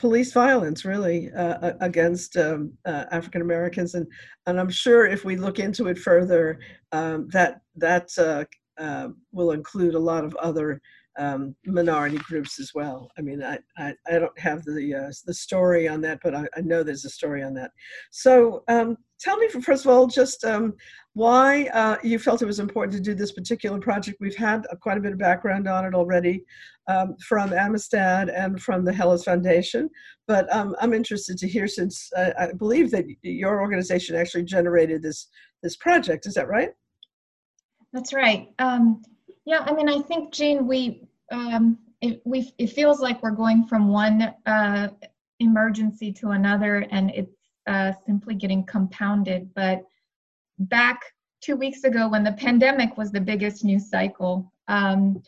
police 0.00 0.32
violence, 0.32 0.84
really, 0.84 1.30
uh, 1.32 1.72
against 1.80 2.36
um, 2.36 2.72
uh, 2.86 3.04
African 3.10 3.42
Americans, 3.42 3.94
and 3.94 4.06
and 4.46 4.58
I'm 4.58 4.70
sure 4.70 5.06
if 5.06 5.24
we 5.24 5.36
look 5.36 5.58
into 5.58 5.88
it 5.88 5.98
further, 5.98 6.58
um, 6.92 7.28
that 7.32 7.60
that 7.76 8.08
uh, 8.18 8.44
uh, 8.82 9.08
will 9.32 9.52
include 9.52 9.94
a 9.94 9.98
lot 9.98 10.24
of 10.24 10.34
other 10.36 10.80
um, 11.18 11.54
minority 11.66 12.18
groups 12.18 12.60
as 12.60 12.72
well. 12.74 13.10
I 13.18 13.22
mean, 13.22 13.42
I, 13.42 13.58
I, 13.76 13.94
I 14.06 14.18
don't 14.18 14.38
have 14.38 14.64
the 14.64 14.94
uh, 14.94 15.12
the 15.26 15.34
story 15.34 15.88
on 15.88 16.00
that, 16.02 16.20
but 16.22 16.34
I, 16.34 16.46
I 16.56 16.60
know 16.60 16.82
there's 16.82 17.04
a 17.04 17.10
story 17.10 17.42
on 17.42 17.54
that. 17.54 17.72
So 18.10 18.62
um, 18.68 18.96
tell 19.20 19.36
me, 19.36 19.48
first 19.48 19.84
of 19.84 19.90
all, 19.90 20.06
just 20.06 20.44
um, 20.44 20.74
why 21.14 21.64
uh, 21.74 21.96
you 22.02 22.18
felt 22.18 22.42
it 22.42 22.46
was 22.46 22.60
important 22.60 22.96
to 22.96 23.02
do 23.02 23.14
this 23.14 23.32
particular 23.32 23.78
project. 23.80 24.18
We've 24.20 24.36
had 24.36 24.66
quite 24.80 24.98
a 24.98 25.00
bit 25.00 25.12
of 25.12 25.18
background 25.18 25.68
on 25.68 25.84
it 25.84 25.94
already 25.94 26.44
um, 26.88 27.16
from 27.26 27.52
Amistad 27.52 28.28
and 28.30 28.60
from 28.62 28.84
the 28.84 28.92
Helis 28.92 29.24
Foundation, 29.24 29.90
but 30.28 30.52
um, 30.54 30.76
I'm 30.80 30.94
interested 30.94 31.36
to 31.38 31.48
hear 31.48 31.66
since 31.66 32.08
uh, 32.16 32.30
I 32.38 32.52
believe 32.52 32.90
that 32.92 33.04
your 33.22 33.60
organization 33.60 34.16
actually 34.16 34.44
generated 34.44 35.02
this 35.02 35.28
this 35.62 35.76
project. 35.76 36.26
Is 36.26 36.34
that 36.34 36.48
right? 36.48 36.70
That's 37.92 38.12
right. 38.12 38.48
Um, 38.58 39.02
yeah, 39.44 39.60
I 39.60 39.72
mean, 39.72 39.88
I 39.88 40.00
think, 40.00 40.32
Jeanne, 40.32 40.66
we, 40.66 41.08
um, 41.30 41.78
it, 42.00 42.22
we, 42.24 42.52
it 42.58 42.68
feels 42.68 43.00
like 43.00 43.22
we're 43.22 43.30
going 43.30 43.66
from 43.66 43.88
one 43.88 44.34
uh, 44.46 44.88
emergency 45.38 46.12
to 46.12 46.30
another 46.30 46.86
and 46.90 47.10
it's 47.10 47.36
uh, 47.66 47.92
simply 48.06 48.34
getting 48.34 48.64
compounded. 48.64 49.52
But 49.54 49.84
back 50.58 51.00
two 51.40 51.56
weeks 51.56 51.84
ago 51.84 52.08
when 52.08 52.24
the 52.24 52.32
pandemic 52.32 52.96
was 52.96 53.10
the 53.10 53.20
biggest 53.20 53.64
news 53.64 53.88
cycle, 53.88 54.52
um, 54.68 55.22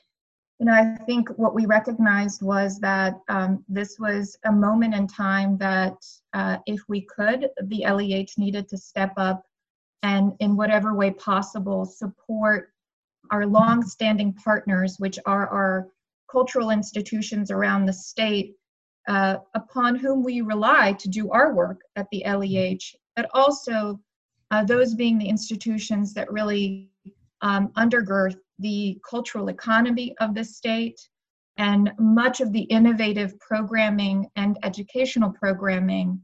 you 0.58 0.66
know, 0.66 0.74
I 0.74 0.96
think 1.06 1.28
what 1.30 1.54
we 1.54 1.66
recognized 1.66 2.42
was 2.42 2.78
that 2.80 3.18
um, 3.28 3.64
this 3.68 3.98
was 3.98 4.38
a 4.44 4.52
moment 4.52 4.94
in 4.94 5.08
time 5.08 5.58
that 5.58 5.96
uh, 6.34 6.58
if 6.66 6.80
we 6.88 7.00
could, 7.00 7.48
the 7.64 7.84
LEH 7.84 8.38
needed 8.38 8.68
to 8.68 8.76
step 8.76 9.12
up 9.16 9.44
and 10.04 10.34
in 10.38 10.56
whatever 10.56 10.94
way 10.94 11.10
possible 11.10 11.84
support 11.84 12.71
our 13.32 13.46
long-standing 13.46 14.32
partners, 14.34 14.96
which 14.98 15.18
are 15.26 15.48
our 15.48 15.88
cultural 16.30 16.70
institutions 16.70 17.50
around 17.50 17.86
the 17.86 17.92
state, 17.92 18.54
uh, 19.08 19.38
upon 19.54 19.96
whom 19.96 20.22
we 20.22 20.40
rely 20.40 20.92
to 20.92 21.08
do 21.08 21.30
our 21.30 21.52
work 21.52 21.80
at 21.96 22.06
the 22.12 22.22
LEH, 22.24 22.96
but 23.16 23.28
also 23.34 23.98
uh, 24.52 24.64
those 24.64 24.94
being 24.94 25.18
the 25.18 25.28
institutions 25.28 26.14
that 26.14 26.30
really 26.30 26.90
um, 27.40 27.68
undergird 27.76 28.36
the 28.58 29.00
cultural 29.08 29.48
economy 29.48 30.14
of 30.20 30.34
the 30.34 30.44
state 30.44 31.00
and 31.56 31.90
much 31.98 32.40
of 32.40 32.52
the 32.52 32.62
innovative 32.62 33.38
programming 33.40 34.26
and 34.36 34.58
educational 34.62 35.30
programming 35.30 36.20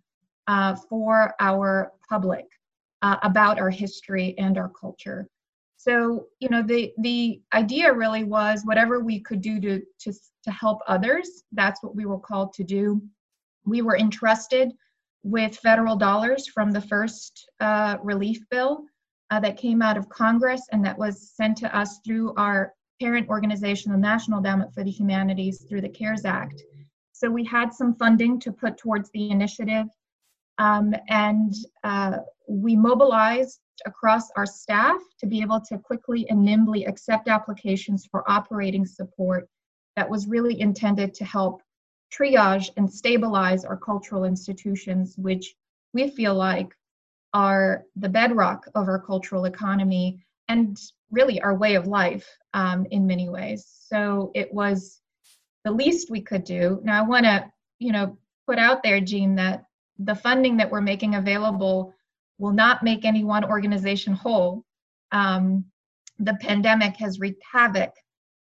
uh, 0.47 0.75
for 0.75 1.35
our 1.41 1.93
public 2.09 2.47
uh, 3.03 3.17
about 3.23 3.59
our 3.59 3.71
history 3.71 4.35
and 4.39 4.57
our 4.57 4.71
culture. 4.71 5.29
So, 5.89 6.27
you 6.39 6.51
know, 6.51 6.63
the 6.63 6.93
the 6.99 7.41
idea 7.55 7.91
really 7.91 8.25
was 8.25 8.63
whatever 8.65 9.01
we 9.01 9.21
could 9.21 9.41
do 9.41 9.59
to 9.61 9.81
to 10.01 10.13
to 10.45 10.51
help 10.51 10.81
others. 10.87 11.45
That's 11.53 11.83
what 11.83 11.97
we 11.97 12.05
were 12.05 12.19
called 12.19 12.53
to 12.55 12.65
do. 12.65 13.01
We 13.65 13.81
were 13.81 13.97
entrusted 13.97 14.73
with 15.23 15.57
federal 15.57 15.97
dollars 15.97 16.47
from 16.47 16.73
the 16.73 16.81
first 16.83 17.49
uh, 17.61 17.97
relief 18.03 18.39
bill 18.51 18.85
uh, 19.31 19.41
that 19.41 19.57
came 19.57 19.81
out 19.81 19.97
of 19.97 20.09
Congress 20.11 20.63
and 20.73 20.85
that 20.85 20.99
was 20.99 21.31
sent 21.31 21.57
to 21.59 21.75
us 21.77 22.01
through 22.05 22.35
our 22.37 22.75
parent 23.01 23.29
organization, 23.29 23.91
the 23.93 23.99
National 23.99 24.39
Endowment 24.39 24.75
for 24.75 24.85
the 24.85 24.91
Humanities, 24.91 25.65
through 25.69 25.81
the 25.81 25.89
CARES 25.89 26.25
Act. 26.25 26.63
So 27.13 27.31
we 27.31 27.45
had 27.45 27.73
some 27.73 27.95
funding 27.95 28.39
to 28.41 28.53
put 28.53 28.77
towards 28.77 29.11
the 29.11 29.31
initiative. 29.31 29.87
Um, 30.59 30.95
and 31.09 31.55
uh, 31.83 32.19
we 32.49 32.77
mobilized 32.77 33.61
across 33.87 34.31
our 34.37 34.47
staff 34.47 35.01
to 35.19 35.27
be 35.27 35.41
able 35.41 35.61
to 35.61 35.79
quickly 35.79 36.29
and 36.29 36.45
nimbly 36.45 36.85
accept 36.85 37.29
applications 37.29 38.07
for 38.07 38.29
operating 38.31 38.87
support 38.87 39.49
that 39.97 40.09
was 40.09 40.29
really 40.29 40.61
intended 40.61 41.15
to 41.15 41.25
help 41.25 41.63
triage 42.13 42.71
and 42.77 42.91
stabilize 42.91 43.65
our 43.65 43.77
cultural 43.77 44.25
institutions, 44.25 45.17
which 45.19 45.55
we 45.93 46.09
feel 46.09 46.35
like 46.35 46.75
are 47.35 47.85
the 47.97 48.09
bedrock 48.09 48.67
of 48.75 48.89
our 48.89 49.01
cultural 49.01 49.45
economy 49.45 50.25
and 50.49 50.79
really 51.11 51.41
our 51.41 51.55
way 51.55 51.75
of 51.75 51.87
life 51.87 52.29
um, 52.55 52.87
in 52.91 53.07
many 53.07 53.29
ways. 53.29 53.67
So 53.89 54.31
it 54.35 54.53
was 54.53 55.01
the 55.65 55.71
least 55.71 56.11
we 56.11 56.21
could 56.21 56.45
do. 56.45 56.81
Now 56.83 56.99
I 56.99 57.07
want 57.07 57.25
to, 57.25 57.51
you 57.79 57.93
know, 57.93 58.17
put 58.47 58.59
out 58.59 58.83
there, 58.83 59.01
Jeanne, 59.01 59.35
that 59.37 59.65
the 59.99 60.15
funding 60.15 60.57
that 60.57 60.71
we're 60.71 60.81
making 60.81 61.17
available 61.17 61.95
will 62.39 62.53
not 62.53 62.83
make 62.83 63.05
any 63.05 63.25
one 63.25 63.45
organization 63.45 64.15
whole. 64.15 64.65
Um, 65.13 65.65
the 66.19 66.35
pandemic 66.41 66.97
has 66.97 67.21
wreaked 67.21 67.43
havoc 67.53 67.93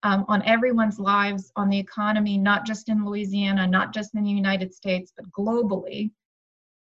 um, 0.03 0.25
on 0.29 0.43
everyone's 0.45 0.99
lives, 0.99 1.53
on 1.57 1.69
the 1.69 1.79
economy, 1.79 2.39
not 2.39 2.65
just 2.65 2.89
in 2.89 3.05
Louisiana, 3.05 3.67
not 3.67 3.93
just 3.93 4.15
in 4.15 4.25
the 4.25 4.31
United 4.31 4.73
States, 4.75 5.13
but 5.15 5.31
globally. 5.33 6.11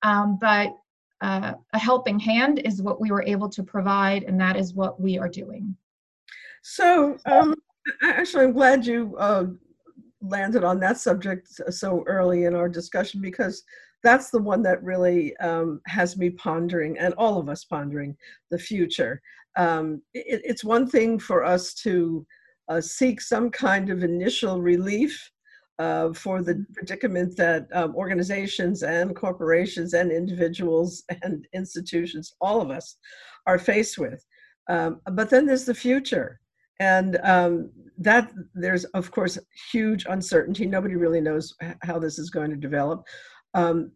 Um, 0.01 0.37
but 0.39 0.75
uh, 1.21 1.53
a 1.73 1.79
helping 1.79 2.19
hand 2.19 2.59
is 2.65 2.81
what 2.81 2.99
we 2.99 3.11
were 3.11 3.23
able 3.23 3.49
to 3.49 3.63
provide, 3.63 4.23
and 4.23 4.39
that 4.39 4.57
is 4.57 4.73
what 4.73 4.99
we 4.99 5.17
are 5.17 5.29
doing. 5.29 5.75
So, 6.63 7.17
um, 7.25 7.55
actually, 8.03 8.45
I'm 8.45 8.53
glad 8.53 8.85
you 8.85 9.15
uh, 9.17 9.45
landed 10.21 10.63
on 10.63 10.79
that 10.79 10.97
subject 10.97 11.47
so 11.69 12.03
early 12.07 12.45
in 12.45 12.55
our 12.55 12.67
discussion 12.67 13.21
because 13.21 13.63
that's 14.03 14.29
the 14.29 14.41
one 14.41 14.61
that 14.63 14.83
really 14.83 15.35
um, 15.37 15.81
has 15.87 16.17
me 16.17 16.29
pondering 16.29 16.97
and 16.99 17.13
all 17.15 17.39
of 17.39 17.49
us 17.49 17.63
pondering 17.63 18.15
the 18.51 18.59
future. 18.59 19.21
Um, 19.57 20.01
it, 20.13 20.41
it's 20.43 20.63
one 20.63 20.87
thing 20.87 21.19
for 21.19 21.43
us 21.43 21.73
to 21.75 22.25
uh, 22.67 22.81
seek 22.81 23.21
some 23.21 23.49
kind 23.49 23.89
of 23.89 24.03
initial 24.03 24.61
relief 24.61 25.31
uh, 25.79 26.13
for 26.13 26.41
the 26.41 26.65
predicament 26.73 27.35
that 27.37 27.67
um, 27.73 27.95
organizations 27.95 28.83
and 28.83 29.15
corporations 29.15 29.93
and 29.93 30.11
individuals 30.11 31.03
and 31.23 31.47
institutions, 31.53 32.35
all 32.41 32.61
of 32.61 32.69
us, 32.69 32.97
are 33.47 33.57
faced 33.57 33.97
with. 33.97 34.23
Um, 34.69 35.01
but 35.11 35.29
then 35.29 35.45
there's 35.45 35.65
the 35.65 35.73
future. 35.73 36.39
And 36.79 37.19
um, 37.23 37.71
that 37.97 38.31
there's, 38.53 38.85
of 38.85 39.11
course, 39.11 39.37
huge 39.71 40.05
uncertainty. 40.09 40.65
Nobody 40.65 40.95
really 40.95 41.21
knows 41.21 41.53
how 41.83 41.99
this 41.99 42.17
is 42.17 42.29
going 42.29 42.49
to 42.49 42.55
develop 42.55 43.05
um, 43.53 43.91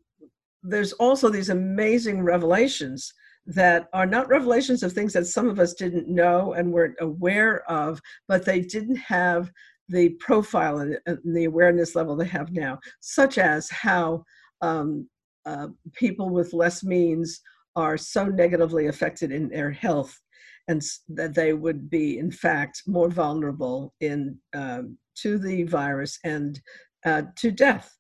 there's 0.64 0.94
also 0.94 1.30
these 1.30 1.50
amazing 1.50 2.22
revelations 2.22 3.14
that 3.46 3.88
are 3.94 4.06
not 4.06 4.28
revelations 4.28 4.84
of 4.84 4.92
things 4.92 5.14
that 5.14 5.26
some 5.26 5.48
of 5.48 5.60
us 5.60 5.74
didn't 5.74 6.10
know 6.10 6.54
and 6.54 6.72
weren't 6.72 6.98
aware 7.00 7.64
of, 7.72 8.02
but 8.28 8.44
they 8.44 8.60
didn't 8.60 8.98
have 8.98 9.50
the 9.88 10.10
profile 10.20 10.80
and, 10.80 10.98
the 11.24 11.46
awareness 11.46 11.96
level 11.96 12.16
they 12.16 12.26
have 12.26 12.52
now, 12.52 12.78
such 13.00 13.38
as 13.38 13.70
how 13.70 14.24
um, 14.62 15.08
uh, 15.46 15.68
people 15.94 16.30
with 16.30 16.52
less 16.52 16.84
means 16.84 17.40
are 17.78 17.98
so 17.98 18.26
negatively 18.26 18.88
affected 18.88 19.32
in 19.32 19.48
their 19.48 19.72
health 19.72 20.20
and 20.68 20.82
that 21.08 21.34
they 21.34 21.54
would 21.54 21.90
be 21.90 22.18
in 22.18 22.30
fact 22.30 22.82
more 22.86 23.10
vulnerable 23.10 23.94
in 24.02 24.38
um, 24.54 24.98
to 25.16 25.38
the 25.38 25.64
virus 25.64 26.20
and 26.26 26.60
uh, 27.06 27.22
to 27.38 27.52
death 27.52 27.98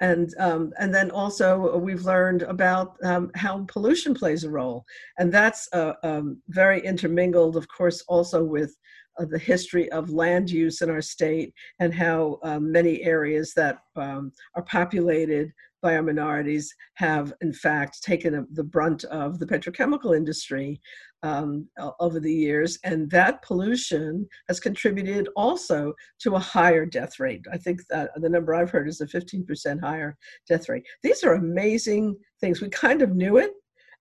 and 0.00 0.32
um, 0.38 0.72
and 0.78 0.94
then 0.94 1.10
also 1.10 1.76
we've 1.76 2.04
learned 2.04 2.42
about 2.42 2.96
um, 3.02 3.30
how 3.34 3.64
pollution 3.68 4.14
plays 4.14 4.44
a 4.44 4.50
role, 4.50 4.84
and 5.18 5.32
that's 5.32 5.68
uh, 5.72 5.94
um, 6.02 6.40
very 6.48 6.80
intermingled, 6.80 7.56
of 7.56 7.66
course, 7.68 8.02
also 8.08 8.44
with 8.44 8.76
uh, 9.18 9.24
the 9.24 9.38
history 9.38 9.90
of 9.90 10.10
land 10.10 10.50
use 10.50 10.80
in 10.80 10.90
our 10.90 11.02
state 11.02 11.52
and 11.80 11.92
how 11.92 12.38
um, 12.44 12.70
many 12.70 13.02
areas 13.02 13.52
that 13.54 13.78
um, 13.96 14.32
are 14.54 14.62
populated 14.62 15.52
by 15.80 15.96
our 15.96 16.02
minorities 16.02 16.74
have, 16.94 17.32
in 17.40 17.52
fact, 17.52 18.02
taken 18.02 18.34
a, 18.34 18.44
the 18.52 18.64
brunt 18.64 19.04
of 19.04 19.38
the 19.38 19.46
petrochemical 19.46 20.16
industry 20.16 20.80
um, 21.22 21.68
over 22.00 22.20
the 22.20 22.32
years, 22.32 22.78
and 22.84 23.10
that 23.10 23.42
pollution 23.42 24.26
has 24.48 24.60
contributed 24.60 25.28
also 25.36 25.92
to 26.20 26.34
a 26.34 26.38
higher 26.38 26.86
death 26.86 27.18
rate. 27.18 27.44
I 27.52 27.56
think 27.56 27.80
that 27.90 28.10
the 28.16 28.28
number 28.28 28.54
I've 28.54 28.70
heard 28.70 28.88
is 28.88 29.00
a 29.00 29.06
15% 29.06 29.80
higher 29.80 30.16
death 30.48 30.68
rate. 30.68 30.84
These 31.02 31.24
are 31.24 31.34
amazing 31.34 32.16
things. 32.40 32.60
We 32.60 32.68
kind 32.68 33.02
of 33.02 33.16
knew 33.16 33.38
it, 33.38 33.52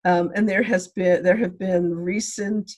um, 0.06 0.32
and 0.36 0.48
there 0.48 0.64
has 0.64 0.90
been 0.90 1.24
there 1.24 1.38
have 1.38 1.58
been 1.58 1.94
recent 1.94 2.72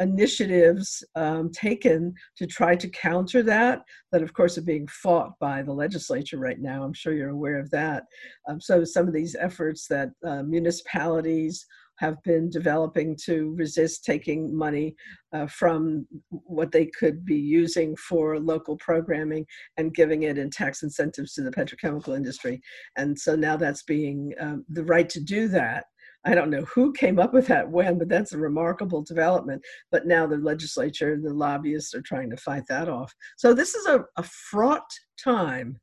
initiatives 0.00 1.02
um, 1.14 1.50
taken 1.50 2.12
to 2.36 2.46
try 2.46 2.76
to 2.76 2.88
counter 2.90 3.42
that 3.42 3.82
that 4.12 4.22
of 4.22 4.34
course 4.34 4.58
are 4.58 4.62
being 4.62 4.86
fought 4.88 5.30
by 5.40 5.62
the 5.62 5.72
legislature 5.72 6.38
right 6.38 6.60
now 6.60 6.82
i'm 6.82 6.92
sure 6.92 7.14
you're 7.14 7.30
aware 7.30 7.58
of 7.58 7.70
that 7.70 8.04
um, 8.48 8.60
so 8.60 8.84
some 8.84 9.08
of 9.08 9.14
these 9.14 9.34
efforts 9.36 9.86
that 9.88 10.10
uh, 10.26 10.42
municipalities 10.42 11.64
have 11.98 12.22
been 12.22 12.50
developing 12.50 13.16
to 13.24 13.54
resist 13.56 14.04
taking 14.04 14.56
money 14.56 14.94
uh, 15.32 15.46
from 15.46 16.06
what 16.30 16.72
they 16.72 16.86
could 16.86 17.24
be 17.24 17.36
using 17.36 17.96
for 17.96 18.38
local 18.38 18.76
programming 18.76 19.46
and 19.76 19.94
giving 19.94 20.24
it 20.24 20.38
in 20.38 20.50
tax 20.50 20.82
incentives 20.82 21.34
to 21.34 21.42
the 21.42 21.50
petrochemical 21.50 22.16
industry. 22.16 22.60
And 22.96 23.18
so 23.18 23.34
now 23.34 23.56
that's 23.56 23.82
being 23.82 24.32
um, 24.40 24.64
the 24.68 24.84
right 24.84 25.08
to 25.10 25.20
do 25.20 25.48
that 25.48 25.84
I 26.26 26.34
don't 26.34 26.50
know 26.50 26.62
who 26.62 26.92
came 26.92 27.20
up 27.20 27.32
with 27.32 27.46
that 27.46 27.70
when, 27.70 27.98
but 27.98 28.08
that's 28.08 28.32
a 28.32 28.38
remarkable 28.38 29.00
development. 29.02 29.62
But 29.92 30.06
now 30.06 30.26
the 30.26 30.36
legislature 30.36 31.12
and 31.12 31.24
the 31.24 31.32
lobbyists 31.32 31.94
are 31.94 32.02
trying 32.02 32.30
to 32.30 32.36
fight 32.36 32.64
that 32.68 32.88
off. 32.88 33.14
So 33.36 33.54
this 33.54 33.76
is 33.76 33.86
a, 33.86 34.04
a 34.16 34.24
fraught 34.24 34.90
time. 35.22 35.78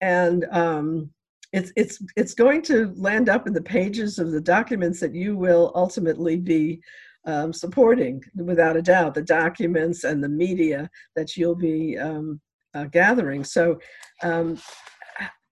And 0.00 0.46
um, 0.50 1.10
it's, 1.54 1.72
it's, 1.76 2.02
it's 2.16 2.34
going 2.34 2.62
to 2.62 2.92
land 2.96 3.28
up 3.28 3.46
in 3.46 3.52
the 3.52 3.62
pages 3.62 4.18
of 4.18 4.32
the 4.32 4.40
documents 4.40 4.98
that 5.00 5.14
you 5.14 5.36
will 5.36 5.70
ultimately 5.76 6.36
be 6.36 6.82
um, 7.26 7.52
supporting, 7.52 8.22
without 8.34 8.76
a 8.76 8.82
doubt, 8.82 9.14
the 9.14 9.22
documents 9.22 10.02
and 10.02 10.22
the 10.22 10.28
media 10.28 10.90
that 11.14 11.36
you'll 11.36 11.54
be 11.54 11.96
um, 11.96 12.40
uh, 12.74 12.84
gathering. 12.84 13.44
So 13.44 13.78
um, 14.22 14.58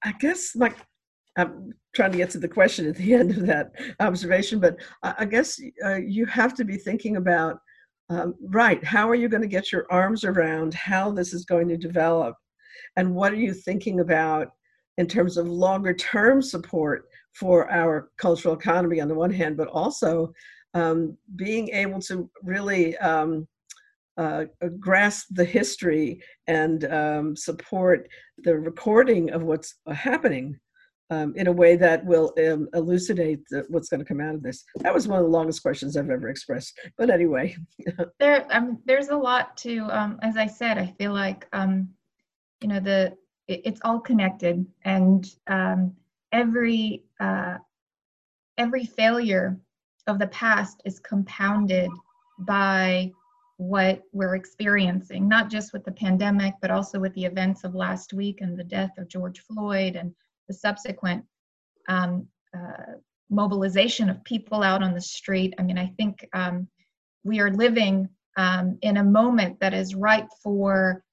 I 0.05 0.13
guess 0.19 0.57
my 0.57 0.75
I'm 1.37 1.73
trying 1.95 2.13
to 2.13 2.19
get 2.19 2.31
to 2.31 2.39
the 2.39 2.49
question 2.49 2.87
at 2.87 2.97
the 2.97 3.15
end 3.21 3.31
of 3.31 3.47
that 3.47 3.71
observation, 4.01 4.59
but 4.59 4.77
I 5.03 5.25
guess 5.25 5.61
uh, 5.85 5.97
you 5.97 6.27
have 6.27 6.53
to 6.55 6.65
be 6.65 6.77
thinking 6.77 7.17
about 7.17 7.59
um, 8.11 8.35
right, 8.43 8.83
how 8.85 9.09
are 9.09 9.15
you 9.15 9.29
going 9.29 9.43
to 9.43 9.49
get 9.49 9.73
your 9.73 9.87
arms 9.91 10.25
around 10.25 10.75
how 10.75 11.13
this 11.13 11.33
is 11.33 11.45
going 11.45 11.69
to 11.69 11.77
develop? 11.79 12.35
And 12.97 13.15
what 13.15 13.33
are 13.33 13.37
you 13.37 13.55
thinking 13.55 14.01
about 14.01 14.49
in 14.99 15.07
terms 15.07 15.37
of 15.37 15.47
longer 15.49 15.95
term 15.95 16.43
support 16.43 17.07
for 17.35 17.71
our 17.71 18.11
cultural 18.19 18.55
economy 18.55 19.01
on 19.01 19.09
the 19.09 19.15
one 19.15 19.33
hand, 19.33 19.57
but 19.57 19.69
also 19.69 20.33
um, 20.75 21.17
being 21.37 21.69
able 21.71 22.01
to 22.01 22.31
really 22.43 22.97
um, 22.99 23.47
uh, 24.17 24.45
grasp 24.79 25.29
the 25.31 25.45
history 25.45 26.23
and 26.47 26.85
um, 26.93 27.37
support 27.37 28.09
the 28.39 28.57
recording 28.57 29.31
of 29.31 29.43
what's 29.43 29.77
happening 29.93 30.59
um, 31.11 31.35
in 31.37 31.47
a 31.47 31.53
way 31.53 31.77
that 31.77 32.05
will 32.07 32.33
um, 32.39 32.69
elucidate 32.75 33.41
the, 33.51 33.65
what's 33.69 33.89
going 33.89 34.01
to 34.01 34.07
come 34.07 34.21
out 34.21 34.35
of 34.35 34.43
this. 34.43 34.65
That 34.77 34.95
was 34.95 35.09
one 35.09 35.19
of 35.19 35.25
the 35.25 35.31
longest 35.31 35.63
questions 35.63 35.97
I've 35.97 36.11
ever 36.11 36.29
expressed. 36.29 36.79
But 36.97 37.11
anyway, 37.11 37.57
there 38.19 38.47
um, 38.51 38.79
there's 38.87 39.09
a 39.09 39.17
lot 39.17 39.57
to. 39.59 39.89
As 40.23 40.37
I 40.37 40.47
said, 40.47 40.79
I 40.79 40.95
feel 40.99 41.13
like 41.13 41.47
you 41.55 42.69
know 42.69 42.81
the 42.81 43.15
it, 43.49 43.63
it's 43.65 43.81
all 43.85 44.01
connected, 44.01 44.65
and 44.85 45.35
um, 45.47 45.95
every 46.33 47.05
uh, 47.21 47.59
every 48.59 48.85
failure 48.85 49.59
of 50.07 50.19
the 50.19 50.27
past 50.29 50.81
is 50.85 50.99
compounded 51.01 51.91
by 52.41 53.11
what 53.57 54.03
we're 54.13 54.35
experiencing, 54.35 55.29
not 55.29 55.49
just 55.49 55.73
with 55.73 55.85
the 55.85 55.93
pandemic, 55.93 56.55
but 56.61 56.71
also 56.71 56.99
with 56.99 57.15
the 57.15 57.25
events 57.25 57.65
of 57.65 57.75
last 57.75 58.13
week 58.13 58.41
and 58.41 58.59
the 58.59 58.65
death 58.65 58.91
of 58.99 59.09
George 59.09 59.41
Floyd 59.41 59.95
and 59.95 60.13
the 60.49 60.55
subsequent 60.55 61.25
um, 61.89 62.27
uh, 62.57 62.95
mobilization 63.31 64.11
of 64.11 64.23
people 64.25 64.63
out 64.63 64.83
on 64.83 64.95
the 64.95 65.01
street. 65.01 65.55
I 65.59 65.63
mean, 65.63 65.79
I 65.79 65.87
think 65.97 66.27
um, 66.33 66.67
we 67.23 67.41
are 67.41 67.53
living 67.53 68.09
um, 68.37 68.79
in 68.83 68.97
a 68.97 69.05
moment 69.05 69.61
that 69.61 69.75
is 69.75 69.95
ripe 69.95 70.29
for 70.43 71.05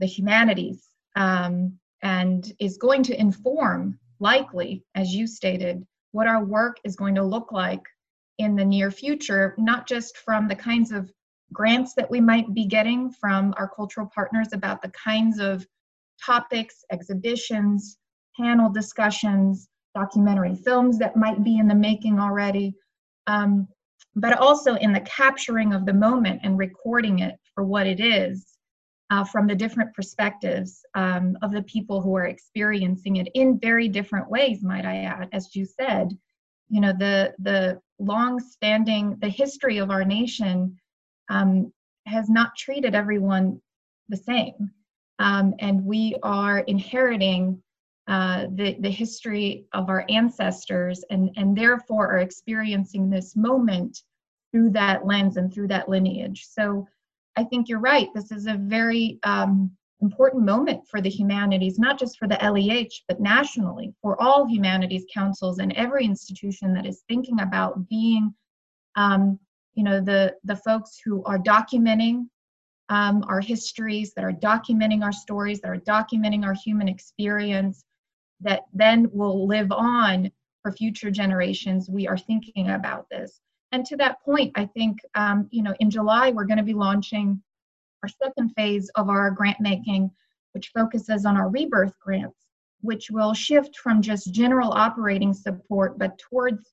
the 0.00 0.06
humanities 0.06 0.85
um, 1.16 1.78
and 2.02 2.52
is 2.60 2.76
going 2.76 3.02
to 3.04 3.18
inform, 3.20 3.98
likely, 4.20 4.84
as 4.94 5.14
you 5.14 5.26
stated, 5.26 5.84
what 6.12 6.28
our 6.28 6.44
work 6.44 6.76
is 6.84 6.94
going 6.94 7.14
to 7.14 7.22
look 7.22 7.52
like 7.52 7.82
in 8.38 8.54
the 8.54 8.64
near 8.64 8.90
future, 8.90 9.54
not 9.58 9.88
just 9.88 10.18
from 10.18 10.46
the 10.46 10.54
kinds 10.54 10.92
of 10.92 11.10
grants 11.52 11.94
that 11.94 12.10
we 12.10 12.20
might 12.20 12.52
be 12.54 12.66
getting 12.66 13.10
from 13.10 13.54
our 13.56 13.68
cultural 13.68 14.10
partners 14.14 14.48
about 14.52 14.82
the 14.82 14.90
kinds 14.90 15.38
of 15.38 15.66
topics, 16.24 16.84
exhibitions, 16.90 17.98
panel 18.38 18.70
discussions, 18.70 19.68
documentary 19.94 20.54
films 20.54 20.98
that 20.98 21.16
might 21.16 21.42
be 21.42 21.58
in 21.58 21.66
the 21.66 21.74
making 21.74 22.18
already, 22.18 22.74
um, 23.26 23.66
but 24.14 24.36
also 24.38 24.74
in 24.76 24.92
the 24.92 25.00
capturing 25.00 25.72
of 25.72 25.86
the 25.86 25.92
moment 25.92 26.40
and 26.42 26.58
recording 26.58 27.20
it 27.20 27.36
for 27.54 27.64
what 27.64 27.86
it 27.86 28.00
is 28.00 28.55
uh, 29.10 29.24
from 29.24 29.46
the 29.46 29.54
different 29.54 29.94
perspectives 29.94 30.84
um, 30.94 31.36
of 31.42 31.52
the 31.52 31.62
people 31.62 32.00
who 32.00 32.16
are 32.16 32.26
experiencing 32.26 33.16
it 33.16 33.28
in 33.34 33.58
very 33.58 33.88
different 33.88 34.28
ways, 34.28 34.62
might 34.62 34.84
I 34.84 35.04
add, 35.04 35.28
as 35.32 35.54
you 35.54 35.64
said. 35.64 36.16
You 36.68 36.80
know, 36.80 36.92
the 36.92 37.34
the 37.38 37.80
long-standing, 37.98 39.16
the 39.20 39.28
history 39.28 39.78
of 39.78 39.90
our 39.90 40.04
nation 40.04 40.76
um, 41.28 41.72
has 42.06 42.28
not 42.28 42.56
treated 42.56 42.94
everyone 42.94 43.60
the 44.08 44.16
same. 44.16 44.70
Um, 45.18 45.54
and 45.60 45.84
we 45.84 46.16
are 46.22 46.58
inheriting 46.60 47.62
uh, 48.08 48.46
the, 48.54 48.76
the 48.80 48.90
history 48.90 49.64
of 49.72 49.88
our 49.88 50.04
ancestors 50.08 51.04
and, 51.10 51.30
and 51.36 51.56
therefore 51.56 52.12
are 52.12 52.18
experiencing 52.18 53.10
this 53.10 53.34
moment 53.34 54.02
through 54.52 54.70
that 54.70 55.06
lens 55.06 55.36
and 55.36 55.52
through 55.52 55.68
that 55.68 55.88
lineage. 55.88 56.46
So 56.48 56.86
I 57.36 57.44
think 57.44 57.68
you're 57.68 57.80
right. 57.80 58.08
This 58.14 58.32
is 58.32 58.46
a 58.46 58.54
very 58.54 59.18
um, 59.22 59.70
important 60.00 60.44
moment 60.44 60.86
for 60.88 61.00
the 61.00 61.10
humanities, 61.10 61.78
not 61.78 61.98
just 61.98 62.18
for 62.18 62.28
the 62.28 62.38
LEH, 62.42 63.02
but 63.08 63.20
nationally, 63.20 63.94
for 64.02 64.20
all 64.20 64.46
humanities 64.46 65.04
councils 65.12 65.58
and 65.58 65.72
every 65.72 66.04
institution 66.04 66.72
that 66.74 66.86
is 66.86 67.02
thinking 67.08 67.40
about 67.40 67.88
being, 67.88 68.34
um, 68.96 69.38
you 69.74 69.84
know, 69.84 70.00
the, 70.00 70.34
the 70.44 70.56
folks 70.56 71.00
who 71.04 71.22
are 71.24 71.38
documenting 71.38 72.26
um, 72.88 73.24
our 73.28 73.40
histories, 73.40 74.14
that 74.14 74.24
are 74.24 74.32
documenting 74.32 75.02
our 75.02 75.12
stories, 75.12 75.60
that 75.60 75.70
are 75.70 75.76
documenting 75.76 76.44
our 76.44 76.54
human 76.54 76.88
experience, 76.88 77.84
that 78.40 78.62
then 78.72 79.08
will 79.12 79.46
live 79.46 79.72
on 79.72 80.30
for 80.62 80.72
future 80.72 81.10
generations. 81.10 81.88
We 81.88 82.06
are 82.06 82.18
thinking 82.18 82.70
about 82.70 83.08
this. 83.10 83.40
And 83.72 83.84
to 83.86 83.96
that 83.96 84.22
point, 84.22 84.52
I 84.54 84.66
think, 84.66 84.98
um, 85.14 85.48
you 85.50 85.62
know, 85.62 85.74
in 85.80 85.90
July, 85.90 86.30
we're 86.30 86.44
going 86.44 86.58
to 86.58 86.62
be 86.62 86.74
launching 86.74 87.42
our 88.02 88.08
second 88.08 88.50
phase 88.50 88.88
of 88.94 89.08
our 89.08 89.30
grant 89.30 89.60
making, 89.60 90.10
which 90.52 90.68
focuses 90.68 91.26
on 91.26 91.36
our 91.36 91.48
rebirth 91.48 91.98
grants, 91.98 92.38
which 92.80 93.10
will 93.10 93.34
shift 93.34 93.76
from 93.76 94.00
just 94.00 94.32
general 94.32 94.72
operating 94.72 95.34
support, 95.34 95.98
but 95.98 96.18
towards 96.18 96.72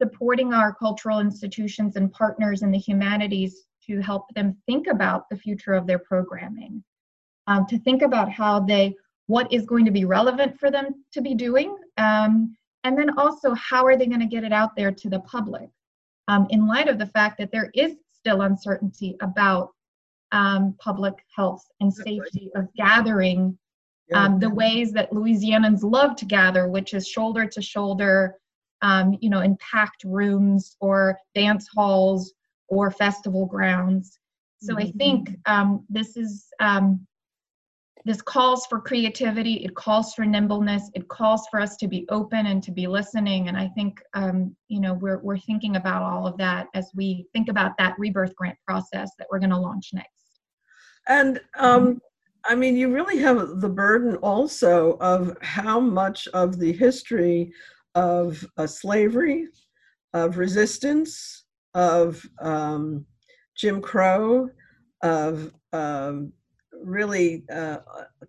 supporting 0.00 0.52
our 0.54 0.74
cultural 0.74 1.20
institutions 1.20 1.96
and 1.96 2.12
partners 2.12 2.62
in 2.62 2.70
the 2.70 2.78
humanities 2.78 3.66
to 3.86 4.00
help 4.00 4.24
them 4.34 4.56
think 4.66 4.86
about 4.86 5.28
the 5.28 5.36
future 5.36 5.74
of 5.74 5.86
their 5.86 5.98
programming, 5.98 6.82
um, 7.46 7.66
to 7.66 7.78
think 7.78 8.02
about 8.02 8.30
how 8.30 8.58
they 8.58 8.94
what 9.26 9.52
is 9.52 9.64
going 9.66 9.84
to 9.84 9.90
be 9.90 10.04
relevant 10.04 10.58
for 10.58 10.70
them 10.70 11.04
to 11.12 11.20
be 11.20 11.34
doing, 11.34 11.76
um, 11.98 12.56
and 12.84 12.98
then 12.98 13.16
also 13.18 13.54
how 13.54 13.84
are 13.84 13.96
they 13.96 14.06
going 14.06 14.20
to 14.20 14.26
get 14.26 14.44
it 14.44 14.52
out 14.52 14.74
there 14.74 14.90
to 14.90 15.08
the 15.08 15.20
public 15.20 15.68
um, 16.28 16.46
in 16.50 16.66
light 16.66 16.88
of 16.88 16.98
the 16.98 17.06
fact 17.06 17.38
that 17.38 17.50
there 17.52 17.70
is 17.74 17.96
still 18.12 18.42
uncertainty 18.42 19.16
about 19.20 19.70
um, 20.32 20.74
public 20.78 21.14
health 21.34 21.64
and 21.80 21.92
safety 21.92 22.50
of 22.54 22.68
gathering 22.74 23.58
um, 24.14 24.38
the 24.38 24.50
ways 24.50 24.92
that 24.92 25.10
Louisianans 25.10 25.82
love 25.82 26.16
to 26.16 26.24
gather, 26.24 26.68
which 26.68 26.92
is 26.94 27.08
shoulder 27.08 27.46
to 27.46 27.62
shoulder, 27.62 28.36
um, 28.82 29.16
you 29.20 29.30
know, 29.30 29.40
in 29.40 29.56
packed 29.56 30.04
rooms 30.04 30.76
or 30.80 31.18
dance 31.34 31.68
halls 31.74 32.34
or 32.68 32.90
festival 32.90 33.46
grounds. 33.46 34.18
So 34.60 34.78
I 34.78 34.90
think 34.92 35.30
Mm-hmm. 35.30 35.52
um, 35.52 35.84
this 35.88 36.16
is 36.16 36.46
um, 36.60 37.06
this 38.04 38.20
calls 38.22 38.66
for 38.66 38.80
creativity 38.80 39.54
it 39.64 39.74
calls 39.74 40.14
for 40.14 40.24
nimbleness 40.24 40.90
it 40.94 41.06
calls 41.08 41.46
for 41.50 41.60
us 41.60 41.76
to 41.76 41.86
be 41.86 42.06
open 42.08 42.46
and 42.46 42.62
to 42.62 42.70
be 42.70 42.86
listening 42.86 43.48
and 43.48 43.56
i 43.56 43.68
think 43.68 44.00
um, 44.14 44.54
you 44.68 44.80
know 44.80 44.94
we're, 44.94 45.18
we're 45.18 45.38
thinking 45.38 45.76
about 45.76 46.02
all 46.02 46.26
of 46.26 46.36
that 46.36 46.66
as 46.74 46.90
we 46.94 47.26
think 47.32 47.48
about 47.48 47.76
that 47.78 47.98
rebirth 47.98 48.34
grant 48.36 48.58
process 48.66 49.12
that 49.18 49.26
we're 49.30 49.38
going 49.38 49.50
to 49.50 49.58
launch 49.58 49.90
next. 49.92 50.40
And 51.08 51.40
um, 51.58 52.00
I 52.44 52.54
mean, 52.54 52.76
you 52.76 52.92
really 52.92 53.18
have 53.18 53.60
the 53.60 53.68
burden 53.68 54.16
also 54.16 54.96
of 55.00 55.36
how 55.42 55.80
much 55.80 56.28
of 56.28 56.58
the 56.58 56.72
history 56.72 57.52
of 57.94 58.44
uh, 58.56 58.66
slavery, 58.66 59.48
of 60.14 60.38
resistance, 60.38 61.44
of 61.74 62.24
um, 62.40 63.06
Jim 63.56 63.80
Crow, 63.80 64.48
of 65.02 65.52
um, 65.72 66.32
really 66.84 67.44
uh, 67.52 67.78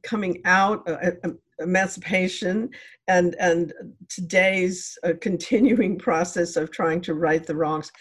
coming 0.03 0.41
out, 0.45 0.87
uh, 0.89 1.11
emancipation, 1.59 2.69
and 3.07 3.35
and 3.39 3.73
today's 4.09 4.97
uh, 5.03 5.13
continuing 5.21 5.97
process 6.07 6.55
of 6.55 6.71
trying 6.71 7.01
to 7.01 7.13
right 7.13 7.45
the 7.45 7.55
wrongs 7.55 7.91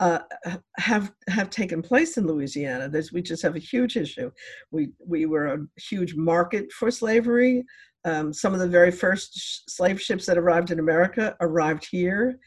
uh, 0.00 0.20
have 0.78 1.12
have 1.28 1.50
taken 1.50 1.82
place 1.82 2.16
in 2.16 2.26
Louisiana. 2.26 2.88
There's, 2.88 3.12
we 3.12 3.22
just 3.22 3.42
have 3.42 3.56
a 3.56 3.60
huge 3.60 3.96
issue. 3.96 4.30
We 4.70 4.90
we 4.98 5.26
were 5.26 5.46
a 5.46 5.66
huge 5.80 6.14
market 6.14 6.72
for 6.72 6.90
slavery. 6.90 7.64
Um, 8.06 8.32
some 8.32 8.54
of 8.54 8.60
the 8.60 8.68
very 8.68 8.90
first 8.90 9.34
sh- 9.34 9.58
slave 9.68 10.00
ships 10.00 10.24
that 10.24 10.38
arrived 10.38 10.70
in 10.70 10.78
America 10.78 11.36
arrived 11.40 11.86
here. 11.90 12.38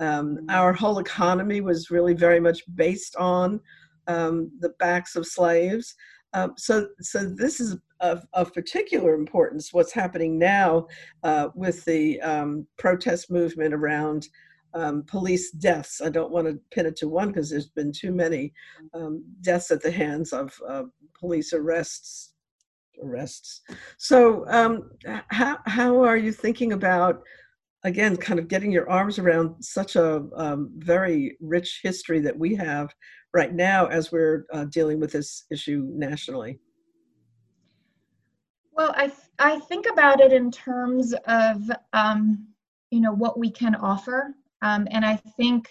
Um, 0.00 0.38
our 0.48 0.72
whole 0.72 0.98
economy 0.98 1.60
was 1.60 1.90
really 1.90 2.14
very 2.14 2.40
much 2.40 2.62
based 2.74 3.14
on 3.16 3.60
um, 4.06 4.50
the 4.60 4.70
backs 4.78 5.14
of 5.14 5.26
slaves. 5.26 5.94
Um, 6.34 6.54
so, 6.56 6.88
so 7.00 7.24
this 7.24 7.60
is 7.60 7.76
of, 8.00 8.26
of 8.32 8.52
particular 8.52 9.14
importance. 9.14 9.72
What's 9.72 9.92
happening 9.92 10.38
now 10.38 10.88
uh, 11.22 11.48
with 11.54 11.84
the 11.84 12.20
um, 12.20 12.66
protest 12.78 13.30
movement 13.30 13.74
around 13.74 14.28
um, 14.74 15.04
police 15.06 15.50
deaths. 15.50 16.00
I 16.00 16.08
don't 16.08 16.32
want 16.32 16.46
to 16.46 16.58
pin 16.70 16.86
it 16.86 16.96
to 16.96 17.08
one 17.08 17.28
because 17.28 17.50
there's 17.50 17.68
been 17.68 17.92
too 17.92 18.12
many 18.12 18.52
um, 18.94 19.22
deaths 19.42 19.70
at 19.70 19.82
the 19.82 19.90
hands 19.90 20.32
of 20.32 20.52
uh, 20.68 20.84
police 21.18 21.52
arrests. 21.52 22.30
Arrests. 23.02 23.62
So, 23.98 24.46
um, 24.48 24.90
how 25.28 25.58
how 25.66 26.04
are 26.04 26.16
you 26.16 26.30
thinking 26.30 26.72
about 26.72 27.22
again, 27.84 28.16
kind 28.16 28.38
of 28.38 28.48
getting 28.48 28.70
your 28.70 28.88
arms 28.88 29.18
around 29.18 29.62
such 29.62 29.96
a 29.96 30.24
um, 30.36 30.70
very 30.76 31.36
rich 31.40 31.80
history 31.82 32.20
that 32.20 32.38
we 32.38 32.54
have 32.54 32.94
right 33.32 33.52
now 33.52 33.86
as 33.86 34.12
we're 34.12 34.46
uh, 34.52 34.64
dealing 34.64 35.00
with 35.00 35.12
this 35.12 35.44
issue 35.50 35.88
nationally? 35.92 36.60
Well, 38.72 38.94
I, 38.96 39.06
th- 39.06 39.18
I 39.38 39.58
think 39.60 39.86
about 39.90 40.20
it 40.20 40.32
in 40.32 40.50
terms 40.50 41.14
of, 41.26 41.70
um, 41.92 42.46
you 42.90 43.00
know, 43.00 43.12
what 43.12 43.38
we 43.38 43.50
can 43.50 43.74
offer. 43.74 44.34
Um, 44.62 44.88
and 44.90 45.04
I 45.04 45.16
think 45.36 45.68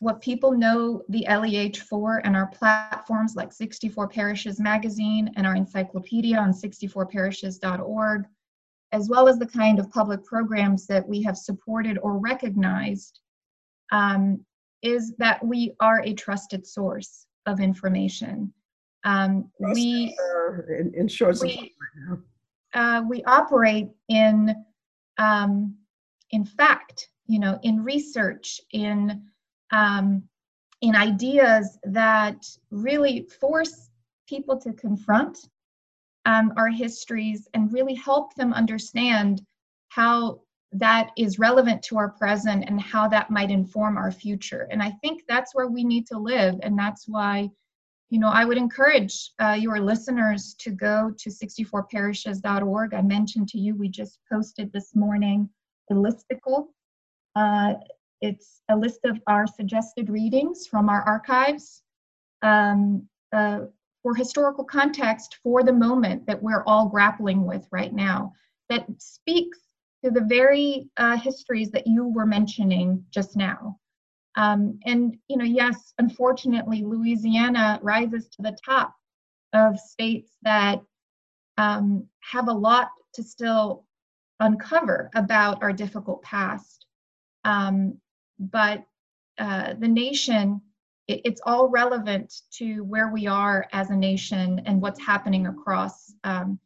what 0.00 0.20
people 0.20 0.52
know 0.52 1.02
the 1.08 1.26
LEH 1.28 1.80
for 1.88 2.20
and 2.24 2.36
our 2.36 2.46
platforms 2.46 3.34
like 3.34 3.52
64 3.52 4.08
Parishes 4.08 4.60
Magazine 4.60 5.30
and 5.36 5.46
our 5.46 5.56
encyclopedia 5.56 6.38
on 6.38 6.52
64parishes.org 6.52 8.26
as 8.92 9.08
well 9.08 9.28
as 9.28 9.38
the 9.38 9.46
kind 9.46 9.78
of 9.78 9.90
public 9.90 10.24
programs 10.24 10.86
that 10.86 11.06
we 11.06 11.22
have 11.22 11.36
supported 11.36 11.98
or 11.98 12.18
recognized, 12.18 13.20
um, 13.92 14.44
is 14.82 15.14
that 15.18 15.44
we 15.44 15.74
are 15.80 16.02
a 16.02 16.14
trusted 16.14 16.66
source 16.66 17.26
of 17.46 17.60
information. 17.60 18.52
Um, 19.04 19.50
we, 19.58 20.16
in, 20.68 20.92
in 20.94 21.08
short 21.08 21.38
we, 21.40 21.74
uh, 22.74 23.02
we 23.08 23.22
operate 23.24 23.88
in, 24.08 24.54
um, 25.18 25.74
in 26.30 26.44
fact, 26.44 27.08
you 27.26 27.38
know, 27.38 27.58
in 27.62 27.82
research, 27.82 28.60
in, 28.72 29.22
um, 29.72 30.22
in 30.82 30.94
ideas 30.94 31.78
that 31.84 32.46
really 32.70 33.28
force 33.40 33.90
people 34.28 34.56
to 34.58 34.72
confront 34.72 35.38
um, 36.26 36.52
our 36.56 36.68
histories 36.68 37.48
and 37.54 37.72
really 37.72 37.94
help 37.94 38.34
them 38.34 38.52
understand 38.52 39.42
how 39.88 40.40
that 40.72 41.10
is 41.16 41.38
relevant 41.38 41.82
to 41.82 41.96
our 41.96 42.10
present 42.10 42.64
and 42.66 42.80
how 42.80 43.08
that 43.08 43.30
might 43.30 43.50
inform 43.50 43.96
our 43.96 44.10
future. 44.10 44.68
And 44.70 44.82
I 44.82 44.90
think 45.02 45.22
that's 45.26 45.54
where 45.54 45.68
we 45.68 45.82
need 45.82 46.06
to 46.08 46.18
live. 46.18 46.56
And 46.62 46.78
that's 46.78 47.08
why, 47.08 47.48
you 48.10 48.18
know, 48.18 48.28
I 48.28 48.44
would 48.44 48.58
encourage 48.58 49.30
uh, 49.38 49.56
your 49.58 49.80
listeners 49.80 50.54
to 50.58 50.70
go 50.70 51.12
to 51.18 51.30
64parishes.org. 51.30 52.94
I 52.94 53.02
mentioned 53.02 53.48
to 53.48 53.58
you, 53.58 53.74
we 53.76 53.88
just 53.88 54.18
posted 54.30 54.70
this 54.72 54.94
morning 54.94 55.48
a 55.90 55.94
listicle. 55.94 56.66
Uh, 57.34 57.74
it's 58.20 58.60
a 58.68 58.76
list 58.76 59.00
of 59.04 59.20
our 59.26 59.46
suggested 59.46 60.10
readings 60.10 60.66
from 60.66 60.88
our 60.88 61.02
archives. 61.02 61.82
Um, 62.42 63.08
uh, 63.32 63.60
for 64.02 64.14
historical 64.14 64.64
context 64.64 65.38
for 65.42 65.62
the 65.62 65.72
moment 65.72 66.26
that 66.26 66.42
we're 66.42 66.62
all 66.66 66.88
grappling 66.88 67.44
with 67.44 67.66
right 67.70 67.92
now 67.92 68.32
that 68.68 68.86
speaks 68.98 69.58
to 70.04 70.10
the 70.10 70.20
very 70.20 70.88
uh, 70.96 71.16
histories 71.16 71.70
that 71.70 71.86
you 71.86 72.06
were 72.06 72.26
mentioning 72.26 73.04
just 73.10 73.36
now. 73.36 73.78
Um, 74.36 74.78
and, 74.84 75.16
you 75.28 75.36
know, 75.36 75.44
yes, 75.44 75.94
unfortunately, 75.98 76.84
Louisiana 76.84 77.80
rises 77.82 78.28
to 78.28 78.42
the 78.42 78.56
top 78.64 78.94
of 79.52 79.78
states 79.78 80.36
that 80.42 80.80
um, 81.56 82.06
have 82.20 82.48
a 82.48 82.52
lot 82.52 82.90
to 83.14 83.22
still 83.22 83.84
uncover 84.38 85.10
about 85.14 85.62
our 85.62 85.72
difficult 85.72 86.22
past. 86.22 86.86
Um, 87.44 87.98
but 88.38 88.84
uh, 89.38 89.74
the 89.74 89.88
nation 89.88 90.60
it, 91.08 91.22
it's 91.24 91.40
all 91.44 91.68
relevant 91.68 92.42
to 92.52 92.84
where 92.84 93.08
we 93.08 93.26
are 93.26 93.66
as 93.72 93.90
a 93.90 93.96
nation 93.96 94.62
and 94.66 94.80
what's 94.80 95.00
happening 95.00 95.46
across 95.46 96.14
um, 96.22 96.60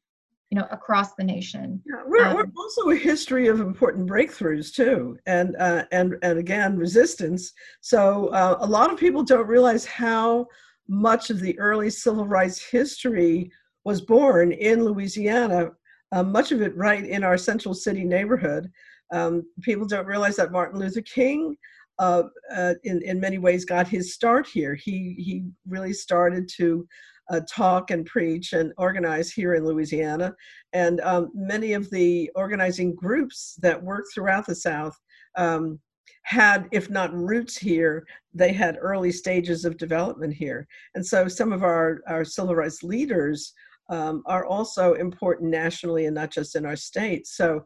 you 0.53 0.59
know 0.59 0.69
across 0.71 1.15
the 1.15 1.25
nation. 1.25 1.81
Yeah, 1.87 2.03
we're, 2.07 2.27
um, 2.27 2.37
we're, 2.37 2.45
also 2.59 2.91
a 2.91 2.95
history 2.95 3.49
of 3.49 3.61
important 3.61 4.07
breakthroughs 4.07 4.71
too 4.71 5.17
and 5.25 5.57
uh, 5.57 5.85
and 5.93 6.17
and 6.21 6.39
again 6.39 6.77
resistance. 6.77 7.55
So 7.81 8.27
uh, 8.29 8.59
a 8.61 8.67
lot 8.67 8.93
of 8.93 8.99
people 8.99 9.23
don't 9.23 9.47
realize 9.47 9.87
how 9.87 10.47
much 10.89 11.31
of 11.31 11.41
the 11.41 11.59
early 11.59 11.89
civil 11.89 12.27
rights 12.27 12.63
history 12.63 13.51
was 13.85 14.03
born 14.03 14.53
in 14.53 14.85
louisiana 14.85 15.71
uh, 16.13 16.23
much 16.23 16.53
of 16.53 16.61
it 16.61 16.77
right 16.77 17.07
in 17.07 17.25
our 17.25 17.39
central 17.39 17.73
city 17.73 18.05
neighborhood. 18.05 18.71
Um, 19.11 19.45
people 19.63 19.87
don't 19.87 20.07
realize 20.07 20.37
that 20.37 20.53
martin 20.53 20.79
luther 20.79 21.01
king 21.01 21.57
uh, 21.99 22.25
uh, 22.55 22.75
in, 22.85 23.01
in 23.03 23.21
many 23.21 23.39
ways 23.39 23.65
got 23.65 23.87
his 23.87 24.13
start 24.13 24.47
here. 24.47 24.75
He, 24.75 25.15
he 25.19 25.45
really 25.67 25.93
started 25.93 26.49
to 26.57 26.87
uh, 27.31 27.41
talk 27.49 27.91
and 27.91 28.07
preach 28.07 28.53
and 28.53 28.73
organize 28.79 29.31
here 29.31 29.55
in 29.55 29.65
Louisiana. 29.65 30.35
And 30.73 31.01
um, 31.01 31.31
many 31.35 31.73
of 31.73 31.91
the 31.91 32.31
organizing 32.35 32.95
groups 32.95 33.59
that 33.63 33.83
work 33.83 34.05
throughout 34.13 34.47
the 34.47 34.55
South 34.55 34.97
um, 35.37 35.79
had, 36.25 36.69
if 36.73 36.91
not 36.91 37.15
roots 37.15 37.57
here, 37.57 38.07
they 38.35 38.53
had 38.53 38.79
early 38.81 39.13
stages 39.13 39.65
of 39.65 39.77
development 39.77 40.35
here. 40.35 40.67
And 40.95 41.05
so 41.05 41.29
some 41.29 41.53
of 41.53 41.63
our, 41.63 42.01
our 42.09 42.25
civil 42.25 42.55
rights 42.55 42.83
leaders 42.83 43.53
um, 43.91 44.23
are 44.27 44.47
also 44.47 44.95
important 44.95 45.51
nationally 45.51 46.07
and 46.07 46.15
not 46.15 46.31
just 46.31 46.57
in 46.57 46.65
our 46.65 46.77
state. 46.77 47.27
So 47.27 47.63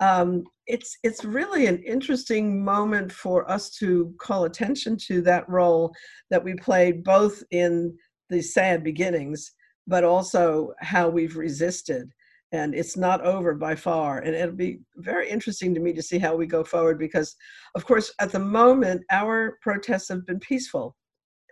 um, 0.00 0.44
it's 0.66 0.96
it's 1.02 1.24
really 1.24 1.66
an 1.66 1.82
interesting 1.82 2.64
moment 2.64 3.12
for 3.12 3.48
us 3.50 3.70
to 3.76 4.14
call 4.18 4.44
attention 4.44 4.96
to 5.08 5.20
that 5.22 5.48
role 5.48 5.92
that 6.30 6.42
we 6.42 6.54
played 6.54 7.04
both 7.04 7.42
in 7.50 7.96
the 8.30 8.40
sad 8.40 8.82
beginnings, 8.82 9.52
but 9.86 10.04
also 10.04 10.72
how 10.80 11.08
we've 11.08 11.36
resisted. 11.36 12.10
And 12.52 12.74
it's 12.74 12.96
not 12.96 13.20
over 13.20 13.54
by 13.54 13.76
far. 13.76 14.18
And 14.18 14.34
it'll 14.34 14.54
be 14.54 14.80
very 14.96 15.28
interesting 15.28 15.74
to 15.74 15.80
me 15.80 15.92
to 15.92 16.02
see 16.02 16.18
how 16.18 16.34
we 16.34 16.46
go 16.46 16.64
forward 16.64 16.98
because, 16.98 17.36
of 17.74 17.84
course, 17.84 18.12
at 18.20 18.32
the 18.32 18.40
moment, 18.40 19.04
our 19.10 19.58
protests 19.62 20.08
have 20.08 20.26
been 20.26 20.40
peaceful. 20.40 20.96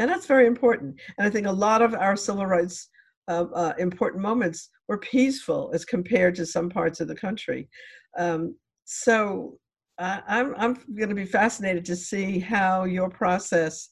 And 0.01 0.11
that's 0.11 0.27
very 0.27 0.47
important. 0.47 1.01
And 1.17 1.27
I 1.27 1.31
think 1.31 1.47
a 1.47 1.53
lot 1.53 1.83
of 1.83 1.95
our 1.95 2.17
civil 2.17 2.47
rights 2.47 2.89
uh, 3.29 3.45
uh, 3.55 3.75
important 3.79 4.23
moments 4.23 4.71
were 4.89 4.99
peaceful 4.99 5.71
as 5.75 5.85
compared 5.85 6.35
to 6.37 6.47
some 6.47 6.71
parts 6.71 7.01
of 7.01 7.09
the 7.09 7.15
country. 7.15 7.69
Um, 8.17 8.57
so 8.85 9.59
uh, 9.99 10.21
I'm, 10.27 10.55
I'm 10.57 10.75
going 10.97 11.11
to 11.11 11.15
be 11.15 11.27
fascinated 11.27 11.85
to 11.87 11.97
see 11.97 12.39
how 12.39 12.85
your 12.85 13.11
process 13.11 13.91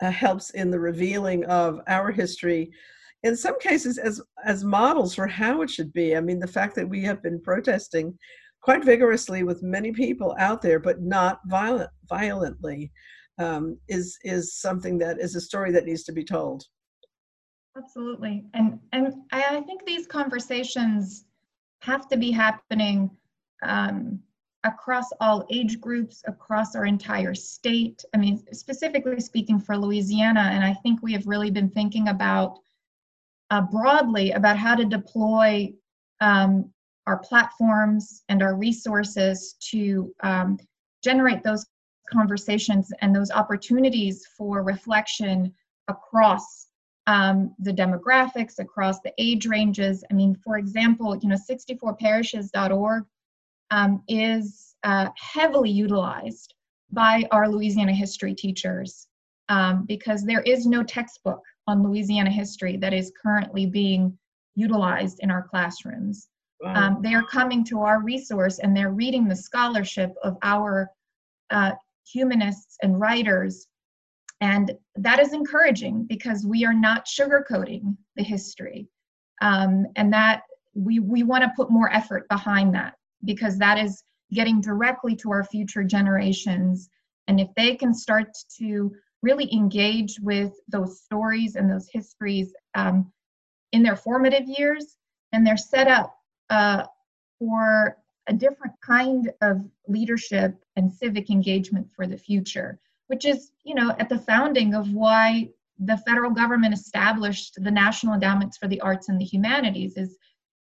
uh, 0.00 0.10
helps 0.10 0.50
in 0.50 0.70
the 0.70 0.80
revealing 0.80 1.44
of 1.46 1.80
our 1.86 2.10
history. 2.10 2.70
In 3.24 3.36
some 3.36 3.58
cases 3.58 3.98
as 3.98 4.20
as 4.44 4.64
models 4.64 5.14
for 5.14 5.26
how 5.26 5.62
it 5.62 5.70
should 5.70 5.92
be. 5.92 6.16
I 6.16 6.20
mean 6.20 6.38
the 6.38 6.46
fact 6.46 6.74
that 6.76 6.88
we 6.88 7.02
have 7.02 7.22
been 7.22 7.40
protesting 7.40 8.16
quite 8.60 8.84
vigorously 8.84 9.42
with 9.42 9.62
many 9.62 9.92
people 9.92 10.34
out 10.38 10.62
there 10.62 10.78
but 10.78 11.00
not 11.00 11.40
violent 11.46 11.90
violently 12.08 12.92
um, 13.38 13.78
is 13.88 14.18
is 14.22 14.54
something 14.54 14.98
that 14.98 15.20
is 15.20 15.34
a 15.34 15.40
story 15.40 15.72
that 15.72 15.84
needs 15.84 16.04
to 16.04 16.12
be 16.12 16.24
told. 16.24 16.64
Absolutely. 17.76 18.44
And 18.54 18.78
and 18.92 19.14
i 19.32 19.60
think 19.62 19.84
these 19.84 20.06
conversations 20.06 21.24
have 21.80 22.08
to 22.08 22.16
be 22.16 22.30
happening 22.30 23.10
um, 23.62 24.20
across 24.68 25.06
all 25.20 25.46
age 25.50 25.80
groups, 25.80 26.22
across 26.26 26.76
our 26.76 26.84
entire 26.84 27.34
state. 27.34 28.04
I 28.14 28.18
mean, 28.18 28.42
specifically 28.52 29.20
speaking 29.20 29.58
for 29.58 29.76
Louisiana, 29.76 30.50
and 30.52 30.62
I 30.64 30.74
think 30.74 31.02
we 31.02 31.12
have 31.12 31.26
really 31.26 31.50
been 31.50 31.70
thinking 31.70 32.08
about 32.08 32.58
uh, 33.50 33.62
broadly 33.62 34.32
about 34.32 34.58
how 34.58 34.74
to 34.74 34.84
deploy 34.84 35.72
um, 36.20 36.70
our 37.06 37.18
platforms 37.18 38.22
and 38.28 38.42
our 38.42 38.54
resources 38.54 39.54
to 39.70 40.12
um, 40.22 40.58
generate 41.02 41.42
those 41.42 41.66
conversations 42.10 42.92
and 43.00 43.14
those 43.14 43.30
opportunities 43.30 44.26
for 44.36 44.62
reflection 44.62 45.52
across 45.88 46.66
um, 47.06 47.54
the 47.60 47.72
demographics, 47.72 48.58
across 48.58 49.00
the 49.00 49.12
age 49.16 49.46
ranges. 49.46 50.04
I 50.10 50.14
mean, 50.14 50.34
for 50.44 50.58
example, 50.58 51.16
you 51.16 51.28
know, 51.30 51.38
64parishes.org 51.50 53.04
um, 53.70 54.02
is 54.08 54.74
uh, 54.84 55.08
heavily 55.16 55.70
utilized 55.70 56.54
by 56.90 57.24
our 57.30 57.48
Louisiana 57.48 57.92
history 57.92 58.34
teachers 58.34 59.08
um, 59.48 59.84
because 59.86 60.24
there 60.24 60.42
is 60.42 60.66
no 60.66 60.82
textbook 60.82 61.42
on 61.66 61.82
Louisiana 61.82 62.30
history 62.30 62.76
that 62.78 62.94
is 62.94 63.12
currently 63.20 63.66
being 63.66 64.16
utilized 64.54 65.20
in 65.20 65.30
our 65.30 65.42
classrooms. 65.42 66.28
Wow. 66.60 66.74
Um, 66.74 67.02
they 67.02 67.14
are 67.14 67.24
coming 67.24 67.64
to 67.66 67.80
our 67.80 68.02
resource 68.02 68.58
and 68.58 68.76
they're 68.76 68.90
reading 68.90 69.28
the 69.28 69.36
scholarship 69.36 70.14
of 70.22 70.36
our 70.42 70.90
uh, 71.50 71.72
humanists 72.10 72.76
and 72.82 72.98
writers. 72.98 73.68
And 74.40 74.72
that 74.96 75.20
is 75.20 75.32
encouraging 75.32 76.04
because 76.04 76.46
we 76.46 76.64
are 76.64 76.74
not 76.74 77.06
sugarcoating 77.06 77.96
the 78.16 78.22
history. 78.22 78.88
Um, 79.40 79.86
and 79.96 80.12
that 80.12 80.42
we, 80.74 80.98
we 80.98 81.22
want 81.22 81.44
to 81.44 81.52
put 81.56 81.70
more 81.70 81.92
effort 81.92 82.28
behind 82.28 82.74
that 82.74 82.94
because 83.24 83.58
that 83.58 83.78
is 83.78 84.02
getting 84.32 84.60
directly 84.60 85.16
to 85.16 85.30
our 85.30 85.44
future 85.44 85.84
generations. 85.84 86.88
And 87.26 87.40
if 87.40 87.48
they 87.56 87.76
can 87.76 87.94
start 87.94 88.28
to 88.58 88.92
really 89.22 89.52
engage 89.52 90.18
with 90.20 90.52
those 90.68 91.00
stories 91.00 91.56
and 91.56 91.70
those 91.70 91.88
histories 91.92 92.52
um, 92.74 93.10
in 93.72 93.82
their 93.82 93.96
formative 93.96 94.46
years, 94.46 94.96
then 95.32 95.44
they're 95.44 95.56
set 95.56 95.88
up 95.88 96.14
uh, 96.50 96.84
for 97.38 97.96
a 98.28 98.32
different 98.32 98.74
kind 98.84 99.30
of 99.42 99.64
leadership 99.88 100.54
and 100.76 100.92
civic 100.92 101.30
engagement 101.30 101.88
for 101.94 102.06
the 102.06 102.16
future, 102.16 102.78
which 103.08 103.24
is, 103.24 103.52
you 103.64 103.74
know, 103.74 103.94
at 103.98 104.08
the 104.08 104.18
founding 104.18 104.74
of 104.74 104.92
why 104.92 105.48
the 105.78 105.96
federal 105.98 106.30
government 106.30 106.74
established 106.74 107.54
the 107.62 107.70
National 107.70 108.14
Endowments 108.14 108.56
for 108.56 108.68
the 108.68 108.80
Arts 108.80 109.08
and 109.08 109.20
the 109.20 109.24
Humanities 109.24 109.96
is 109.96 110.18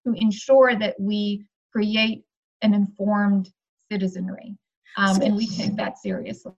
to 0.06 0.14
ensure 0.14 0.76
that 0.76 1.00
we 1.00 1.46
create 1.72 2.24
an 2.62 2.74
informed 2.74 3.52
citizenry. 3.92 4.58
Um, 4.98 5.22
and 5.22 5.36
we 5.36 5.48
take 5.48 5.76
that 5.78 5.98
seriously. 5.98 6.54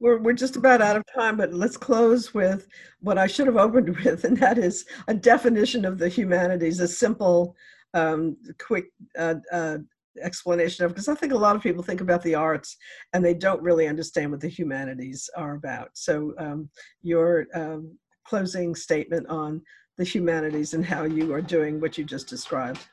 We're, 0.00 0.18
we're 0.18 0.32
just 0.32 0.56
about 0.56 0.80
out 0.80 0.96
of 0.96 1.04
time, 1.14 1.36
but 1.36 1.52
let's 1.52 1.76
close 1.76 2.32
with 2.32 2.66
what 3.00 3.18
I 3.18 3.26
should 3.26 3.46
have 3.46 3.56
opened 3.56 3.96
with, 4.04 4.24
and 4.24 4.36
that 4.38 4.58
is 4.58 4.86
a 5.08 5.14
definition 5.14 5.84
of 5.84 5.98
the 5.98 6.08
humanities, 6.08 6.80
a 6.80 6.88
simple, 6.88 7.56
um, 7.92 8.36
quick 8.58 8.86
uh, 9.18 9.34
uh, 9.52 9.78
explanation 10.22 10.84
of, 10.84 10.92
because 10.92 11.08
I 11.08 11.14
think 11.14 11.32
a 11.32 11.38
lot 11.38 11.56
of 11.56 11.62
people 11.62 11.82
think 11.82 12.00
about 12.00 12.22
the 12.22 12.34
arts 12.34 12.76
and 13.12 13.24
they 13.24 13.34
don't 13.34 13.62
really 13.62 13.86
understand 13.88 14.30
what 14.30 14.40
the 14.40 14.48
humanities 14.48 15.28
are 15.36 15.54
about. 15.54 15.90
So 15.94 16.34
um, 16.38 16.68
your 17.02 17.46
um, 17.54 17.96
closing 18.24 18.74
statement 18.74 19.26
on 19.28 19.62
the 19.98 20.04
humanities 20.04 20.74
and 20.74 20.84
how 20.84 21.04
you 21.04 21.32
are 21.34 21.42
doing 21.42 21.80
what 21.80 21.98
you 21.98 22.04
just 22.04 22.28
described. 22.28 22.86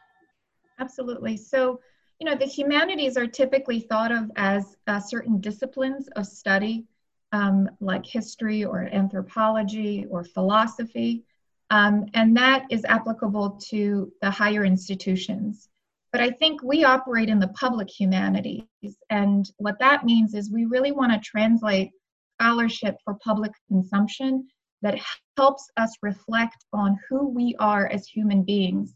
Absolutely. 0.80 1.38
So, 1.38 1.80
you 2.20 2.26
know, 2.26 2.36
the 2.36 2.46
humanities 2.46 3.18
are 3.18 3.28
typically 3.28 3.80
thought 3.80 4.12
of 4.12 4.32
as 4.36 4.76
uh, 4.88 5.00
certain 5.00 5.40
disciplines 5.40 6.08
of 6.16 6.26
study, 6.26 6.86
um, 7.32 7.70
like 7.80 8.06
history 8.06 8.64
or 8.64 8.90
anthropology 8.92 10.06
or 10.10 10.24
philosophy. 10.24 11.24
Um, 11.70 12.06
and 12.14 12.36
that 12.38 12.66
is 12.70 12.86
applicable 12.86 13.60
to 13.70 14.12
the 14.22 14.32
higher 14.32 14.66
institutions. 14.66 15.70
But 16.12 16.22
I 16.22 16.32
think 16.32 16.64
we 16.64 16.86
operate 16.86 17.30
in 17.30 17.40
the 17.40 17.50
public 17.50 17.90
humanities. 17.90 18.64
And 19.10 19.52
what 19.58 19.78
that 19.80 20.06
means 20.06 20.34
is 20.34 20.50
we 20.50 20.66
really 20.66 20.94
want 20.94 21.12
to 21.12 21.20
translate 21.20 21.92
scholarship 22.40 22.96
for 23.04 23.16
public 23.16 23.52
consumption 23.68 24.48
that 24.82 25.00
helps 25.36 25.70
us 25.76 25.96
reflect 26.02 26.66
on 26.72 26.98
who 27.10 27.28
we 27.28 27.56
are 27.60 27.88
as 27.88 28.08
human 28.08 28.44
beings 28.44 28.94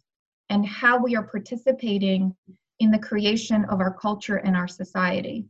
and 0.50 0.66
how 0.66 0.98
we 0.98 1.16
are 1.16 1.24
participating 1.24 2.36
in 2.82 2.90
the 2.90 3.00
creation 3.00 3.64
of 3.66 3.80
our 3.80 3.94
culture 3.94 4.38
and 4.38 4.56
our 4.56 4.68
society. 4.68 5.46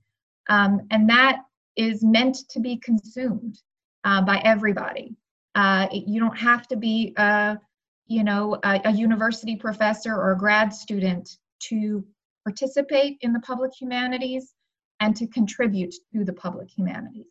Um, 0.49 0.81
and 0.91 1.09
that 1.09 1.39
is 1.77 2.03
meant 2.03 2.37
to 2.49 2.59
be 2.59 2.75
consumed 2.77 3.57
uh, 4.03 4.21
by 4.21 4.41
everybody. 4.43 5.15
Uh, 5.55 5.87
you 5.91 6.19
don't 6.19 6.37
have 6.37 6.67
to 6.67 6.75
be 6.75 7.13
a, 7.17 7.57
you 8.07 8.25
know, 8.25 8.59
a, 8.65 8.81
a 8.83 8.91
university 8.91 9.55
professor 9.55 10.13
or 10.13 10.33
a 10.33 10.37
grad 10.37 10.73
student 10.73 11.37
to 11.69 12.05
participate 12.43 13.17
in 13.21 13.31
the 13.31 13.39
public 13.39 13.71
humanities 13.79 14.53
and 14.99 15.15
to 15.15 15.25
contribute 15.27 15.95
to 16.13 16.25
the 16.25 16.33
public 16.33 16.69
humanities. 16.69 17.27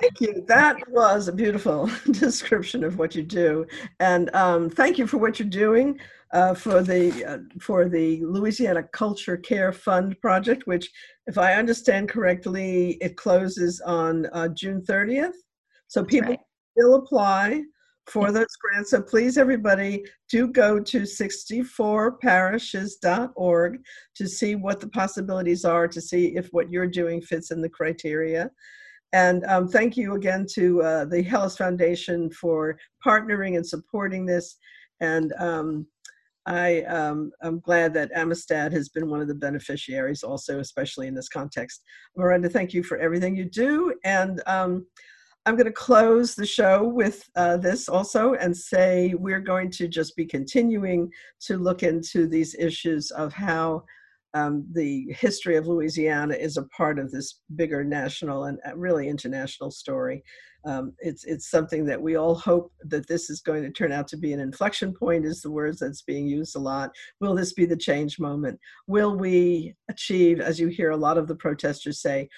Thank 0.00 0.20
you. 0.20 0.44
That 0.48 0.76
was 0.88 1.28
a 1.28 1.32
beautiful 1.32 1.88
description 2.10 2.82
of 2.82 2.98
what 2.98 3.14
you 3.14 3.22
do, 3.22 3.66
and 4.00 4.34
um, 4.34 4.70
thank 4.70 4.98
you 4.98 5.06
for 5.06 5.18
what 5.18 5.38
you're 5.38 5.48
doing 5.48 6.00
uh, 6.32 6.54
for 6.54 6.82
the 6.82 7.24
uh, 7.24 7.38
for 7.60 7.88
the 7.88 8.24
Louisiana 8.24 8.82
Culture 8.84 9.36
Care 9.36 9.72
Fund 9.72 10.20
project, 10.20 10.66
which, 10.66 10.90
if 11.26 11.38
I 11.38 11.54
understand 11.54 12.08
correctly, 12.08 12.98
it 13.00 13.16
closes 13.16 13.80
on 13.80 14.26
uh, 14.32 14.48
June 14.48 14.82
30th. 14.82 15.34
So 15.88 16.00
That's 16.00 16.10
people 16.10 16.30
right. 16.30 16.40
still 16.76 16.96
apply 16.96 17.62
for 18.06 18.32
those 18.32 18.56
grants. 18.60 18.90
So 18.90 19.00
please, 19.02 19.38
everybody, 19.38 20.04
do 20.28 20.48
go 20.48 20.80
to 20.80 21.02
64parishes.org 21.02 23.78
to 24.16 24.28
see 24.28 24.56
what 24.56 24.80
the 24.80 24.88
possibilities 24.88 25.64
are, 25.64 25.86
to 25.88 26.00
see 26.00 26.36
if 26.36 26.48
what 26.48 26.70
you're 26.70 26.86
doing 26.86 27.20
fits 27.20 27.52
in 27.52 27.60
the 27.60 27.68
criteria. 27.68 28.50
And 29.12 29.44
um, 29.46 29.68
thank 29.68 29.96
you 29.96 30.14
again 30.14 30.46
to 30.54 30.82
uh, 30.82 31.04
the 31.04 31.22
Helis 31.22 31.56
Foundation 31.58 32.30
for 32.30 32.78
partnering 33.04 33.56
and 33.56 33.66
supporting 33.66 34.26
this. 34.26 34.56
And 35.00 35.32
um, 35.38 35.86
I 36.46 36.82
um, 36.82 37.32
am 37.42 37.60
glad 37.60 37.94
that 37.94 38.10
Amistad 38.14 38.72
has 38.72 38.88
been 38.88 39.10
one 39.10 39.20
of 39.20 39.28
the 39.28 39.34
beneficiaries 39.34 40.22
also, 40.22 40.60
especially 40.60 41.06
in 41.06 41.14
this 41.14 41.28
context. 41.28 41.82
Miranda, 42.16 42.48
thank 42.48 42.72
you 42.72 42.82
for 42.82 42.98
everything 42.98 43.36
you 43.36 43.44
do. 43.44 43.94
And 44.04 44.42
um, 44.46 44.86
I'm 45.46 45.56
going 45.56 45.66
to 45.66 45.72
close 45.72 46.34
the 46.34 46.46
show 46.46 46.84
with 46.84 47.28
uh, 47.36 47.56
this 47.56 47.88
also 47.88 48.34
and 48.34 48.56
say 48.56 49.14
we're 49.18 49.40
going 49.40 49.70
to 49.72 49.88
just 49.88 50.16
be 50.16 50.26
continuing 50.26 51.10
to 51.40 51.58
look 51.58 51.82
into 51.82 52.26
these 52.26 52.54
issues 52.54 53.10
of 53.10 53.32
how 53.32 53.84
um, 54.34 54.66
the 54.72 55.06
history 55.10 55.56
of 55.56 55.66
Louisiana 55.66 56.34
is 56.34 56.56
a 56.56 56.64
part 56.64 56.98
of 56.98 57.10
this 57.10 57.40
bigger 57.56 57.82
national 57.82 58.44
and 58.44 58.58
uh, 58.66 58.76
really 58.76 59.08
international 59.08 59.70
story. 59.70 60.22
Um, 60.64 60.92
it's 60.98 61.24
it's 61.24 61.50
something 61.50 61.86
that 61.86 62.00
we 62.00 62.16
all 62.16 62.34
hope 62.34 62.70
that 62.84 63.08
this 63.08 63.30
is 63.30 63.40
going 63.40 63.62
to 63.62 63.70
turn 63.70 63.92
out 63.92 64.06
to 64.08 64.16
be 64.16 64.32
an 64.32 64.40
inflection 64.40 64.92
point. 64.92 65.24
Is 65.24 65.40
the 65.40 65.50
words 65.50 65.78
that's 65.78 66.02
being 66.02 66.26
used 66.26 66.54
a 66.54 66.60
lot. 66.60 66.90
Will 67.20 67.34
this 67.34 67.54
be 67.54 67.64
the 67.64 67.76
change 67.76 68.18
moment? 68.18 68.58
Will 68.86 69.16
we 69.16 69.74
achieve, 69.88 70.40
as 70.40 70.60
you 70.60 70.68
hear 70.68 70.90
a 70.90 70.96
lot 70.96 71.16
of 71.18 71.28
the 71.28 71.34
protesters 71.34 72.02
say, 72.02 72.28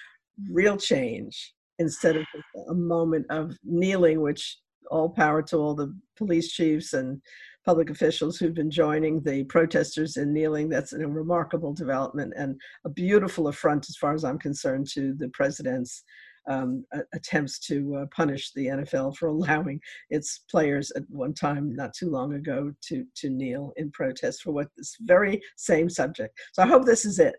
real 0.49 0.77
change 0.77 1.53
instead 1.79 2.15
of 2.15 2.25
a 2.69 2.73
moment 2.73 3.25
of 3.29 3.57
kneeling, 3.63 4.21
which 4.21 4.57
all 4.89 5.09
power 5.09 5.41
to 5.41 5.57
all 5.57 5.75
the 5.75 5.93
police 6.15 6.51
chiefs 6.51 6.93
and 6.93 7.21
public 7.65 7.89
officials 7.89 8.37
who've 8.37 8.53
been 8.53 8.71
joining 8.71 9.21
the 9.21 9.43
protesters 9.45 10.17
in 10.17 10.33
kneeling. 10.33 10.69
That's 10.69 10.93
a 10.93 11.07
remarkable 11.07 11.73
development 11.73 12.33
and 12.35 12.59
a 12.85 12.89
beautiful 12.89 13.47
affront, 13.47 13.89
as 13.89 13.95
far 13.95 14.13
as 14.13 14.23
I'm 14.23 14.39
concerned, 14.39 14.87
to 14.93 15.13
the 15.13 15.29
president's 15.29 16.03
um, 16.49 16.85
attempts 17.13 17.59
to 17.59 17.95
uh, 17.95 18.05
punish 18.13 18.51
the 18.51 18.67
NFL 18.67 19.15
for 19.15 19.27
allowing 19.29 19.79
its 20.09 20.41
players 20.49 20.91
at 20.91 21.03
one 21.09 21.33
time, 21.33 21.73
not 21.73 21.93
too 21.93 22.09
long 22.09 22.33
ago, 22.33 22.73
to 22.89 23.05
to 23.15 23.29
kneel 23.29 23.73
in 23.77 23.91
protest 23.91 24.41
for 24.41 24.51
what 24.51 24.67
this 24.77 24.95
very 25.01 25.41
same 25.55 25.89
subject. 25.89 26.37
So 26.53 26.63
I 26.63 26.67
hope 26.67 26.85
this 26.85 27.05
is 27.05 27.19
it. 27.19 27.35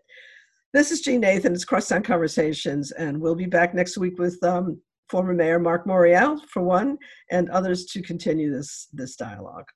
This 0.73 0.91
is 0.91 1.01
Jeanne 1.01 1.21
Nathan. 1.21 1.53
It's 1.53 1.65
Crosstown 1.65 2.03
Conversations, 2.03 2.91
and 2.91 3.21
we'll 3.21 3.35
be 3.35 3.45
back 3.45 3.73
next 3.73 3.97
week 3.97 4.19
with 4.19 4.43
um, 4.43 4.81
former 5.09 5.33
Mayor 5.33 5.59
Marc 5.59 5.85
Morial 5.85 6.39
for 6.49 6.63
one, 6.63 6.97
and 7.31 7.49
others 7.49 7.85
to 7.85 8.01
continue 8.01 8.51
this 8.51 8.87
this 8.91 9.15
dialogue. 9.15 9.67